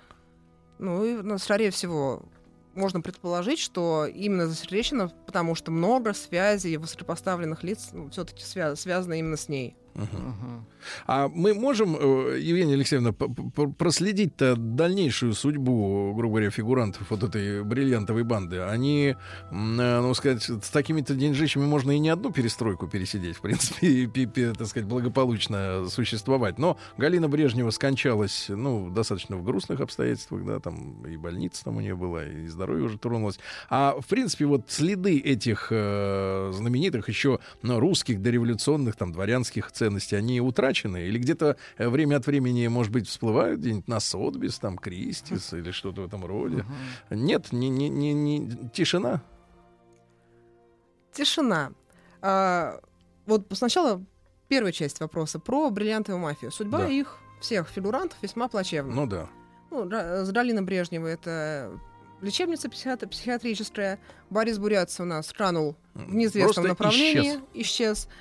[0.79, 2.25] Ну и, ну, скорее всего,
[2.75, 9.49] можно предположить, что именно засекречено, потому что много связей высокопоставленных лиц все-таки связано именно с
[9.49, 9.77] ней.
[11.07, 18.25] А мы можем, э, Евгения Алексеевна, проследить-то дальнейшую судьбу, грубо говоря, фигурантов вот этой бриллиантовой
[18.25, 18.61] банды?
[18.61, 19.15] Они, э,
[19.51, 24.67] ну, сказать, с такими-то деньжищами можно и не одну перестройку пересидеть, в принципе, и, так
[24.67, 26.59] сказать, благополучно существовать.
[26.59, 31.81] Но Галина Брежнева скончалась, ну, достаточно в грустных обстоятельствах, да, там и больница там у
[31.81, 33.39] нее была, и здоровье уже тронулось.
[33.69, 40.17] А, в принципе, вот следы этих э, знаменитых еще ну, русских дореволюционных, там, дворянских ценностей,
[40.17, 41.03] они утрачены?
[41.07, 45.71] Или где-то э, время от времени, может быть, всплывают где-нибудь на Сотбис, там, Кристис или
[45.73, 46.65] что-то в этом роде?
[47.11, 49.23] Нет, не, не, не, не- тишина?
[51.13, 51.73] Тишина.
[52.21, 52.81] А,
[53.27, 54.03] вот сначала
[54.49, 56.51] первая часть вопроса про бриллиантовую мафию.
[56.53, 56.89] Судьба Да.
[56.89, 58.95] их всех фигурантов весьма плачевна.
[58.95, 59.29] Ну да.
[59.71, 61.71] Ну, с Галиной Брежневой это
[62.21, 63.99] лечебница психиатр- психиатрическая.
[64.31, 67.41] Борис Бурятц у нас канул в неизвестном Просто направлении.
[67.55, 68.07] Исчез.
[68.09, 68.13] А,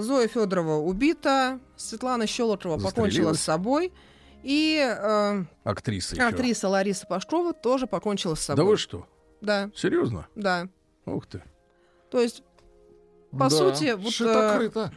[0.00, 1.58] Зоя Федорова убита.
[1.76, 3.92] Светлана Щелокова покончила с собой.
[4.42, 6.24] И э, Актриса еще.
[6.24, 8.64] актриса Лариса Пашкова тоже покончила с собой.
[8.64, 9.06] Да вы что?
[9.40, 10.26] Да, Серьезно?
[10.34, 10.68] да.
[11.06, 11.42] Ух ты.
[12.10, 12.42] То есть,
[13.30, 14.90] по Да, сути, вот, э, шито-крыто.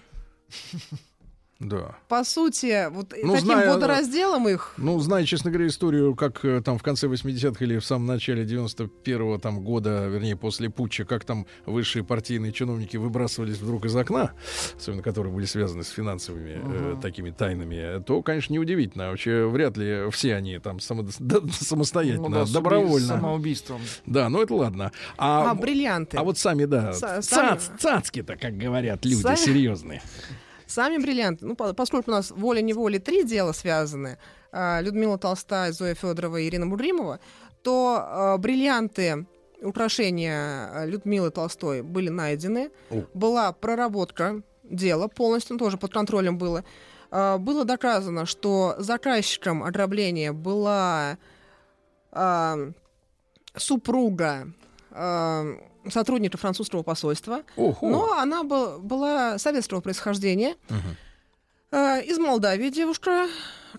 [1.70, 1.96] Да.
[2.08, 6.62] по сути, вот Ну, таким зная- водоразделом их Ну, знаю, честно говоря, историю, как э,
[6.64, 11.26] там в конце 80-х или в самом начале 91-го там, года, вернее, после путча, как
[11.26, 14.34] там высшие партийные чиновники выбрасывались вдруг из окна,
[14.78, 19.10] особенно которые были связаны с финансовыми э, такими тайнами, то, конечно, неудивительно.
[19.10, 23.06] Вообще, вряд ли все они там само- да, самостоятельно, Ну да, с добровольно.
[23.06, 23.82] с самоубийством.
[24.06, 24.92] Да, ну это ладно.
[25.18, 26.18] А, А, бриллианты.
[26.18, 30.02] а вот сами, да, Са- цац- сами- цацки-то, как говорят люди Сами- серьезные.
[30.68, 34.18] Сами бриллианты, ну, по- поскольку у нас волей-неволей три дела связаны,
[34.52, 37.20] а, Людмила Толстая, Зоя Федорова и Ирина Мудримова,
[37.62, 39.26] то а, бриллианты,
[39.62, 42.72] украшения а, Людмилы Толстой были найдены.
[42.90, 43.04] О.
[43.14, 46.64] Была проработка дела, полностью тоже под контролем было.
[47.12, 51.18] Было доказано, что заказчиком ограбления была
[53.56, 54.48] супруга
[55.90, 57.42] сотрудника французского посольства.
[57.56, 57.78] Ого.
[57.90, 60.56] Но она был- была советского происхождения.
[61.72, 63.28] Э, Из Молдавии девушка,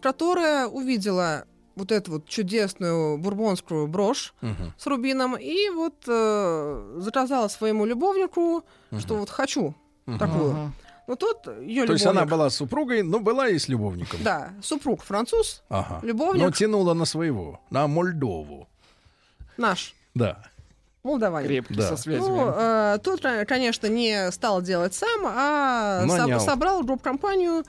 [0.02, 1.44] которая увидела
[1.76, 4.73] вот эту вот чудесную бурбонскую брошь Мгм.
[4.78, 8.65] с рубином и вот э, заказала своему любовнику,
[8.99, 9.75] что вот хочу
[10.18, 10.73] такую.
[11.07, 14.20] Но тот ее То есть она была супругой, но была и с любовником.
[14.25, 16.01] Да, супруг француз, Ага.
[16.02, 16.43] Любовник.
[16.43, 18.68] Но тянула на своего, на Мольдову.
[19.57, 20.43] наш, Да.
[21.07, 21.49] Молдаванин.
[21.49, 21.89] Крепкий, Да.
[21.89, 22.26] со связями.
[22.28, 26.41] Ну, э, тот, ко- конечно, не стал делать сам, а Нанял.
[26.41, 27.65] собрал групп-компанию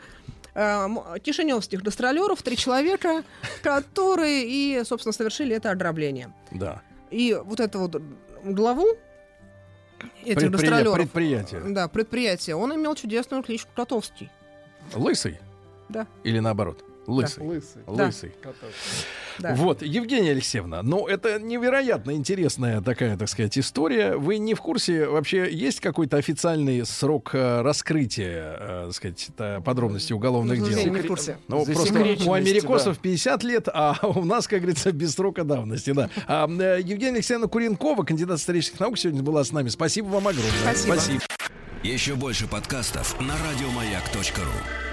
[0.54, 0.86] э,
[1.24, 3.24] кишиневских гастролеров, три человека,
[3.64, 6.34] которые и, собственно, совершили это ограбление.
[6.52, 6.82] Да.
[7.12, 8.02] И вот эту вот
[8.44, 8.88] главу
[10.24, 11.62] этих Предприя- гастролеров, Предприятие.
[11.70, 14.30] да, предприятие, он имел чудесную кличку Кротовский.
[14.94, 15.40] Лысый?
[15.90, 16.06] Да.
[16.24, 16.84] Или наоборот?
[17.08, 17.44] Лысый.
[17.44, 17.82] Лысый.
[17.88, 18.32] Лысый.
[19.40, 19.56] Да.
[19.56, 24.18] Вот, Евгения Алексеевна, ну это невероятно интересная такая, так сказать, история.
[24.18, 29.30] Вы не в курсе, вообще есть какой-то официальный срок э, раскрытия, э, так сказать,
[29.64, 30.94] подробностей уголовных Ну, дел?
[30.94, 31.38] не в курсе.
[31.48, 31.94] Ну, просто
[32.26, 36.10] у америкосов 50 лет, а у нас, как говорится, без срока давности, да.
[36.28, 39.70] А, э, Евгения Алексеевна Куренкова, кандидат исторических наук, сегодня была с нами.
[39.70, 40.76] Спасибо вам огромное.
[40.76, 41.22] Спасибо.
[41.84, 44.87] Еще больше подкастов на радиомаяк.ру.